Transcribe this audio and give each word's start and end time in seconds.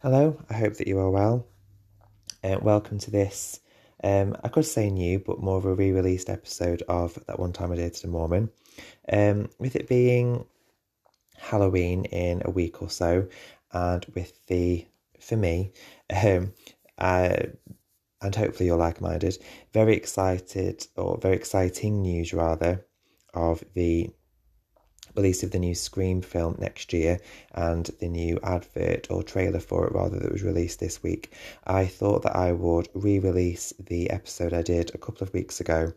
Hello, 0.00 0.40
I 0.48 0.54
hope 0.54 0.74
that 0.74 0.86
you 0.86 0.96
are 1.00 1.10
well. 1.10 1.44
Uh, 2.44 2.56
welcome 2.62 3.00
to 3.00 3.10
this, 3.10 3.58
um, 4.04 4.36
I 4.44 4.48
could 4.48 4.64
say 4.64 4.90
new, 4.90 5.18
but 5.18 5.40
more 5.40 5.58
of 5.58 5.64
a 5.64 5.74
re 5.74 5.90
released 5.90 6.30
episode 6.30 6.84
of 6.88 7.18
That 7.26 7.40
One 7.40 7.52
Time 7.52 7.72
I 7.72 7.74
Dated 7.74 8.04
a 8.04 8.06
Mormon. 8.06 8.48
Um, 9.12 9.50
with 9.58 9.74
it 9.74 9.88
being 9.88 10.44
Halloween 11.36 12.04
in 12.04 12.42
a 12.44 12.50
week 12.52 12.80
or 12.80 12.90
so, 12.90 13.26
and 13.72 14.06
with 14.14 14.46
the, 14.46 14.86
for 15.18 15.36
me, 15.36 15.72
um, 16.24 16.52
uh, 16.98 17.34
and 18.22 18.34
hopefully 18.36 18.66
you're 18.66 18.76
like 18.76 19.00
minded, 19.00 19.36
very 19.72 19.96
excited, 19.96 20.86
or 20.94 21.18
very 21.18 21.34
exciting 21.34 22.02
news 22.02 22.32
rather, 22.32 22.86
of 23.34 23.64
the 23.74 24.12
release 25.18 25.42
of 25.42 25.50
the 25.50 25.58
new 25.58 25.74
Scream 25.74 26.22
film 26.22 26.56
next 26.58 26.92
year 26.92 27.20
and 27.52 27.86
the 28.00 28.08
new 28.08 28.38
advert 28.42 29.10
or 29.10 29.22
trailer 29.22 29.60
for 29.60 29.86
it 29.86 29.92
rather 29.92 30.18
that 30.18 30.32
was 30.32 30.42
released 30.42 30.80
this 30.80 31.02
week, 31.02 31.34
I 31.66 31.86
thought 31.86 32.22
that 32.22 32.36
I 32.36 32.52
would 32.52 32.88
re-release 32.94 33.74
the 33.78 34.10
episode 34.10 34.54
I 34.54 34.62
did 34.62 34.94
a 34.94 34.98
couple 34.98 35.24
of 35.24 35.34
weeks 35.34 35.60
ago 35.60 35.92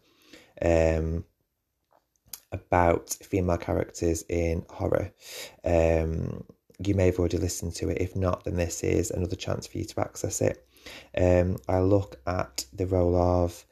um, 0.61 1.23
about 2.51 3.11
female 3.11 3.57
characters 3.57 4.23
in 4.27 4.65
horror. 4.69 5.11
Um, 5.63 6.43
you 6.83 6.95
may 6.95 7.05
have 7.05 7.19
already 7.19 7.37
listened 7.37 7.75
to 7.75 7.89
it. 7.89 8.01
If 8.01 8.15
not, 8.15 8.43
then 8.43 8.55
this 8.55 8.83
is 8.83 9.11
another 9.11 9.35
chance 9.35 9.67
for 9.67 9.77
you 9.77 9.85
to 9.85 9.99
access 10.01 10.41
it. 10.41 10.65
Um, 11.15 11.57
I 11.69 11.79
look 11.81 12.19
at 12.25 12.65
the 12.73 12.87
role 12.87 13.15
of 13.15 13.65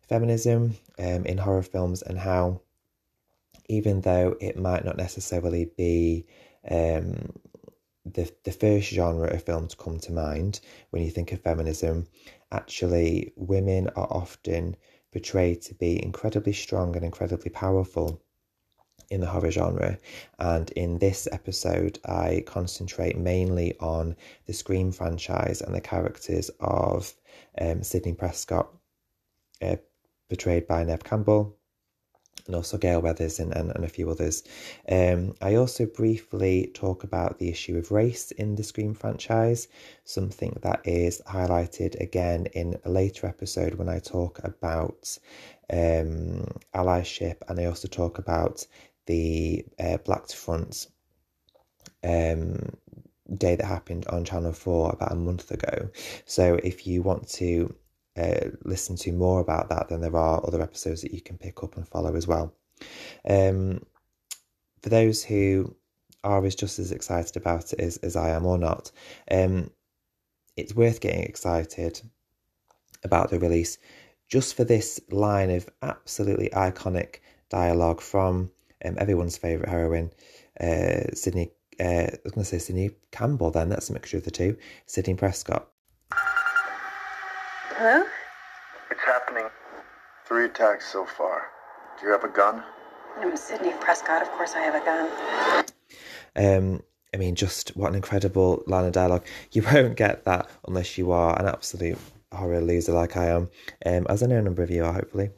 feminism 0.00 0.76
um, 0.98 1.24
in 1.26 1.38
horror 1.38 1.62
films 1.62 2.02
and 2.02 2.18
how 2.18 2.60
even 3.68 4.00
though 4.00 4.36
it 4.40 4.58
might 4.58 4.84
not 4.84 4.96
necessarily 4.96 5.70
be 5.76 6.26
um, 6.70 7.32
the 8.04 8.30
the 8.44 8.52
first 8.52 8.88
genre 8.88 9.28
of 9.28 9.42
film 9.42 9.68
to 9.68 9.76
come 9.76 9.98
to 9.98 10.12
mind 10.12 10.60
when 10.90 11.02
you 11.02 11.10
think 11.10 11.32
of 11.32 11.40
feminism, 11.40 12.06
actually 12.52 13.32
women 13.36 13.88
are 13.96 14.08
often 14.10 14.76
portrayed 15.12 15.62
to 15.62 15.74
be 15.74 16.02
incredibly 16.02 16.52
strong 16.52 16.94
and 16.94 17.04
incredibly 17.04 17.50
powerful 17.50 18.20
in 19.10 19.20
the 19.20 19.26
horror 19.26 19.50
genre. 19.50 19.98
And 20.38 20.70
in 20.72 20.98
this 20.98 21.28
episode, 21.30 21.98
I 22.04 22.42
concentrate 22.46 23.16
mainly 23.16 23.76
on 23.78 24.16
the 24.46 24.52
Scream 24.52 24.92
franchise 24.92 25.60
and 25.62 25.74
the 25.74 25.80
characters 25.80 26.50
of 26.60 27.14
um, 27.60 27.82
Sidney 27.82 28.14
Prescott, 28.14 28.68
uh, 29.62 29.76
portrayed 30.28 30.66
by 30.66 30.84
Neve 30.84 31.04
Campbell, 31.04 31.56
and 32.46 32.54
also 32.54 32.78
Gale 32.78 33.00
Weathers 33.00 33.38
and, 33.38 33.54
and, 33.54 33.72
and 33.74 33.84
a 33.84 33.88
few 33.88 34.10
others. 34.10 34.42
Um, 34.90 35.34
I 35.40 35.54
also 35.56 35.86
briefly 35.86 36.70
talk 36.74 37.04
about 37.04 37.38
the 37.38 37.48
issue 37.48 37.76
of 37.76 37.90
race 37.90 38.30
in 38.32 38.54
the 38.54 38.62
Scream 38.62 38.94
franchise, 38.94 39.68
something 40.04 40.58
that 40.62 40.80
is 40.84 41.22
highlighted 41.26 42.00
again 42.00 42.46
in 42.46 42.78
a 42.84 42.90
later 42.90 43.26
episode 43.26 43.74
when 43.74 43.88
I 43.88 43.98
talk 43.98 44.40
about 44.44 45.18
um, 45.70 46.46
allyship, 46.74 47.36
and 47.48 47.58
I 47.58 47.64
also 47.64 47.88
talk 47.88 48.18
about 48.18 48.66
the 49.06 49.64
uh, 49.78 49.98
Black 49.98 50.26
to 50.26 50.36
Front 50.36 50.88
um, 52.04 52.76
day 53.36 53.56
that 53.56 53.66
happened 53.66 54.06
on 54.08 54.24
Channel 54.24 54.52
4 54.52 54.90
about 54.92 55.12
a 55.12 55.16
month 55.16 55.50
ago. 55.50 55.90
So 56.24 56.54
if 56.62 56.86
you 56.86 57.02
want 57.02 57.28
to 57.30 57.74
uh, 58.16 58.50
listen 58.64 58.96
to 58.96 59.12
more 59.12 59.40
about 59.40 59.68
that, 59.68 59.88
then 59.88 60.00
there 60.00 60.16
are 60.16 60.44
other 60.46 60.62
episodes 60.62 61.02
that 61.02 61.12
you 61.12 61.20
can 61.20 61.38
pick 61.38 61.62
up 61.62 61.76
and 61.76 61.88
follow 61.88 62.14
as 62.14 62.26
well. 62.26 62.54
Um, 63.28 63.84
for 64.82 64.88
those 64.90 65.24
who 65.24 65.74
are 66.24 66.44
as 66.44 66.54
just 66.54 66.78
as 66.78 66.92
excited 66.92 67.36
about 67.36 67.72
it 67.72 67.80
as, 67.80 67.96
as 67.98 68.16
I 68.16 68.30
am 68.30 68.46
or 68.46 68.58
not, 68.58 68.90
um, 69.30 69.70
it's 70.56 70.74
worth 70.74 71.00
getting 71.00 71.22
excited 71.22 72.00
about 73.04 73.30
the 73.30 73.38
release 73.38 73.78
just 74.28 74.56
for 74.56 74.64
this 74.64 75.00
line 75.10 75.50
of 75.50 75.68
absolutely 75.82 76.48
iconic 76.50 77.16
dialogue 77.48 78.00
from 78.00 78.50
um, 78.84 78.96
everyone's 78.98 79.38
favourite 79.38 79.68
heroine, 79.68 80.10
uh, 80.60 81.12
Sidney. 81.14 81.52
Uh, 81.78 82.08
I 82.08 82.18
was 82.24 82.32
going 82.32 82.44
to 82.44 82.44
say 82.44 82.58
Sidney 82.58 82.90
Campbell. 83.12 83.50
Then 83.50 83.68
that's 83.68 83.90
a 83.90 83.92
mixture 83.92 84.16
of 84.16 84.24
the 84.24 84.30
two. 84.30 84.56
Sidney 84.86 85.14
Prescott. 85.14 85.68
Hello? 87.78 88.06
It's 88.90 89.02
happening. 89.02 89.50
Three 90.24 90.46
attacks 90.46 90.90
so 90.90 91.04
far. 91.04 91.42
Do 92.00 92.06
you 92.06 92.12
have 92.12 92.24
a 92.24 92.28
gun? 92.28 92.62
I'm 93.18 93.36
Sidney 93.36 93.74
Prescott. 93.80 94.22
Of 94.22 94.30
course 94.30 94.54
I 94.54 94.60
have 94.60 94.74
a 94.74 94.82
gun. 94.82 95.66
Um, 96.36 96.82
I 97.12 97.18
mean, 97.18 97.34
just 97.34 97.76
what 97.76 97.90
an 97.90 97.94
incredible 97.94 98.64
line 98.66 98.86
of 98.86 98.92
dialogue. 98.92 99.26
You 99.52 99.60
won't 99.60 99.94
get 99.94 100.24
that 100.24 100.48
unless 100.66 100.96
you 100.96 101.10
are 101.10 101.38
an 101.38 101.46
absolute 101.46 101.98
horror 102.32 102.62
loser 102.62 102.92
like 102.92 103.14
I 103.18 103.26
am, 103.26 103.50
um, 103.84 104.06
as 104.08 104.22
I 104.22 104.26
know 104.26 104.38
a 104.38 104.42
number 104.42 104.62
of 104.62 104.70
you 104.70 104.82
are, 104.82 104.94
hopefully. 104.94 105.28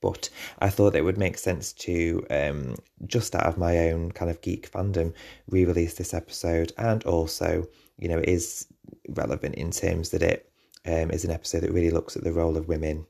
But 0.00 0.30
I 0.60 0.70
thought 0.70 0.94
it 0.94 1.02
would 1.02 1.18
make 1.18 1.38
sense 1.38 1.72
to, 1.72 2.24
um, 2.30 2.76
just 3.06 3.34
out 3.34 3.46
of 3.46 3.58
my 3.58 3.90
own 3.90 4.12
kind 4.12 4.30
of 4.30 4.40
geek 4.42 4.70
fandom, 4.70 5.12
re 5.48 5.64
release 5.64 5.94
this 5.94 6.14
episode. 6.14 6.72
And 6.78 7.02
also, 7.02 7.66
you 7.98 8.06
know, 8.06 8.18
it 8.18 8.28
is 8.28 8.68
relevant 9.08 9.56
in 9.56 9.72
terms 9.72 10.10
that 10.10 10.22
it 10.22 10.51
um, 10.86 11.10
is 11.10 11.24
an 11.24 11.30
episode 11.30 11.60
that 11.60 11.72
really 11.72 11.90
looks 11.90 12.16
at 12.16 12.24
the 12.24 12.32
role 12.32 12.56
of 12.56 12.68
women 12.68 13.06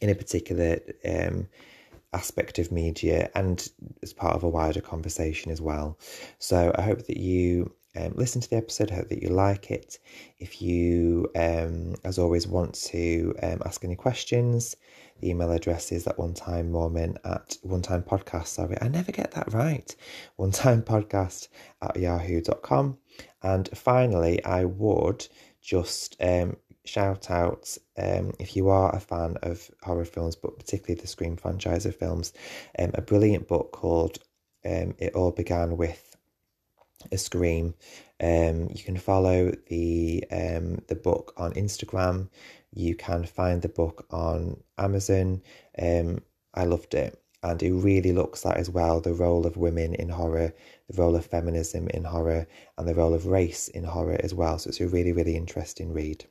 in 0.00 0.10
a 0.10 0.14
particular 0.14 0.78
um, 1.04 1.48
aspect 2.12 2.58
of 2.58 2.72
media 2.72 3.30
and 3.34 3.68
as 4.02 4.12
part 4.12 4.34
of 4.34 4.44
a 4.44 4.48
wider 4.48 4.80
conversation 4.80 5.52
as 5.52 5.60
well. 5.60 5.98
So 6.38 6.72
I 6.76 6.82
hope 6.82 7.06
that 7.06 7.18
you 7.18 7.72
um, 7.96 8.12
listen 8.14 8.40
to 8.40 8.50
the 8.50 8.56
episode, 8.56 8.92
I 8.92 8.96
hope 8.96 9.08
that 9.08 9.22
you 9.22 9.30
like 9.30 9.70
it. 9.70 9.98
If 10.38 10.62
you, 10.62 11.30
um, 11.34 11.96
as 12.04 12.18
always, 12.18 12.46
want 12.46 12.74
to 12.86 13.34
um, 13.42 13.62
ask 13.64 13.84
any 13.84 13.96
questions, 13.96 14.76
the 15.20 15.30
email 15.30 15.50
address 15.50 15.90
is 15.90 16.04
that 16.04 16.18
one 16.18 16.34
time 16.34 16.70
mormon 16.70 17.18
at 17.24 17.56
one 17.62 17.82
time 17.82 18.02
podcast. 18.02 18.48
Sorry, 18.48 18.76
I 18.80 18.88
never 18.88 19.10
get 19.10 19.32
that 19.32 19.52
right. 19.52 19.94
One 20.36 20.52
time 20.52 20.82
podcast 20.82 21.48
at 21.82 21.96
yahoo.com. 21.96 22.98
And 23.42 23.68
finally, 23.76 24.44
I 24.44 24.64
would 24.64 25.26
just 25.60 26.16
um, 26.20 26.56
shout 26.88 27.30
out 27.30 27.76
um, 27.96 28.32
if 28.38 28.56
you 28.56 28.68
are 28.70 28.94
a 28.94 29.00
fan 29.00 29.36
of 29.42 29.70
horror 29.82 30.04
films, 30.04 30.36
but 30.36 30.58
particularly 30.58 31.00
the 31.00 31.06
Scream 31.06 31.36
franchise 31.36 31.86
of 31.86 31.94
films, 31.94 32.32
um, 32.78 32.90
a 32.94 33.02
brilliant 33.02 33.46
book 33.46 33.72
called 33.72 34.18
um, 34.64 34.94
It 34.98 35.14
All 35.14 35.30
Began 35.30 35.76
with 35.76 36.16
a 37.12 37.18
Scream. 37.18 37.74
Um, 38.20 38.68
you 38.74 38.82
can 38.82 38.96
follow 38.96 39.52
the 39.68 40.24
um, 40.32 40.78
the 40.88 40.96
book 40.96 41.34
on 41.36 41.52
Instagram. 41.52 42.28
You 42.74 42.96
can 42.96 43.24
find 43.24 43.62
the 43.62 43.68
book 43.68 44.06
on 44.10 44.62
Amazon. 44.78 45.42
Um, 45.78 46.22
I 46.54 46.64
loved 46.64 46.94
it 46.94 47.22
and 47.42 47.62
it 47.62 47.72
really 47.72 48.12
looks 48.12 48.44
at 48.44 48.56
as 48.56 48.68
well 48.68 49.00
the 49.00 49.14
role 49.14 49.46
of 49.46 49.56
women 49.56 49.94
in 49.94 50.08
horror, 50.08 50.52
the 50.88 51.00
role 51.00 51.14
of 51.14 51.24
feminism 51.24 51.88
in 51.88 52.04
horror, 52.04 52.46
and 52.76 52.88
the 52.88 52.94
role 52.94 53.14
of 53.14 53.26
race 53.26 53.68
in 53.68 53.84
horror 53.84 54.18
as 54.22 54.34
well. 54.34 54.58
So 54.58 54.68
it's 54.68 54.80
a 54.80 54.88
really, 54.88 55.12
really 55.12 55.36
interesting 55.36 55.92
read. 55.92 56.24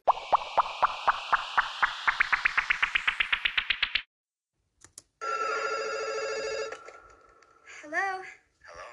Hello? 7.82 8.22
Hello? 8.68 8.88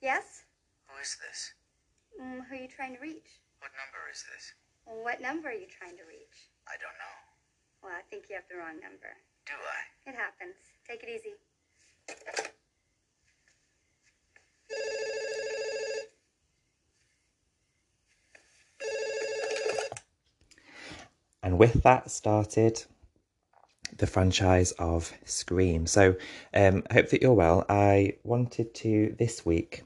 Yes? 0.00 0.44
Who 0.86 0.98
is 1.00 1.16
this? 1.20 1.52
Mm, 2.20 2.46
who 2.48 2.54
are 2.54 2.58
you 2.58 2.68
trying 2.68 2.94
to 2.94 3.00
reach? 3.00 3.40
What 3.60 3.72
number 3.76 4.08
is 4.10 4.24
this? 4.32 4.54
What 4.86 5.20
number 5.20 5.48
are 5.50 5.52
you 5.52 5.66
trying 5.68 5.96
to 5.98 6.04
reach? 6.08 6.48
I 6.66 6.80
don't 6.80 6.96
know. 6.96 7.16
Well, 7.82 7.92
I 7.92 8.02
think 8.08 8.30
you 8.30 8.34
have 8.36 8.48
the 8.48 8.56
wrong 8.56 8.80
number. 8.80 9.12
Do 9.44 9.52
I? 9.52 10.10
It 10.10 10.16
happens. 10.16 10.56
Take 10.88 11.02
it 11.02 11.08
easy. 11.10 11.34
And 21.42 21.58
with 21.58 21.82
that 21.82 22.10
started 22.10 22.84
the 23.96 24.06
franchise 24.06 24.72
of 24.72 25.12
Scream. 25.24 25.86
So 25.86 26.16
um, 26.54 26.82
I 26.90 26.94
hope 26.94 27.10
that 27.10 27.20
you're 27.22 27.34
well. 27.34 27.66
I 27.68 28.14
wanted 28.24 28.74
to 28.76 29.14
this 29.18 29.44
week 29.44 29.82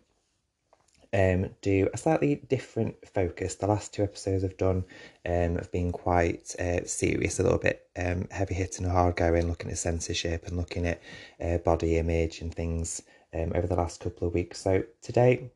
um, 1.12 1.50
do 1.60 1.88
a 1.92 1.98
slightly 1.98 2.36
different 2.36 2.96
focus. 3.06 3.56
The 3.56 3.66
last 3.66 3.92
two 3.92 4.02
episodes 4.02 4.44
I've 4.44 4.56
done 4.56 4.84
um, 5.26 5.56
have 5.56 5.70
been 5.70 5.92
quite 5.92 6.54
uh, 6.58 6.84
serious, 6.84 7.38
a 7.38 7.42
little 7.42 7.58
bit 7.58 7.86
um, 7.96 8.28
heavy 8.30 8.54
hitting 8.54 8.84
and 8.84 8.92
hard 8.92 9.16
going, 9.16 9.48
looking 9.48 9.70
at 9.70 9.78
censorship 9.78 10.46
and 10.46 10.56
looking 10.56 10.86
at 10.86 11.02
uh, 11.40 11.58
body 11.58 11.98
image 11.98 12.40
and 12.40 12.54
things 12.54 13.02
um, 13.34 13.52
over 13.54 13.66
the 13.66 13.76
last 13.76 14.00
couple 14.00 14.26
of 14.26 14.34
weeks. 14.34 14.60
So 14.60 14.84
today 15.02 15.50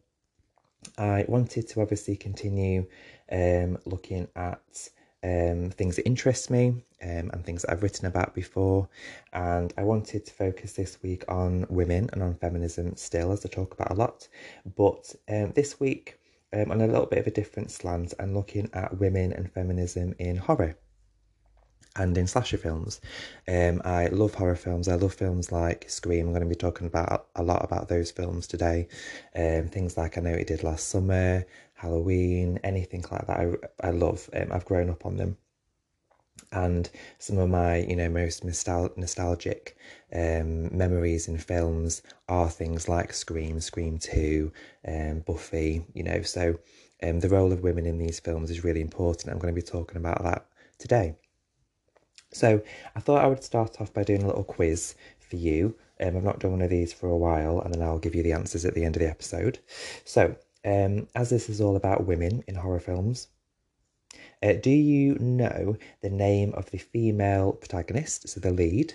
I 0.99 1.25
wanted 1.29 1.69
to 1.69 1.81
obviously 1.81 2.17
continue 2.17 2.87
um, 3.33 3.79
looking 3.85 4.29
at 4.37 4.89
um, 5.23 5.71
things 5.71 5.97
that 5.97 6.07
interest 6.07 6.51
me 6.51 6.69
um, 7.03 7.31
and 7.33 7.45
things 7.45 7.63
that 7.63 7.73
I've 7.73 7.83
written 7.83 8.07
about 8.07 8.35
before. 8.35 8.89
And 9.33 9.73
I 9.77 9.85
wanted 9.85 10.27
to 10.27 10.33
focus 10.33 10.73
this 10.73 11.03
week 11.03 11.25
on 11.29 11.67
women 11.69 12.09
and 12.13 12.23
on 12.23 12.35
feminism 12.35 12.97
still, 12.97 13.33
as 13.33 13.45
I 13.45 13.49
talk 13.49 13.75
about 13.75 13.91
a 13.91 13.95
lot. 13.95 14.29
But 14.77 15.15
um, 15.29 15.53
this 15.53 15.81
week, 15.81 16.19
um, 16.53 16.71
on 16.71 16.81
a 16.81 16.87
little 16.87 17.07
bit 17.07 17.19
of 17.19 17.27
a 17.27 17.33
different 17.33 17.71
slant 17.71 18.15
and 18.19 18.35
looking 18.35 18.71
at 18.73 18.99
women 18.99 19.33
and 19.33 19.51
feminism 19.53 20.15
in 20.19 20.37
horror 20.37 20.77
and 21.99 22.17
in 22.17 22.27
slasher 22.27 22.59
films. 22.59 23.01
Um, 23.49 23.81
I 23.85 24.07
love 24.09 24.35
horror 24.35 24.57
films. 24.57 24.89
I 24.89 24.97
love 24.97 25.15
films 25.15 25.51
like 25.51 25.89
Scream. 25.89 26.27
I'm 26.27 26.33
going 26.33 26.43
to 26.43 26.49
be 26.49 26.55
talking 26.55 26.87
about 26.87 27.29
a 27.35 27.43
lot 27.43 27.65
about 27.65 27.89
those 27.89 28.11
films 28.11 28.47
today. 28.47 28.89
Um, 29.35 29.69
things 29.69 29.97
like 29.97 30.19
I 30.19 30.21
know 30.21 30.31
it 30.31 30.47
did 30.47 30.63
last 30.63 30.89
summer, 30.89 31.47
Halloween, 31.77 32.59
anything 32.65 33.05
like 33.11 33.27
that. 33.27 33.39
I, 33.39 33.89
I 33.89 33.91
love. 33.91 34.29
Um, 34.35 34.49
I've 34.51 34.65
grown 34.65 34.91
up 34.91 35.07
on 35.07 35.17
them. 35.17 35.37
And 36.53 36.89
some 37.19 37.39
of 37.39 37.49
my, 37.49 37.79
you 37.79 37.97
know, 37.97 38.09
most 38.09 38.45
nostal- 38.45 38.97
nostalgic 38.97 39.77
um, 40.13 40.77
memories 40.77 41.29
in 41.29 41.39
films 41.39 42.03
are 42.29 42.49
things 42.49 42.89
like 42.89 43.13
Scream, 43.13 43.61
Scream 43.61 43.99
Two, 43.99 44.53
um, 44.87 45.21
Buffy. 45.21 45.85
You 45.93 46.05
know, 46.05 46.23
so 46.23 46.59
um, 47.03 47.21
the 47.21 47.29
role 47.29 47.53
of 47.53 47.63
women 47.63 47.87
in 47.87 47.99
these 47.99 48.21
films 48.21 48.51
is 48.51 48.65
really 48.65 48.81
important. 48.81 49.33
I'm 49.33 49.39
going 49.39 49.55
to 49.55 49.61
be 49.61 49.67
talking 49.67 49.97
about 49.97 50.23
that 50.23 50.47
today. 50.79 51.17
So 52.33 52.63
I 52.95 53.01
thought 53.01 53.25
I 53.25 53.29
would 53.29 53.45
start 53.45 53.81
off 53.81 53.93
by 53.93 54.03
doing 54.05 54.23
a 54.23 54.27
little 54.27 54.45
quiz 54.45 54.95
for 55.19 55.37
you. 55.37 55.77
Um, 56.01 56.17
I've 56.17 56.25
not 56.25 56.41
done 56.41 56.53
one 56.53 56.63
of 56.63 56.71
these 56.71 56.93
for 56.93 57.09
a 57.09 57.17
while, 57.17 57.61
and 57.61 57.73
then 57.73 57.83
I'll 57.83 57.99
give 57.99 58.15
you 58.15 58.23
the 58.23 58.33
answers 58.33 58.65
at 58.65 58.75
the 58.75 58.85
end 58.85 58.97
of 58.97 59.01
the 59.01 59.09
episode. 59.09 59.59
So, 60.05 60.37
um, 60.67 61.07
as 61.15 61.31
this 61.31 61.49
is 61.49 61.61
all 61.61 61.77
about 61.77 62.07
women 62.07 62.43
in 62.49 62.57
horror 62.57 62.81
films, 62.81 63.29
uh, 64.43 64.53
do 64.53 64.71
you 64.71 65.15
know 65.19 65.77
the 66.03 66.11
name 66.11 66.53
of 66.55 66.71
the 66.71 66.79
female 66.79 67.53
protagonist, 67.53 68.29
so 68.29 68.41
the 68.41 68.51
lead, 68.51 68.95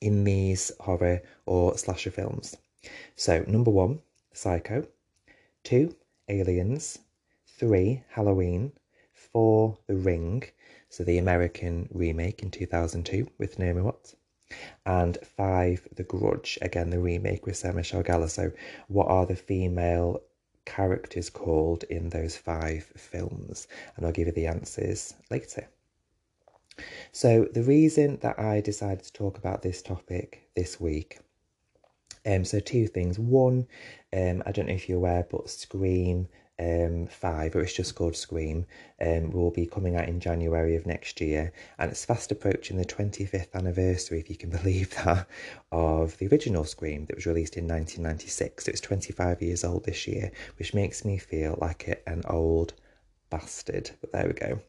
in 0.00 0.24
these 0.24 0.72
horror 0.80 1.22
or 1.46 1.78
slasher 1.78 2.10
films? 2.10 2.56
So, 3.14 3.44
number 3.46 3.70
one, 3.70 4.00
Psycho. 4.32 4.86
Two, 5.62 5.94
Aliens. 6.28 6.98
Three, 7.46 8.02
Halloween. 8.10 8.72
Four, 9.14 9.78
The 9.86 9.96
Ring. 9.96 10.44
So, 10.88 11.04
the 11.04 11.18
American 11.18 11.88
remake 11.92 12.42
in 12.42 12.50
2002 12.50 13.28
with 13.38 13.58
Naomi 13.58 13.82
Watts. 13.82 14.16
And 14.84 15.16
five, 15.22 15.88
The 15.94 16.04
Grudge, 16.04 16.58
again, 16.60 16.90
the 16.90 17.00
remake 17.00 17.46
with 17.46 17.56
Sarah 17.56 17.74
Michelle 17.74 18.02
Gellar. 18.02 18.28
So, 18.28 18.52
what 18.88 19.08
are 19.08 19.26
the 19.26 19.36
female 19.36 20.22
characters 20.66 21.30
called 21.30 21.84
in 21.84 22.10
those 22.10 22.36
five 22.36 22.84
films? 22.96 23.66
And 23.96 24.04
I'll 24.04 24.12
give 24.12 24.26
you 24.26 24.32
the 24.34 24.46
answers 24.46 25.14
later. 25.30 25.68
So, 27.12 27.48
the 27.50 27.62
reason 27.62 28.18
that 28.20 28.38
I 28.38 28.60
decided 28.60 29.04
to 29.04 29.12
talk 29.12 29.38
about 29.38 29.62
this 29.62 29.80
topic 29.80 30.50
this 30.54 30.78
week 30.78 31.20
um, 32.26 32.44
so 32.44 32.58
two 32.58 32.88
things. 32.88 33.18
One, 33.18 33.66
um, 34.12 34.42
I 34.44 34.52
don't 34.52 34.66
know 34.66 34.74
if 34.74 34.88
you're 34.88 34.98
aware, 34.98 35.26
but 35.30 35.48
Scream 35.48 36.28
um, 36.58 37.06
5, 37.06 37.56
or 37.56 37.60
it's 37.60 37.74
just 37.74 37.94
called 37.94 38.16
Scream, 38.16 38.66
um, 39.00 39.30
will 39.30 39.50
be 39.50 39.66
coming 39.66 39.96
out 39.96 40.08
in 40.08 40.20
January 40.20 40.76
of 40.76 40.86
next 40.86 41.20
year. 41.20 41.52
And 41.78 41.90
it's 41.90 42.04
fast 42.04 42.32
approaching 42.32 42.76
the 42.76 42.84
25th 42.84 43.54
anniversary, 43.54 44.20
if 44.20 44.30
you 44.30 44.36
can 44.36 44.50
believe 44.62 44.94
that, 44.96 45.28
of 45.70 46.16
the 46.18 46.28
original 46.28 46.64
Scream 46.64 47.06
that 47.06 47.16
was 47.16 47.26
released 47.26 47.56
in 47.56 47.64
1996. 47.64 48.64
So 48.64 48.70
it's 48.70 48.80
25 48.80 49.42
years 49.42 49.64
old 49.64 49.84
this 49.84 50.06
year, 50.06 50.32
which 50.58 50.74
makes 50.74 51.04
me 51.04 51.18
feel 51.18 51.58
like 51.60 52.02
an 52.06 52.22
old 52.28 52.72
bastard. 53.30 53.90
But 54.00 54.12
there 54.12 54.26
we 54.26 54.32
go. 54.32 54.60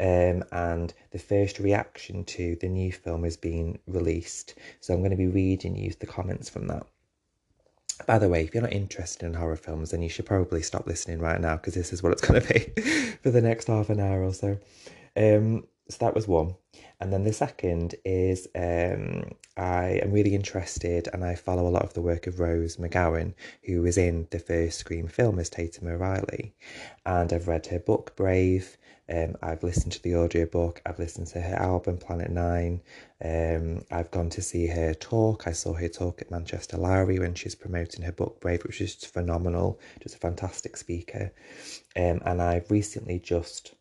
Um, 0.00 0.44
and 0.50 0.92
the 1.12 1.18
first 1.18 1.58
reaction 1.58 2.24
to 2.24 2.56
the 2.60 2.68
new 2.68 2.92
film 2.92 3.24
has 3.24 3.36
been 3.36 3.78
released. 3.86 4.54
So 4.80 4.92
I'm 4.92 5.00
going 5.00 5.10
to 5.10 5.16
be 5.16 5.28
reading 5.28 5.76
you 5.76 5.92
the 5.98 6.06
comments 6.06 6.50
from 6.50 6.66
that. 6.68 6.86
By 8.06 8.18
the 8.18 8.28
way, 8.28 8.42
if 8.42 8.54
you're 8.54 8.62
not 8.62 8.72
interested 8.72 9.24
in 9.24 9.34
horror 9.34 9.56
films, 9.56 9.90
then 9.90 10.02
you 10.02 10.08
should 10.08 10.26
probably 10.26 10.62
stop 10.62 10.86
listening 10.86 11.20
right 11.20 11.40
now 11.40 11.56
because 11.56 11.74
this 11.74 11.92
is 11.92 12.02
what 12.02 12.12
it's 12.12 12.26
going 12.26 12.40
to 12.40 12.52
be 12.52 12.82
for 13.22 13.30
the 13.30 13.40
next 13.42 13.68
half 13.68 13.88
an 13.88 14.00
hour 14.00 14.24
or 14.24 14.34
so. 14.34 14.58
Um, 15.16 15.64
so 15.88 15.98
that 16.00 16.14
was 16.14 16.26
one. 16.26 16.56
And 17.00 17.12
then 17.12 17.24
the 17.24 17.32
second 17.32 17.94
is 18.04 18.48
um, 18.54 19.24
I 19.56 20.00
am 20.02 20.12
really 20.12 20.34
interested 20.34 21.08
and 21.12 21.24
I 21.24 21.34
follow 21.34 21.66
a 21.66 21.70
lot 21.70 21.84
of 21.84 21.94
the 21.94 22.02
work 22.02 22.26
of 22.26 22.40
Rose 22.40 22.76
McGowan, 22.76 23.34
who 23.64 23.82
was 23.82 23.98
in 23.98 24.26
the 24.30 24.38
first 24.38 24.78
Scream 24.78 25.06
film 25.06 25.38
as 25.38 25.50
Tatum 25.50 25.88
O'Reilly. 25.88 26.54
And 27.04 27.32
I've 27.32 27.48
read 27.48 27.66
her 27.66 27.78
book, 27.78 28.16
Brave. 28.16 28.76
Um, 29.08 29.36
I've 29.42 29.62
listened 29.62 29.92
to 29.92 30.02
the 30.02 30.16
audiobook. 30.16 30.80
I've 30.86 30.98
listened 30.98 31.26
to 31.28 31.40
her 31.40 31.56
album, 31.56 31.98
Planet 31.98 32.30
Nine. 32.30 32.80
Um, 33.22 33.84
I've 33.90 34.10
gone 34.10 34.30
to 34.30 34.42
see 34.42 34.66
her 34.66 34.94
talk. 34.94 35.46
I 35.46 35.52
saw 35.52 35.74
her 35.74 35.88
talk 35.88 36.22
at 36.22 36.30
Manchester 36.30 36.78
Lowry 36.78 37.18
when 37.18 37.34
she's 37.34 37.54
promoting 37.54 38.04
her 38.04 38.12
book, 38.12 38.40
Brave, 38.40 38.62
which 38.64 38.80
is 38.80 38.94
phenomenal. 38.94 39.78
Just 40.02 40.14
a 40.14 40.18
fantastic 40.18 40.76
speaker. 40.76 41.32
Um, 41.96 42.22
and 42.24 42.40
I've 42.40 42.70
recently 42.70 43.18
just 43.18 43.74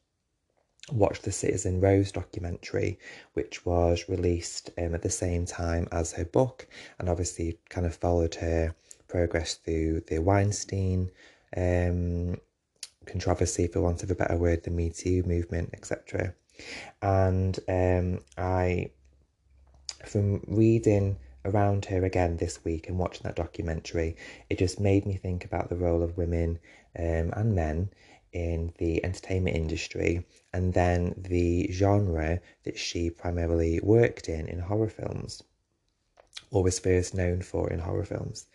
watched 0.91 1.23
the 1.23 1.31
Citizen 1.31 1.79
Rose 1.79 2.11
documentary, 2.11 2.99
which 3.33 3.65
was 3.65 4.09
released 4.09 4.71
um, 4.77 4.93
at 4.93 5.01
the 5.01 5.09
same 5.09 5.45
time 5.45 5.87
as 5.91 6.11
her 6.13 6.25
book, 6.25 6.67
and 6.99 7.07
obviously 7.07 7.59
kind 7.69 7.85
of 7.85 7.95
followed 7.95 8.35
her 8.35 8.75
progress 9.07 9.55
through 9.55 10.01
the 10.07 10.19
Weinstein 10.19 11.11
um, 11.55 12.37
controversy, 13.05 13.67
for 13.67 13.81
want 13.81 14.03
of 14.03 14.11
a 14.11 14.15
better 14.15 14.37
word, 14.37 14.63
the 14.63 14.71
Me 14.71 14.89
Too 14.89 15.23
movement, 15.23 15.69
etc. 15.73 16.33
And 17.01 17.59
um, 17.67 18.19
I, 18.37 18.91
from 20.05 20.43
reading 20.47 21.17
around 21.45 21.85
her 21.85 22.05
again 22.05 22.37
this 22.37 22.63
week 22.63 22.87
and 22.87 22.97
watching 22.97 23.23
that 23.23 23.35
documentary, 23.35 24.15
it 24.49 24.59
just 24.59 24.79
made 24.79 25.05
me 25.05 25.17
think 25.17 25.45
about 25.45 25.69
the 25.69 25.75
role 25.75 26.03
of 26.03 26.17
women 26.17 26.59
um, 26.97 27.33
and 27.33 27.55
men 27.55 27.89
in 28.31 28.73
the 28.77 29.03
entertainment 29.05 29.55
industry 29.55 30.25
and 30.53 30.73
then 30.73 31.13
the 31.17 31.71
genre 31.71 32.39
that 32.63 32.77
she 32.77 33.09
primarily 33.09 33.79
worked 33.81 34.27
in 34.27 34.47
in 34.47 34.59
horror 34.59 34.89
films 34.89 35.43
or 36.49 36.63
was 36.63 36.79
first 36.79 37.13
known 37.13 37.41
for 37.41 37.69
in 37.69 37.79
horror 37.79 38.05
films. 38.05 38.45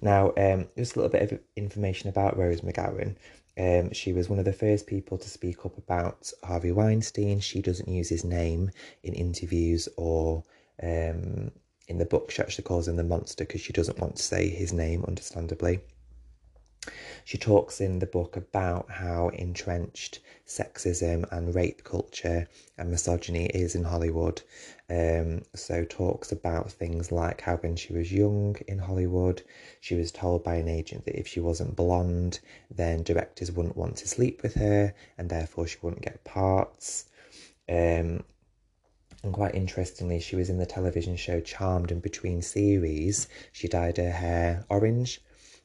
Now, 0.00 0.32
um, 0.36 0.68
just 0.76 0.96
a 0.96 1.00
little 1.00 1.12
bit 1.12 1.32
of 1.32 1.40
information 1.56 2.08
about 2.08 2.36
Rose 2.36 2.60
McGowan. 2.60 3.16
Um, 3.56 3.92
she 3.92 4.12
was 4.12 4.28
one 4.28 4.38
of 4.38 4.44
the 4.44 4.52
first 4.52 4.86
people 4.86 5.16
to 5.18 5.28
speak 5.28 5.64
up 5.64 5.78
about 5.78 6.32
Harvey 6.42 6.72
Weinstein. 6.72 7.40
She 7.40 7.62
doesn't 7.62 7.88
use 7.88 8.08
his 8.08 8.24
name 8.24 8.70
in 9.02 9.14
interviews 9.14 9.88
or 9.96 10.42
um, 10.82 11.52
in 11.86 11.98
the 11.98 12.04
book. 12.04 12.30
She 12.30 12.42
actually 12.42 12.64
calls 12.64 12.88
him 12.88 12.96
the 12.96 13.04
monster 13.04 13.44
because 13.44 13.60
she 13.60 13.72
doesn't 13.72 13.98
want 13.98 14.16
to 14.16 14.22
say 14.22 14.48
his 14.48 14.72
name, 14.72 15.04
understandably. 15.06 15.80
She 17.24 17.38
talks 17.38 17.80
in 17.80 18.00
the 18.00 18.06
book 18.06 18.36
about 18.36 18.90
how 18.90 19.28
entrenched 19.28 20.20
sexism 20.46 21.24
and 21.32 21.54
rape 21.54 21.82
culture 21.84 22.46
and 22.76 22.90
misogyny 22.90 23.46
is 23.46 23.74
in 23.74 23.84
Hollywood. 23.84 24.42
Um, 24.90 25.42
so, 25.54 25.84
talks 25.84 26.30
about 26.30 26.70
things 26.70 27.10
like 27.10 27.40
how 27.40 27.56
when 27.56 27.74
she 27.76 27.94
was 27.94 28.12
young 28.12 28.56
in 28.68 28.78
Hollywood, 28.78 29.42
she 29.80 29.94
was 29.94 30.12
told 30.12 30.44
by 30.44 30.56
an 30.56 30.68
agent 30.68 31.06
that 31.06 31.18
if 31.18 31.26
she 31.26 31.40
wasn't 31.40 31.76
blonde, 31.76 32.40
then 32.70 33.02
directors 33.02 33.50
wouldn't 33.50 33.78
want 33.78 33.96
to 33.96 34.08
sleep 34.08 34.42
with 34.42 34.54
her 34.54 34.94
and 35.16 35.30
therefore 35.30 35.66
she 35.66 35.78
wouldn't 35.80 36.02
get 36.02 36.24
parts. 36.24 37.06
Um, 37.66 38.24
and 39.22 39.32
quite 39.32 39.54
interestingly, 39.54 40.20
she 40.20 40.36
was 40.36 40.50
in 40.50 40.58
the 40.58 40.66
television 40.66 41.16
show 41.16 41.40
Charmed, 41.40 41.90
and 41.90 42.02
between 42.02 42.42
series, 42.42 43.26
she 43.52 43.68
dyed 43.68 43.96
her 43.96 44.10
hair 44.10 44.66
orange 44.68 45.22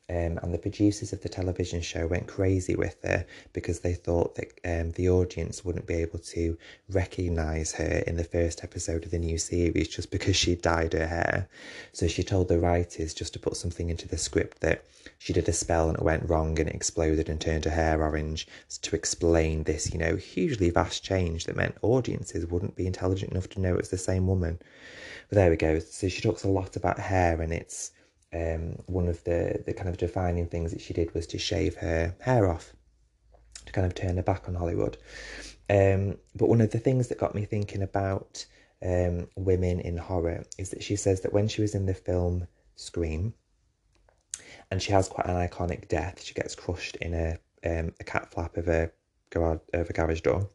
um, 0.10 0.40
and 0.42 0.54
the 0.54 0.58
producers 0.58 1.14
of 1.14 1.22
the 1.22 1.30
television 1.30 1.82
show 1.82 2.08
went 2.08 2.28
crazy 2.28 2.76
with 2.76 2.98
her 3.04 3.26
because 3.54 3.82
they 3.82 3.94
thought 3.94 4.36
that 4.36 4.60
um, 4.66 4.92
the 4.94 5.08
audience 5.10 5.64
wouldn't 5.64 5.86
be 5.86 5.94
able 5.94 6.18
to 6.20 6.58
recognize 6.90 7.74
her 7.74 8.04
in 8.08 8.18
the 8.18 8.24
first 8.24 8.64
episode 8.64 9.06
of 9.06 9.12
the 9.12 9.20
new 9.20 9.38
series 9.38 9.88
just 9.88 10.10
because 10.10 10.36
she 10.36 10.56
dyed 10.56 10.94
her 10.94 11.06
hair. 11.06 11.48
So 11.94 12.08
she 12.08 12.24
told 12.24 12.48
the 12.48 12.60
writers 12.60 13.14
just 13.14 13.34
to 13.34 13.40
put 13.40 13.56
something 13.56 13.90
into 13.90 14.08
the 14.08 14.18
script 14.18 14.62
that 14.62 14.84
she 15.20 15.32
did 15.32 15.48
a 15.48 15.54
spell 15.54 15.90
and 15.90 15.98
it 15.98 16.04
went 16.04 16.28
wrong 16.28 16.60
and 16.60 16.70
it 16.70 16.76
exploded 16.76 17.30
and 17.30 17.40
turned 17.40 17.66
her 17.66 17.72
hair 17.72 18.02
orange 18.02 18.48
to 18.82 18.96
explain 18.96 19.64
this, 19.64 19.94
you 19.94 20.00
know, 20.00 20.16
hugely 20.16 20.72
vast 20.72 21.04
change 21.04 21.46
that 21.46 21.56
meant 21.56 21.78
audiences 21.84 22.48
wouldn't 22.48 22.76
be 22.76 22.88
intelligent 22.88 23.32
enough 23.32 23.50
to 23.50 23.62
know 23.62 23.76
it's 23.76 23.90
the 23.90 23.98
same 23.98 24.26
woman. 24.26 24.60
But 25.30 25.36
there 25.36 25.50
we 25.52 25.56
go. 25.56 25.78
So 25.78 26.10
she 26.10 26.22
talks 26.22 26.44
a 26.44 26.50
lot 26.50 26.76
about 26.76 26.98
hair 26.98 27.42
and 27.42 27.54
it's 27.54 27.92
um, 28.34 28.78
one 28.86 29.08
of 29.08 29.24
the, 29.24 29.64
the 29.66 29.74
kind 29.74 29.90
of 29.90 29.98
defining 29.98 30.48
things 30.48 30.72
that 30.72 30.82
she 30.82 30.94
did 30.94 31.14
was 31.14 31.28
to 31.28 31.38
shave 31.38 31.76
her 31.76 32.16
hair 32.20 32.48
off 32.48 32.74
to 33.66 33.72
kind 33.72 33.88
of 33.88 33.96
turn 33.96 34.18
her 34.18 34.24
back 34.24 34.48
on 34.48 34.56
Hollywood. 34.56 34.98
Um, 35.70 36.18
but 36.36 36.50
one 36.50 36.62
of 36.62 36.72
the 36.72 36.80
things 36.80 37.08
that 37.08 37.20
got 37.20 37.36
me 37.36 37.46
thinking 37.46 37.82
about 37.82 38.46
um, 38.84 39.28
women 39.36 39.80
in 39.80 39.98
horror 39.98 40.46
is 40.58 40.70
that 40.72 40.84
she 40.84 40.96
says 40.96 41.22
that 41.22 41.34
when 41.34 41.48
she 41.48 41.62
was 41.62 41.76
in 41.76 41.86
the 41.86 41.94
film 41.94 42.48
Scream, 42.76 43.34
and 44.72 44.82
she 44.82 44.92
has 44.92 45.08
quite 45.10 45.28
an 45.28 45.36
iconic 45.36 45.88
death, 45.88 46.24
she 46.24 46.34
gets 46.34 46.56
crushed 46.56 46.96
in 46.98 47.14
a, 47.14 47.38
um, 47.66 47.94
a 48.00 48.04
cat 48.04 48.32
flap 48.32 48.58
of 48.58 48.68
a 48.68 48.92
garage, 49.30 49.60
of 49.74 49.90
a 49.90 49.94
garage 49.94 50.22
door. 50.22 50.50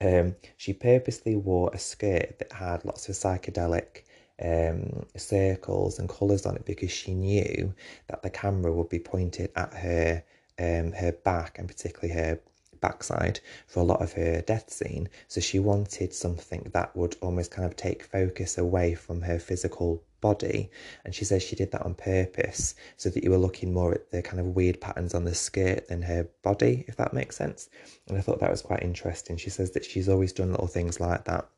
Um, 0.00 0.34
she 0.56 0.72
purposely 0.72 1.36
wore 1.36 1.70
a 1.72 1.78
skirt 1.78 2.38
that 2.38 2.52
had 2.52 2.84
lots 2.84 3.08
of 3.08 3.14
psychedelic 3.14 4.02
um, 4.40 5.06
circles 5.16 5.98
and 5.98 6.08
colours 6.08 6.46
on 6.46 6.56
it 6.56 6.64
because 6.64 6.90
she 6.90 7.14
knew 7.14 7.74
that 8.08 8.22
the 8.22 8.30
camera 8.30 8.72
would 8.72 8.88
be 8.88 8.98
pointed 8.98 9.50
at 9.56 9.72
her 9.74 10.22
um, 10.58 10.92
her 10.92 11.12
back 11.12 11.58
and 11.58 11.66
particularly 11.66 12.12
her 12.12 12.38
backside 12.80 13.40
for 13.66 13.80
a 13.80 13.84
lot 13.84 14.02
of 14.02 14.12
her 14.12 14.42
death 14.42 14.70
scene. 14.70 15.08
So 15.28 15.40
she 15.40 15.58
wanted 15.58 16.14
something 16.14 16.70
that 16.72 16.94
would 16.96 17.16
almost 17.20 17.50
kind 17.50 17.66
of 17.66 17.76
take 17.76 18.02
focus 18.02 18.58
away 18.58 18.94
from 18.94 19.22
her 19.22 19.38
physical 19.38 20.02
body. 20.20 20.70
And 21.04 21.14
she 21.14 21.24
says 21.24 21.42
she 21.42 21.56
did 21.56 21.72
that 21.72 21.82
on 21.82 21.94
purpose 21.94 22.74
so 22.96 23.08
that 23.10 23.24
you 23.24 23.30
were 23.30 23.38
looking 23.38 23.72
more 23.72 23.94
at 23.94 24.10
the 24.10 24.22
kind 24.22 24.40
of 24.40 24.54
weird 24.54 24.80
patterns 24.80 25.14
on 25.14 25.24
the 25.24 25.34
skirt 25.34 25.88
than 25.88 26.02
her 26.02 26.28
body, 26.42 26.84
if 26.88 26.96
that 26.96 27.14
makes 27.14 27.36
sense. 27.36 27.68
And 28.08 28.18
I 28.18 28.20
thought 28.20 28.40
that 28.40 28.50
was 28.50 28.62
quite 28.62 28.82
interesting. 28.82 29.36
She 29.36 29.50
says 29.50 29.70
that 29.72 29.84
she's 29.84 30.08
always 30.08 30.32
done 30.32 30.50
little 30.50 30.66
things 30.66 31.00
like 31.00 31.24
that 31.24 31.48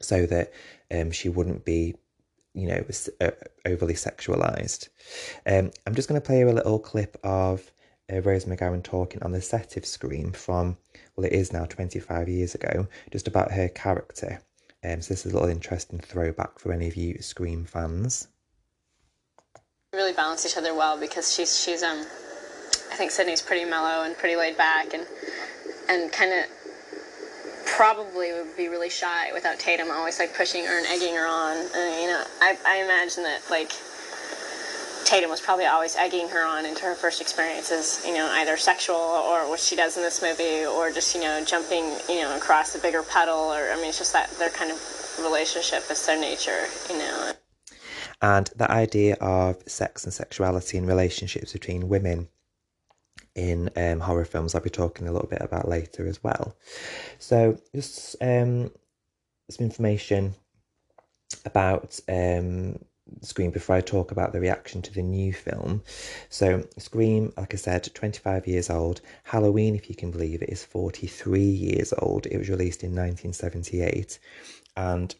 so 0.00 0.26
that 0.26 0.52
um, 0.90 1.10
she 1.10 1.28
wouldn't 1.28 1.64
be 1.64 1.94
you 2.54 2.68
know, 2.68 2.84
uh, 3.20 3.30
overly 3.66 3.94
sexualized. 3.94 4.88
Um, 5.44 5.72
I'm 5.86 5.94
just 5.94 6.08
going 6.08 6.20
to 6.20 6.24
play 6.24 6.38
you 6.38 6.48
a 6.48 6.52
little 6.52 6.78
clip 6.78 7.18
of 7.24 7.72
uh, 8.12 8.20
Rose 8.20 8.44
McGowan 8.44 8.82
talking 8.82 9.22
on 9.22 9.32
the 9.32 9.42
set 9.42 9.76
of 9.76 9.84
Scream 9.84 10.32
from, 10.32 10.76
well, 11.16 11.26
it 11.26 11.32
is 11.32 11.52
now 11.52 11.64
25 11.64 12.28
years 12.28 12.54
ago, 12.54 12.86
just 13.10 13.26
about 13.26 13.52
her 13.52 13.68
character. 13.68 14.40
Um, 14.84 15.00
so 15.00 15.12
this 15.14 15.26
is 15.26 15.32
a 15.32 15.34
little 15.34 15.48
interesting 15.48 15.98
throwback 15.98 16.58
for 16.58 16.72
any 16.72 16.86
of 16.86 16.96
you 16.96 17.20
Scream 17.20 17.64
fans. 17.64 18.28
Really 19.92 20.12
balance 20.12 20.46
each 20.46 20.56
other 20.56 20.74
well 20.74 20.98
because 20.98 21.32
she's 21.32 21.56
she's 21.62 21.82
um, 21.82 22.00
I 22.00 22.96
think 22.96 23.12
Sidney's 23.12 23.40
pretty 23.40 23.64
mellow 23.64 24.04
and 24.04 24.16
pretty 24.18 24.34
laid 24.34 24.56
back 24.56 24.92
and 24.92 25.06
and 25.88 26.12
kind 26.12 26.32
of 26.32 26.44
probably 27.66 28.32
would 28.32 28.56
be 28.56 28.68
really 28.68 28.90
shy 28.90 29.32
without 29.32 29.58
Tatum 29.58 29.90
always 29.90 30.18
like 30.18 30.34
pushing 30.36 30.64
her 30.64 30.78
and 30.78 30.86
egging 30.86 31.14
her 31.14 31.26
on. 31.26 31.56
And, 31.56 32.02
you 32.02 32.08
know, 32.08 32.24
I 32.40 32.56
I 32.66 32.82
imagine 32.82 33.22
that 33.24 33.42
like 33.50 33.72
Tatum 35.04 35.30
was 35.30 35.40
probably 35.40 35.66
always 35.66 35.96
egging 35.96 36.28
her 36.30 36.44
on 36.44 36.64
into 36.64 36.84
her 36.84 36.94
first 36.94 37.20
experiences, 37.20 38.02
you 38.06 38.14
know, 38.14 38.26
either 38.32 38.56
sexual 38.56 38.96
or 38.96 39.48
what 39.48 39.60
she 39.60 39.76
does 39.76 39.96
in 39.96 40.02
this 40.02 40.22
movie, 40.22 40.64
or 40.64 40.90
just 40.90 41.14
you 41.14 41.20
know 41.20 41.44
jumping, 41.44 41.84
you 42.08 42.22
know, 42.22 42.36
across 42.36 42.74
a 42.74 42.78
bigger 42.78 43.02
puddle, 43.02 43.52
or 43.52 43.70
I 43.70 43.76
mean, 43.76 43.88
it's 43.88 43.98
just 43.98 44.12
that 44.12 44.30
their 44.38 44.50
kind 44.50 44.70
of 44.70 44.78
relationship 45.22 45.84
is 45.90 46.04
their 46.06 46.18
nature, 46.18 46.66
you 46.88 46.98
know. 46.98 47.32
And 48.22 48.50
the 48.56 48.70
idea 48.70 49.16
of 49.20 49.62
sex 49.66 50.04
and 50.04 50.12
sexuality 50.12 50.78
and 50.78 50.88
relationships 50.88 51.52
between 51.52 51.88
women 51.88 52.28
in 53.34 53.70
um, 53.76 54.00
horror 54.00 54.24
films, 54.24 54.54
I'll 54.54 54.60
be 54.60 54.70
talking 54.70 55.08
a 55.08 55.12
little 55.12 55.28
bit 55.28 55.42
about 55.42 55.68
later 55.68 56.06
as 56.06 56.22
well. 56.22 56.56
So, 57.18 57.58
just 57.74 58.16
um, 58.20 58.70
some 59.50 59.64
information 59.64 60.34
about 61.44 61.98
um, 62.08 62.78
Scream 63.20 63.50
before 63.50 63.76
I 63.76 63.80
talk 63.80 64.12
about 64.12 64.32
the 64.32 64.40
reaction 64.40 64.80
to 64.82 64.92
the 64.92 65.02
new 65.02 65.32
film. 65.32 65.82
So, 66.30 66.66
Scream, 66.78 67.32
like 67.36 67.52
I 67.52 67.56
said, 67.56 67.88
25 67.92 68.46
years 68.46 68.70
old. 68.70 69.02
Halloween, 69.24 69.74
if 69.74 69.90
you 69.90 69.94
can 69.94 70.10
believe 70.10 70.42
it, 70.42 70.48
is 70.48 70.64
43 70.64 71.40
years 71.40 71.92
old. 71.98 72.26
It 72.26 72.38
was 72.38 72.48
released 72.48 72.82
in 72.82 72.90
1978. 72.90 74.18
And 74.76 75.14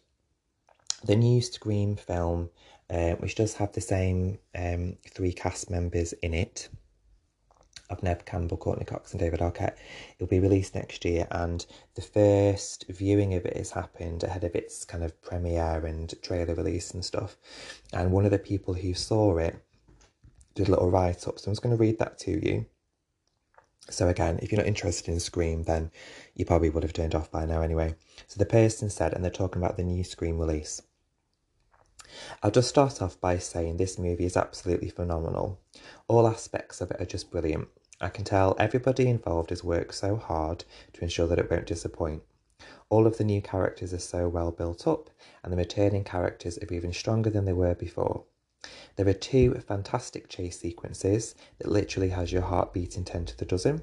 the 1.05 1.17
new 1.17 1.43
Scream 1.43 1.97
film, 1.97 2.49
uh, 2.89 3.13
which 3.17 3.35
does 3.35 3.55
have 3.55 3.73
the 3.73 3.81
same 3.81 4.39
um, 4.55 4.97
three 5.11 5.33
cast 5.33 5.71
members 5.71 6.15
in 6.15 6.33
it, 6.33 6.69
of 7.91 8.03
Neve 8.03 8.25
Campbell, 8.25 8.57
Courteney 8.57 8.85
Cox, 8.85 9.13
and 9.13 9.21
David 9.21 9.41
Arquette. 9.41 9.77
It'll 10.17 10.27
be 10.27 10.41
released 10.41 10.75
next 10.75 11.05
year, 11.05 11.27
and 11.31 11.65
the 11.95 12.03
first 12.03 12.87
viewing 12.89 13.35
of 13.35 13.45
it 13.45 13.57
has 13.57 13.73
happened 13.73 14.23
ahead 14.23 14.45
of 14.45 14.55
its 14.55 14.85
kind 14.85 15.05
of 15.05 15.21
premiere 15.23 15.85
and 15.85 16.15
trailer 16.23 16.55
release 16.55 16.93
and 16.93 17.05
stuff. 17.05 17.37
And 17.93 18.13
one 18.13 18.25
of 18.25 18.31
the 18.31 18.39
people 18.39 18.75
who 18.75 18.95
saw 18.95 19.37
it 19.37 19.57
did 20.55 20.69
a 20.69 20.71
little 20.71 20.91
write 20.91 21.29
up, 21.29 21.39
so 21.39 21.49
I'm 21.49 21.53
just 21.53 21.63
going 21.63 21.77
to 21.77 21.81
read 21.81 21.99
that 21.99 22.19
to 22.21 22.31
you. 22.31 22.67
So 23.91 24.09
again, 24.09 24.39
if 24.41 24.51
you're 24.51 24.61
not 24.61 24.67
interested 24.67 25.13
in 25.13 25.21
Scream, 25.21 25.65
then 25.65 25.91
you 26.35 26.47
probably 26.47 26.71
would 26.71 26.85
have 26.85 26.95
turned 26.95 27.15
off 27.15 27.31
by 27.31 27.45
now 27.45 27.61
anyway. 27.61 27.95
So 28.29 28.39
the 28.39 28.47
person 28.47 28.89
said, 28.89 29.13
and 29.13 29.23
they're 29.23 29.31
talking 29.31 29.61
about 29.63 29.77
the 29.77 29.83
new 29.83 30.05
Scream 30.05 30.39
release. 30.39 30.81
I'll 32.43 32.51
just 32.51 32.69
start 32.69 33.03
off 33.03 33.21
by 33.21 33.39
saying 33.39 33.77
this 33.77 33.99
movie 33.99 34.25
is 34.25 34.37
absolutely 34.37 34.89
phenomenal. 34.89 35.59
All 36.09 36.27
aspects 36.27 36.81
of 36.81 36.91
it 36.91 37.01
are 37.01 37.07
just 37.07 37.31
brilliant. 37.31 37.69
I 38.01 38.09
can 38.09 38.25
tell 38.25 38.57
everybody 38.59 39.09
involved 39.09 39.51
has 39.51 39.65
worked 39.65 39.95
so 39.95 40.17
hard 40.17 40.65
to 40.93 41.03
ensure 41.03 41.27
that 41.29 41.39
it 41.39 41.51
won't 41.51 41.67
disappoint. 41.67 42.23
All 42.91 43.07
of 43.07 43.19
the 43.19 43.25
new 43.25 43.41
characters 43.41 43.93
are 43.93 43.99
so 43.99 44.29
well 44.29 44.51
built 44.51 44.87
up, 44.87 45.11
and 45.43 45.53
the 45.53 45.57
returning 45.57 46.05
characters 46.05 46.59
are 46.59 46.73
even 46.73 46.93
stronger 46.93 47.31
than 47.31 47.45
they 47.45 47.53
were 47.53 47.75
before. 47.75 48.25
There 48.97 49.09
are 49.09 49.13
two 49.13 49.55
fantastic 49.55 50.29
chase 50.29 50.61
sequences 50.61 51.35
that 51.59 51.71
literally 51.71 52.11
has 52.11 52.33
your 52.33 52.43
heart 52.43 52.73
beating 52.73 53.05
10 53.05 53.27
to 53.27 53.37
the 53.37 53.45
dozen. 53.45 53.83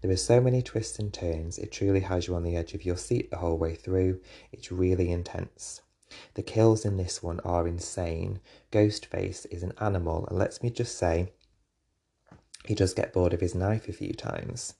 There 0.00 0.10
are 0.10 0.16
so 0.16 0.40
many 0.40 0.62
twists 0.62 0.98
and 0.98 1.12
turns, 1.12 1.58
it 1.58 1.72
truly 1.72 2.00
has 2.00 2.26
you 2.26 2.34
on 2.34 2.42
the 2.42 2.56
edge 2.56 2.74
of 2.74 2.84
your 2.84 2.96
seat 2.96 3.30
the 3.30 3.38
whole 3.38 3.58
way 3.58 3.74
through. 3.74 4.20
It's 4.52 4.72
really 4.72 5.10
intense. 5.10 5.82
The 6.34 6.42
kills 6.42 6.84
in 6.84 6.96
this 6.96 7.22
one 7.22 7.40
are 7.40 7.66
insane. 7.66 8.40
Ghostface 8.70 9.46
is 9.50 9.62
an 9.62 9.72
animal, 9.80 10.26
and 10.26 10.38
let 10.38 10.62
me 10.62 10.70
just 10.70 10.96
say, 10.96 11.32
he 12.66 12.74
does 12.74 12.94
get 12.94 13.12
bored 13.12 13.32
of 13.32 13.40
his 13.40 13.54
knife 13.54 13.88
a 13.88 13.92
few 13.92 14.12
times. 14.12 14.74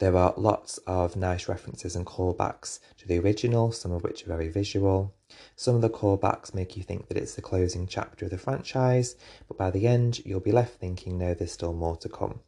There 0.00 0.16
are 0.16 0.34
lots 0.36 0.78
of 0.78 1.14
nice 1.14 1.48
references 1.48 1.94
and 1.94 2.04
callbacks 2.04 2.80
to 2.98 3.06
the 3.06 3.18
original, 3.20 3.70
some 3.70 3.92
of 3.92 4.02
which 4.02 4.24
are 4.24 4.28
very 4.28 4.48
visual. 4.48 5.14
Some 5.54 5.76
of 5.76 5.80
the 5.80 5.90
callbacks 5.90 6.54
make 6.54 6.76
you 6.76 6.82
think 6.82 7.06
that 7.06 7.16
it's 7.16 7.36
the 7.36 7.42
closing 7.42 7.86
chapter 7.86 8.24
of 8.24 8.32
the 8.32 8.38
franchise, 8.38 9.14
but 9.46 9.56
by 9.56 9.70
the 9.70 9.86
end, 9.86 10.24
you'll 10.24 10.40
be 10.40 10.50
left 10.50 10.80
thinking, 10.80 11.18
no, 11.18 11.34
there's 11.34 11.52
still 11.52 11.72
more 11.72 11.96
to 11.98 12.08
come. 12.08 12.40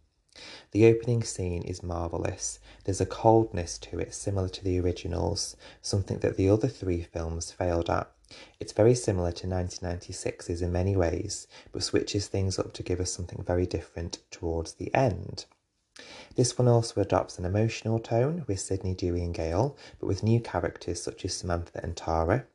The 0.70 0.86
opening 0.86 1.22
scene 1.22 1.62
is 1.62 1.82
marvellous. 1.82 2.58
There's 2.84 3.00
a 3.00 3.06
coldness 3.06 3.76
to 3.78 3.98
it 3.98 4.14
similar 4.14 4.48
to 4.48 4.64
the 4.64 4.80
originals, 4.80 5.56
something 5.82 6.20
that 6.20 6.36
the 6.38 6.48
other 6.48 6.68
three 6.68 7.02
films 7.02 7.52
failed 7.52 7.90
at. 7.90 8.10
It's 8.58 8.72
very 8.72 8.94
similar 8.94 9.32
to 9.32 9.46
1996's 9.46 10.62
in 10.62 10.72
many 10.72 10.96
ways, 10.96 11.46
but 11.70 11.82
switches 11.82 12.28
things 12.28 12.58
up 12.58 12.72
to 12.72 12.82
give 12.82 12.98
us 12.98 13.12
something 13.12 13.42
very 13.42 13.66
different 13.66 14.20
towards 14.30 14.72
the 14.72 14.94
end. 14.94 15.44
This 16.36 16.56
one 16.56 16.68
also 16.68 17.02
adopts 17.02 17.38
an 17.38 17.44
emotional 17.44 17.98
tone 17.98 18.46
with 18.46 18.58
Sidney, 18.58 18.94
Dewey, 18.94 19.22
and 19.22 19.34
Gale, 19.34 19.76
but 20.00 20.06
with 20.06 20.22
new 20.22 20.40
characters 20.40 21.02
such 21.02 21.26
as 21.26 21.34
Samantha 21.34 21.80
and 21.82 21.94
Tara. 21.94 22.46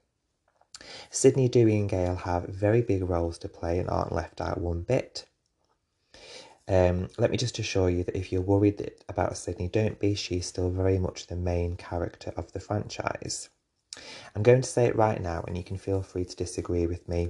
Sidney, 1.11 1.47
Dewey, 1.47 1.79
and 1.79 1.87
Gale 1.87 2.15
have 2.15 2.45
very 2.45 2.81
big 2.81 3.07
roles 3.07 3.37
to 3.37 3.47
play 3.47 3.77
and 3.77 3.87
aren't 3.87 4.11
left 4.11 4.41
out 4.41 4.59
one 4.59 4.81
bit. 4.81 5.27
Um, 6.67 7.09
let 7.17 7.31
me 7.31 7.37
just 7.37 7.59
assure 7.59 7.89
you 7.89 8.03
that 8.03 8.17
if 8.17 8.31
you're 8.31 8.41
worried 8.41 8.91
about 9.07 9.37
Sidney, 9.37 9.69
don't 9.69 9.99
be. 9.99 10.15
She's 10.15 10.45
still 10.45 10.69
very 10.69 10.99
much 10.99 11.27
the 11.27 11.35
main 11.35 11.77
character 11.77 12.33
of 12.35 12.51
the 12.51 12.59
franchise. 12.59 13.49
I'm 14.35 14.43
going 14.43 14.61
to 14.61 14.69
say 14.69 14.85
it 14.85 14.95
right 14.95 15.21
now, 15.21 15.43
and 15.47 15.57
you 15.57 15.63
can 15.63 15.77
feel 15.77 16.01
free 16.01 16.25
to 16.25 16.35
disagree 16.35 16.85
with 16.85 17.07
me 17.07 17.29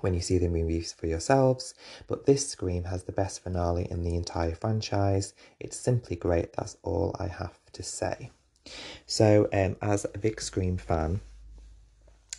when 0.00 0.12
you 0.12 0.20
see 0.20 0.38
the 0.38 0.48
movies 0.48 0.92
for 0.92 1.06
yourselves. 1.06 1.74
But 2.06 2.26
this 2.26 2.48
Scream 2.48 2.84
has 2.84 3.04
the 3.04 3.12
best 3.12 3.42
finale 3.42 3.88
in 3.90 4.02
the 4.02 4.14
entire 4.14 4.54
franchise. 4.54 5.34
It's 5.58 5.76
simply 5.76 6.16
great. 6.16 6.52
That's 6.52 6.76
all 6.82 7.16
I 7.18 7.28
have 7.28 7.58
to 7.72 7.82
say. 7.82 8.30
So, 9.06 9.48
um, 9.52 9.76
as 9.80 10.04
a 10.04 10.18
big 10.18 10.40
Scream 10.40 10.76
fan, 10.76 11.20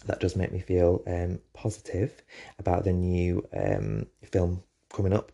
that 0.05 0.19
does 0.19 0.35
make 0.35 0.51
me 0.51 0.59
feel 0.59 1.03
um, 1.07 1.39
positive 1.53 2.23
about 2.59 2.83
the 2.83 2.93
new 2.93 3.47
um, 3.55 4.05
film 4.23 4.63
coming 4.93 5.13
up. 5.13 5.31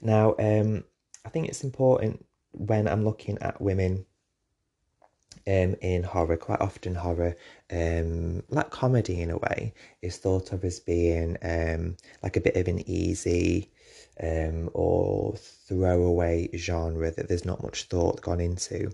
Now, 0.00 0.34
um, 0.38 0.84
I 1.24 1.28
think 1.28 1.48
it's 1.48 1.64
important 1.64 2.24
when 2.52 2.88
I'm 2.88 3.04
looking 3.04 3.38
at 3.40 3.60
women 3.60 4.06
um, 5.46 5.76
in 5.80 6.02
horror, 6.02 6.36
quite 6.36 6.60
often 6.60 6.94
horror, 6.94 7.36
um, 7.70 8.42
like 8.50 8.70
comedy 8.70 9.22
in 9.22 9.30
a 9.30 9.38
way, 9.38 9.72
is 10.02 10.18
thought 10.18 10.52
of 10.52 10.64
as 10.64 10.78
being 10.78 11.36
um, 11.42 11.96
like 12.22 12.36
a 12.36 12.40
bit 12.40 12.56
of 12.56 12.68
an 12.68 12.88
easy 12.88 13.70
um, 14.22 14.68
or 14.74 15.34
throwaway 15.36 16.50
genre 16.56 17.10
that 17.10 17.28
there's 17.28 17.46
not 17.46 17.62
much 17.62 17.84
thought 17.84 18.20
gone 18.20 18.40
into. 18.40 18.90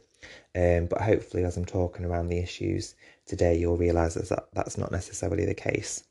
Um, 0.55 0.87
but 0.87 1.01
hopefully, 1.01 1.45
as 1.45 1.57
I'm 1.57 1.65
talking 1.65 2.05
around 2.05 2.29
the 2.29 2.39
issues 2.39 2.95
today, 3.27 3.59
you'll 3.59 3.77
realise 3.77 4.15
that 4.15 4.49
that's 4.53 4.79
not 4.79 4.93
necessarily 4.93 5.45
the 5.45 5.55
case. 5.55 6.05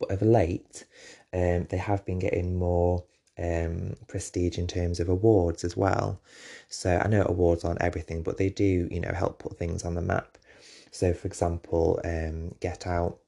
But 0.00 0.10
of 0.10 0.22
late, 0.22 0.84
um, 1.32 1.66
they 1.70 1.76
have 1.76 2.04
been 2.04 2.18
getting 2.18 2.56
more 2.56 3.04
um, 3.38 3.94
prestige 4.08 4.58
in 4.58 4.66
terms 4.66 5.00
of 5.00 5.08
awards 5.08 5.64
as 5.64 5.76
well. 5.76 6.20
So 6.68 7.00
I 7.02 7.08
know 7.08 7.24
awards 7.26 7.64
aren't 7.64 7.82
everything, 7.82 8.22
but 8.22 8.36
they 8.38 8.48
do, 8.48 8.88
you 8.90 9.00
know, 9.00 9.12
help 9.12 9.38
put 9.38 9.58
things 9.58 9.84
on 9.84 9.94
the 9.94 10.02
map. 10.02 10.38
So, 10.90 11.14
for 11.14 11.26
example, 11.26 12.00
um, 12.04 12.54
Get 12.60 12.86
Out, 12.86 13.18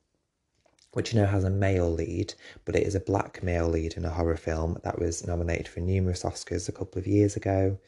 which 0.92 1.12
you 1.12 1.20
know 1.20 1.26
has 1.26 1.44
a 1.44 1.50
male 1.50 1.90
lead, 1.90 2.34
but 2.64 2.76
it 2.76 2.86
is 2.86 2.94
a 2.94 3.00
black 3.00 3.42
male 3.42 3.68
lead 3.68 3.94
in 3.94 4.04
a 4.04 4.10
horror 4.10 4.36
film 4.36 4.78
that 4.84 4.98
was 4.98 5.26
nominated 5.26 5.66
for 5.66 5.80
numerous 5.80 6.22
Oscars 6.22 6.68
a 6.68 6.72
couple 6.72 6.98
of 6.98 7.06
years 7.06 7.36
ago. 7.36 7.78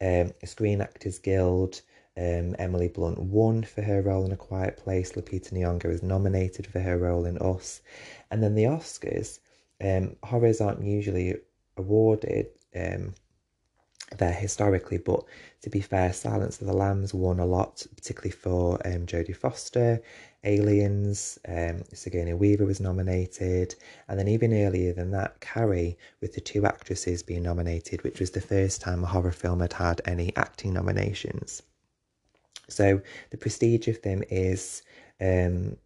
Um, 0.00 0.32
Screen 0.44 0.80
Actors 0.80 1.18
Guild. 1.18 1.82
Um, 2.18 2.56
Emily 2.58 2.88
Blunt 2.88 3.18
won 3.18 3.62
for 3.62 3.82
her 3.82 4.00
role 4.00 4.24
in 4.24 4.32
A 4.32 4.36
Quiet 4.36 4.78
Place. 4.78 5.12
Lupita 5.12 5.52
Nyong'o 5.52 5.88
was 5.88 6.02
nominated 6.02 6.66
for 6.66 6.80
her 6.80 6.96
role 6.96 7.26
in 7.26 7.36
Us, 7.38 7.82
and 8.30 8.42
then 8.42 8.54
the 8.54 8.64
Oscars. 8.64 9.38
Um, 9.78 10.16
horrors 10.22 10.62
aren't 10.62 10.82
usually 10.82 11.36
awarded 11.76 12.48
um, 12.74 13.14
there 14.18 14.32
historically, 14.32 14.98
but 14.98 15.24
to 15.62 15.70
be 15.70 15.80
fair, 15.80 16.12
Silence 16.12 16.60
of 16.60 16.66
the 16.66 16.72
Lambs 16.72 17.12
won 17.12 17.40
a 17.40 17.46
lot, 17.46 17.84
particularly 17.96 18.30
for 18.30 18.74
um, 18.86 19.06
Jodie 19.06 19.36
Foster. 19.36 20.00
Aliens, 20.44 21.40
um, 21.48 21.82
Sigourney 21.92 22.32
Weaver 22.32 22.64
was 22.64 22.78
nominated, 22.80 23.74
and 24.08 24.16
then 24.16 24.28
even 24.28 24.54
earlier 24.54 24.92
than 24.92 25.10
that, 25.10 25.40
Carrie, 25.40 25.98
with 26.20 26.34
the 26.34 26.40
two 26.40 26.66
actresses 26.66 27.24
being 27.24 27.42
nominated, 27.42 28.04
which 28.04 28.20
was 28.20 28.30
the 28.30 28.40
first 28.40 28.80
time 28.80 29.02
a 29.02 29.08
horror 29.08 29.32
film 29.32 29.58
had 29.58 29.72
had 29.72 30.00
any 30.04 30.34
acting 30.36 30.72
nominations. 30.72 31.62
So 32.68 33.00
the 33.30 33.36
prestige 33.36 33.88
of 33.88 34.00
them 34.02 34.22
is 34.30 34.82
um, 35.20 35.76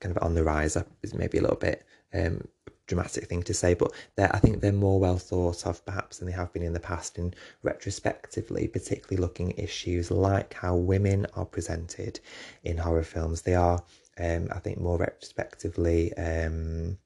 kind 0.00 0.16
of 0.16 0.22
on 0.22 0.34
the 0.34 0.44
rise. 0.44 0.76
up 0.76 0.88
Is 1.02 1.14
maybe 1.14 1.38
a 1.38 1.42
little 1.42 1.56
bit 1.56 1.84
um, 2.14 2.48
dramatic 2.86 3.26
thing 3.26 3.42
to 3.42 3.54
say, 3.54 3.74
but 3.74 3.92
I 4.18 4.38
think 4.38 4.60
they're 4.60 4.72
more 4.72 5.00
well 5.00 5.18
thought 5.18 5.66
of 5.66 5.84
perhaps 5.84 6.18
than 6.18 6.26
they 6.26 6.34
have 6.34 6.52
been 6.52 6.62
in 6.62 6.72
the 6.72 6.80
past. 6.80 7.18
And 7.18 7.34
retrospectively, 7.62 8.68
particularly 8.68 9.20
looking 9.20 9.52
at 9.52 9.58
issues 9.58 10.10
like 10.10 10.54
how 10.54 10.76
women 10.76 11.26
are 11.34 11.46
presented 11.46 12.20
in 12.62 12.78
horror 12.78 13.02
films, 13.02 13.42
they 13.42 13.54
are, 13.54 13.82
um, 14.18 14.48
I 14.52 14.58
think, 14.58 14.78
more 14.78 14.98
retrospectively 14.98 16.12
um, 16.14 16.98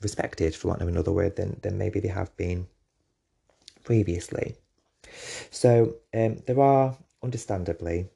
respected, 0.00 0.54
for 0.54 0.68
want 0.68 0.82
of 0.82 0.88
another 0.88 1.12
word, 1.12 1.36
than 1.36 1.58
than 1.62 1.78
maybe 1.78 2.00
they 2.00 2.08
have 2.08 2.36
been 2.36 2.66
previously. 3.84 4.56
So 5.50 5.96
um, 6.14 6.36
there 6.46 6.60
are, 6.60 6.96
understandably, 7.22 8.08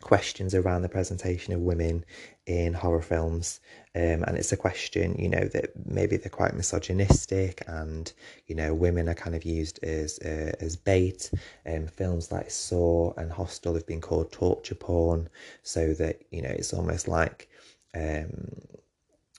questions 0.00 0.54
around 0.54 0.82
the 0.82 0.88
presentation 0.88 1.52
of 1.52 1.60
women 1.60 2.04
in 2.46 2.72
horror 2.72 3.02
films. 3.02 3.60
Um, 3.94 4.22
and 4.26 4.36
it's 4.36 4.52
a 4.52 4.56
question 4.56 5.16
you 5.18 5.28
know 5.28 5.46
that 5.48 5.72
maybe 5.86 6.16
they're 6.16 6.30
quite 6.30 6.54
misogynistic 6.54 7.64
and 7.66 8.12
you 8.46 8.54
know 8.54 8.72
women 8.72 9.08
are 9.08 9.14
kind 9.14 9.34
of 9.34 9.44
used 9.44 9.82
as 9.82 10.18
uh, 10.20 10.52
as 10.60 10.76
bait. 10.76 11.30
Um, 11.66 11.86
films 11.86 12.30
like 12.30 12.50
saw 12.50 13.12
and 13.16 13.32
hostel 13.32 13.74
have 13.74 13.86
been 13.86 14.00
called 14.00 14.32
torture 14.32 14.74
porn. 14.74 15.28
So 15.62 15.94
that 15.94 16.22
you 16.30 16.42
know 16.42 16.50
it's 16.50 16.72
almost 16.72 17.08
like 17.08 17.48
um, 17.94 18.48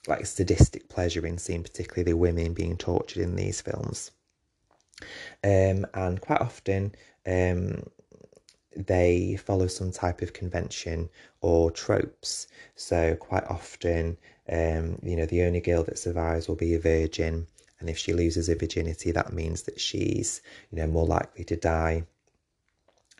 like 0.06 0.26
sadistic 0.26 0.88
pleasure 0.88 1.26
in 1.26 1.38
seeing 1.38 1.62
particularly 1.62 2.10
the 2.10 2.16
women 2.16 2.54
being 2.54 2.76
tortured 2.76 3.22
in 3.22 3.36
these 3.36 3.60
films. 3.60 4.10
Um, 5.42 5.86
and 5.94 6.20
quite 6.20 6.40
often 6.40 6.94
um, 7.26 7.84
they 8.76 9.36
follow 9.36 9.66
some 9.66 9.90
type 9.90 10.22
of 10.22 10.32
convention 10.32 11.08
or 11.40 11.70
tropes. 11.70 12.46
So 12.76 13.16
quite 13.16 13.44
often, 13.44 14.16
um, 14.48 14.98
you 15.02 15.16
know, 15.16 15.26
the 15.26 15.42
only 15.42 15.60
girl 15.60 15.84
that 15.84 15.98
survives 15.98 16.48
will 16.48 16.56
be 16.56 16.74
a 16.74 16.78
virgin, 16.80 17.46
and 17.78 17.88
if 17.88 17.98
she 17.98 18.12
loses 18.12 18.48
her 18.48 18.54
virginity, 18.54 19.10
that 19.12 19.32
means 19.32 19.62
that 19.62 19.80
she's, 19.80 20.42
you 20.70 20.78
know, 20.78 20.86
more 20.86 21.06
likely 21.06 21.44
to 21.44 21.56
die. 21.56 22.04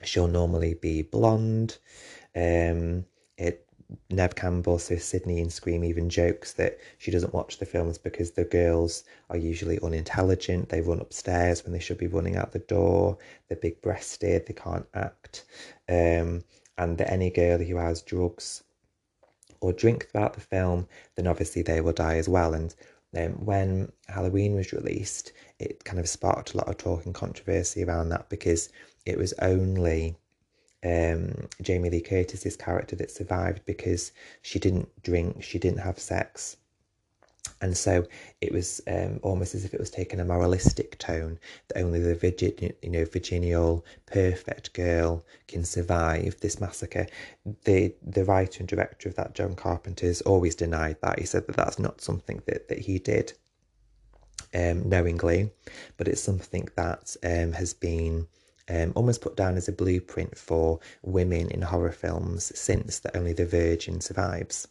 She'll 0.02 0.28
normally 0.28 0.74
be 0.74 1.02
blonde. 1.02 1.78
Um, 2.34 3.06
it 3.36 3.66
Neve 4.10 4.34
Campbell, 4.34 4.78
so 4.78 4.96
Sidney 4.96 5.40
in 5.40 5.50
Scream, 5.50 5.84
even 5.84 6.08
jokes 6.08 6.52
that 6.54 6.78
she 6.98 7.10
doesn't 7.10 7.34
watch 7.34 7.58
the 7.58 7.66
films 7.66 7.98
because 7.98 8.32
the 8.32 8.44
girls 8.44 9.04
are 9.28 9.36
usually 9.36 9.78
unintelligent. 9.80 10.68
They 10.68 10.80
run 10.80 11.00
upstairs 11.00 11.64
when 11.64 11.72
they 11.72 11.78
should 11.78 11.98
be 11.98 12.06
running 12.06 12.36
out 12.36 12.52
the 12.52 12.60
door. 12.60 13.18
They're 13.48 13.58
big 13.58 13.80
breasted. 13.80 14.46
They 14.46 14.54
can't 14.54 14.86
act. 14.94 15.44
Um, 15.88 16.44
and 16.78 16.96
that 16.98 17.12
any 17.12 17.30
girl 17.30 17.58
who 17.58 17.76
has 17.76 18.02
drugs 18.02 18.62
or 19.60 19.72
drink 19.72 20.08
throughout 20.08 20.34
the 20.34 20.40
film, 20.40 20.88
then 21.16 21.26
obviously 21.26 21.62
they 21.62 21.80
will 21.80 21.92
die 21.92 22.16
as 22.16 22.28
well. 22.28 22.54
And 22.54 22.74
um, 23.16 23.44
when 23.44 23.92
Halloween 24.08 24.54
was 24.54 24.72
released, 24.72 25.32
it 25.58 25.84
kind 25.84 25.98
of 25.98 26.08
sparked 26.08 26.54
a 26.54 26.56
lot 26.56 26.68
of 26.68 26.78
talk 26.78 27.04
and 27.04 27.14
controversy 27.14 27.84
around 27.84 28.08
that 28.10 28.28
because 28.28 28.70
it 29.04 29.18
was 29.18 29.34
only 29.40 30.16
um, 30.84 31.48
Jamie 31.60 31.90
Lee 31.90 32.00
Curtis's 32.00 32.56
character 32.56 32.96
that 32.96 33.10
survived 33.10 33.64
because 33.66 34.12
she 34.42 34.58
didn't 34.58 34.88
drink, 35.02 35.42
she 35.42 35.58
didn't 35.58 35.80
have 35.80 35.98
sex. 35.98 36.56
And 37.62 37.76
so 37.76 38.06
it 38.40 38.52
was 38.52 38.80
um, 38.86 39.20
almost 39.22 39.54
as 39.54 39.64
if 39.64 39.74
it 39.74 39.80
was 39.80 39.90
taking 39.90 40.20
a 40.20 40.24
moralistic 40.24 40.98
tone 40.98 41.38
that 41.68 41.80
only 41.80 42.00
the 42.00 42.14
virgin, 42.14 42.72
you 42.82 42.90
know, 42.90 43.04
virginal, 43.04 43.84
perfect 44.06 44.72
girl 44.72 45.24
can 45.46 45.64
survive 45.64 46.40
this 46.40 46.60
massacre. 46.60 47.06
The 47.64 47.94
the 48.02 48.24
writer 48.24 48.60
and 48.60 48.68
director 48.68 49.08
of 49.10 49.16
that, 49.16 49.34
John 49.34 49.54
Carpenter, 49.54 50.06
has 50.06 50.22
always 50.22 50.54
denied 50.54 50.96
that. 51.02 51.18
He 51.18 51.26
said 51.26 51.46
that 51.46 51.56
that's 51.56 51.78
not 51.78 52.00
something 52.00 52.42
that, 52.46 52.68
that 52.68 52.78
he 52.78 52.98
did 52.98 53.34
um, 54.54 54.88
knowingly, 54.88 55.50
but 55.98 56.08
it's 56.08 56.22
something 56.22 56.68
that 56.76 57.14
um, 57.22 57.52
has 57.52 57.74
been 57.74 58.26
um, 58.70 58.92
almost 58.94 59.20
put 59.20 59.36
down 59.36 59.56
as 59.56 59.68
a 59.68 59.72
blueprint 59.72 60.38
for 60.38 60.78
women 61.02 61.50
in 61.50 61.62
horror 61.62 61.92
films 61.92 62.52
since 62.58 63.00
that 63.00 63.16
only 63.16 63.32
the 63.32 63.44
virgin 63.44 64.00
survives. 64.00 64.68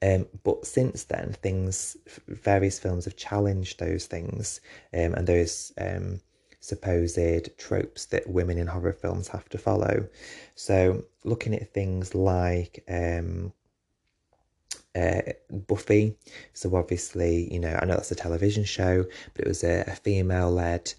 Um, 0.00 0.26
but 0.42 0.66
since 0.66 1.04
then, 1.04 1.34
things, 1.42 1.96
various 2.28 2.78
films 2.78 3.04
have 3.04 3.16
challenged 3.16 3.78
those 3.78 4.06
things 4.06 4.60
um, 4.94 5.14
and 5.14 5.26
those 5.26 5.72
um, 5.78 6.20
supposed 6.60 7.58
tropes 7.58 8.06
that 8.06 8.28
women 8.28 8.58
in 8.58 8.66
horror 8.66 8.92
films 8.92 9.28
have 9.28 9.48
to 9.50 9.58
follow. 9.58 10.06
So, 10.54 11.04
looking 11.24 11.54
at 11.54 11.72
things 11.72 12.14
like 12.14 12.84
um, 12.88 13.52
uh, 14.94 15.22
Buffy. 15.50 16.16
So 16.52 16.74
obviously, 16.76 17.52
you 17.52 17.60
know, 17.60 17.78
I 17.80 17.84
know 17.84 17.94
that's 17.94 18.10
a 18.10 18.16
television 18.16 18.64
show, 18.64 19.04
but 19.34 19.46
it 19.46 19.48
was 19.48 19.64
a, 19.64 19.84
a 19.86 19.96
female-led 19.96 20.92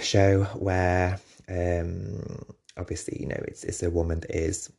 show 0.00 0.44
where 0.54 1.18
um, 1.48 2.44
obviously 2.76 3.18
you 3.20 3.26
know 3.26 3.42
it's 3.46 3.64
it's 3.64 3.82
a 3.82 3.90
woman 3.90 4.20
that 4.20 4.30
is 4.30 4.72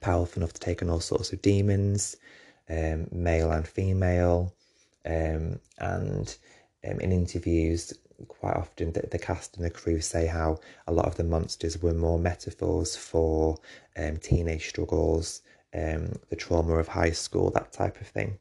powerful 0.00 0.40
enough 0.42 0.52
to 0.52 0.60
take 0.60 0.82
on 0.82 0.90
all 0.90 1.00
sorts 1.00 1.32
of 1.32 1.42
demons, 1.42 2.16
um, 2.68 3.06
male 3.10 3.50
and 3.52 3.66
female, 3.66 4.52
um, 5.04 5.58
and 5.78 6.36
um, 6.86 7.00
in 7.00 7.12
interviews 7.12 7.92
quite 8.28 8.56
often 8.56 8.92
the, 8.92 9.02
the 9.10 9.18
cast 9.18 9.56
and 9.56 9.64
the 9.64 9.70
crew 9.70 10.00
say 10.00 10.26
how 10.26 10.58
a 10.86 10.92
lot 10.92 11.06
of 11.06 11.16
the 11.16 11.24
monsters 11.24 11.82
were 11.82 11.92
more 11.92 12.18
metaphors 12.18 12.96
for 12.96 13.58
um, 13.96 14.16
teenage 14.16 14.68
struggles, 14.68 15.42
um, 15.74 16.12
the 16.30 16.36
trauma 16.36 16.74
of 16.74 16.88
high 16.88 17.10
school, 17.10 17.50
that 17.50 17.72
type 17.72 18.00
of 18.00 18.06
thing. 18.06 18.38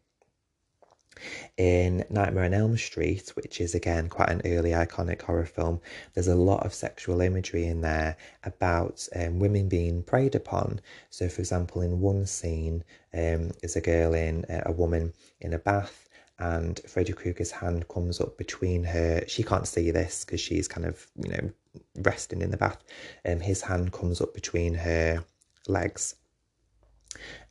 In 1.58 2.04
Nightmare 2.10 2.46
on 2.46 2.54
Elm 2.54 2.78
Street, 2.78 3.30
which 3.36 3.62
is 3.62 3.74
again 3.74 4.10
quite 4.10 4.30
an 4.30 4.42
early 4.46 4.72
iconic 4.72 5.22
horror 5.22 5.46
film, 5.46 5.80
there's 6.14 6.28
a 6.28 6.36
lot 6.36 6.66
of 6.66 6.74
sexual 6.74 7.22
imagery 7.22 7.66
in 7.66 7.82
there 7.82 8.18
about 8.44 9.08
um, 9.16 9.40
women 9.40 9.70
being 9.70 10.04
preyed 10.04 10.36
upon. 10.36 10.82
So, 11.10 11.30
for 11.30 11.42
example, 11.42 11.82
in 11.82 12.02
one 12.02 12.26
scene, 12.26 12.84
um, 13.14 13.52
is 13.64 13.76
a 13.76 13.82
girl 13.82 14.14
in 14.14 14.46
uh, 14.46 14.64
a 14.66 14.72
woman 14.72 15.14
in 15.40 15.54
a 15.54 15.60
bath, 15.60 16.10
and 16.40 16.80
Freddy 16.88 17.14
Krueger's 17.14 17.52
hand 17.52 17.88
comes 17.88 18.20
up 18.20 18.38
between 18.38 18.84
her. 18.84 19.24
She 19.28 19.44
can't 19.44 19.68
see 19.68 19.92
this 19.92 20.26
because 20.26 20.42
she's 20.42 20.68
kind 20.68 20.86
of 20.86 21.08
you 21.16 21.30
know 21.30 21.52
resting 21.98 22.42
in 22.42 22.52
the 22.52 22.58
bath. 22.58 22.84
Um, 23.26 23.40
his 23.40 23.62
hand 23.62 23.94
comes 23.94 24.22
up 24.22 24.34
between 24.34 24.74
her 24.74 25.24
legs 25.68 26.16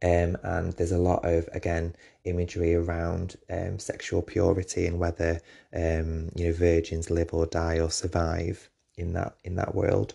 um, 0.02 0.36
and 0.42 0.72
there's 0.74 0.92
a 0.92 0.98
lot 0.98 1.24
of 1.24 1.48
again 1.52 1.94
imagery 2.24 2.74
around 2.74 3.36
um, 3.50 3.78
sexual 3.78 4.22
purity 4.22 4.86
and 4.86 4.98
whether 4.98 5.40
um, 5.74 6.30
you 6.34 6.46
know 6.46 6.52
virgins 6.52 7.10
live 7.10 7.32
or 7.32 7.46
die 7.46 7.78
or 7.78 7.90
survive 7.90 8.68
in 8.96 9.12
that 9.12 9.36
in 9.44 9.56
that 9.56 9.74
world. 9.74 10.14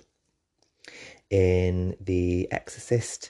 In 1.30 1.96
The 2.02 2.52
Exorcist, 2.52 3.30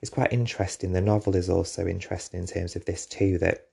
it's 0.00 0.10
quite 0.10 0.32
interesting. 0.32 0.92
The 0.92 1.00
novel 1.00 1.36
is 1.36 1.50
also 1.50 1.86
interesting 1.86 2.40
in 2.40 2.46
terms 2.46 2.74
of 2.76 2.84
this 2.86 3.06
too. 3.06 3.38
That 3.38 3.66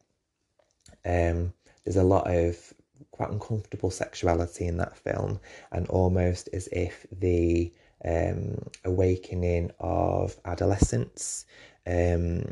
um, 1.06 1.54
there's 1.84 1.98
a 1.98 2.04
lot 2.04 2.30
of 2.30 2.74
quite 3.12 3.32
uncomfortable 3.32 3.92
sexuality 3.92 4.68
in 4.68 4.78
that 4.78 4.98
film, 4.98 5.40
and 5.72 5.88
almost 5.88 6.50
as 6.54 6.68
if 6.72 7.06
the 7.12 7.72
um, 8.04 8.58
awakening 8.84 9.72
of 9.80 10.36
adolescence 10.46 11.46
um, 11.88 12.44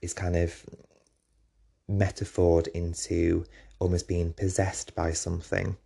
is 0.00 0.14
kind 0.14 0.36
of 0.36 0.64
metaphored 1.92 2.68
into 2.68 3.44
almost 3.78 4.08
being 4.08 4.32
possessed 4.32 4.94
by 4.94 5.12
something. 5.12 5.76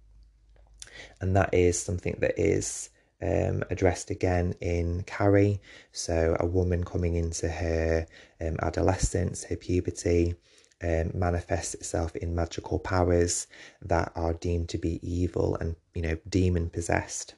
And 1.21 1.37
that 1.37 1.53
is 1.53 1.79
something 1.79 2.17
that 2.21 2.39
is 2.39 2.91
um, 3.23 3.63
addressed 3.71 4.11
again 4.11 4.55
in 4.61 5.03
Carrie. 5.05 5.61
So, 5.93 6.37
a 6.39 6.47
woman 6.47 6.85
coming 6.85 7.17
into 7.17 7.49
her 7.49 8.07
um, 8.41 8.57
adolescence, 8.63 9.45
her 9.45 9.57
puberty, 9.57 10.35
um, 10.83 11.11
manifests 11.15 11.75
itself 11.75 12.15
in 12.17 12.35
magical 12.35 12.79
powers 12.79 13.47
that 13.83 14.13
are 14.15 14.35
deemed 14.35 14.69
to 14.71 14.79
be 14.79 15.01
evil 15.03 15.57
and, 15.57 15.77
you 15.95 16.03
know, 16.03 16.19
demon 16.29 16.69
possessed. 16.69 17.35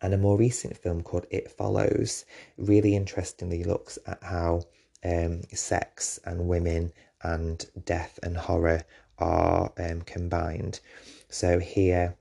And 0.00 0.14
a 0.14 0.18
more 0.18 0.36
recent 0.36 0.76
film 0.76 1.02
called 1.02 1.26
It 1.30 1.50
Follows 1.50 2.24
really 2.56 2.94
interestingly 2.94 3.64
looks 3.64 3.98
at 4.06 4.22
how 4.22 4.62
um, 5.04 5.42
sex 5.52 6.20
and 6.24 6.48
women 6.48 6.92
and 7.24 7.64
death 7.84 8.18
and 8.22 8.36
horror 8.36 8.84
are 9.18 9.72
um, 9.78 10.02
combined. 10.02 10.80
So 11.28 11.58
here 11.58 12.16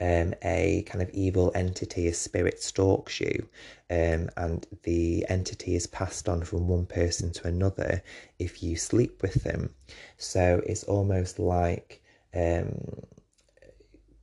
um, 0.00 0.34
a 0.42 0.82
kind 0.88 1.00
of 1.00 1.10
evil 1.10 1.52
entity, 1.54 2.08
a 2.08 2.14
spirit 2.14 2.60
stalks 2.60 3.20
you, 3.20 3.48
um, 3.88 4.30
and 4.36 4.66
the 4.82 5.24
entity 5.28 5.76
is 5.76 5.86
passed 5.86 6.28
on 6.28 6.42
from 6.42 6.66
one 6.66 6.86
person 6.86 7.30
to 7.34 7.46
another 7.46 8.02
if 8.38 8.64
you 8.64 8.74
sleep 8.74 9.22
with 9.22 9.44
them. 9.44 9.70
So 10.16 10.60
it's 10.66 10.82
almost 10.84 11.38
like 11.38 12.02
um, 12.34 13.04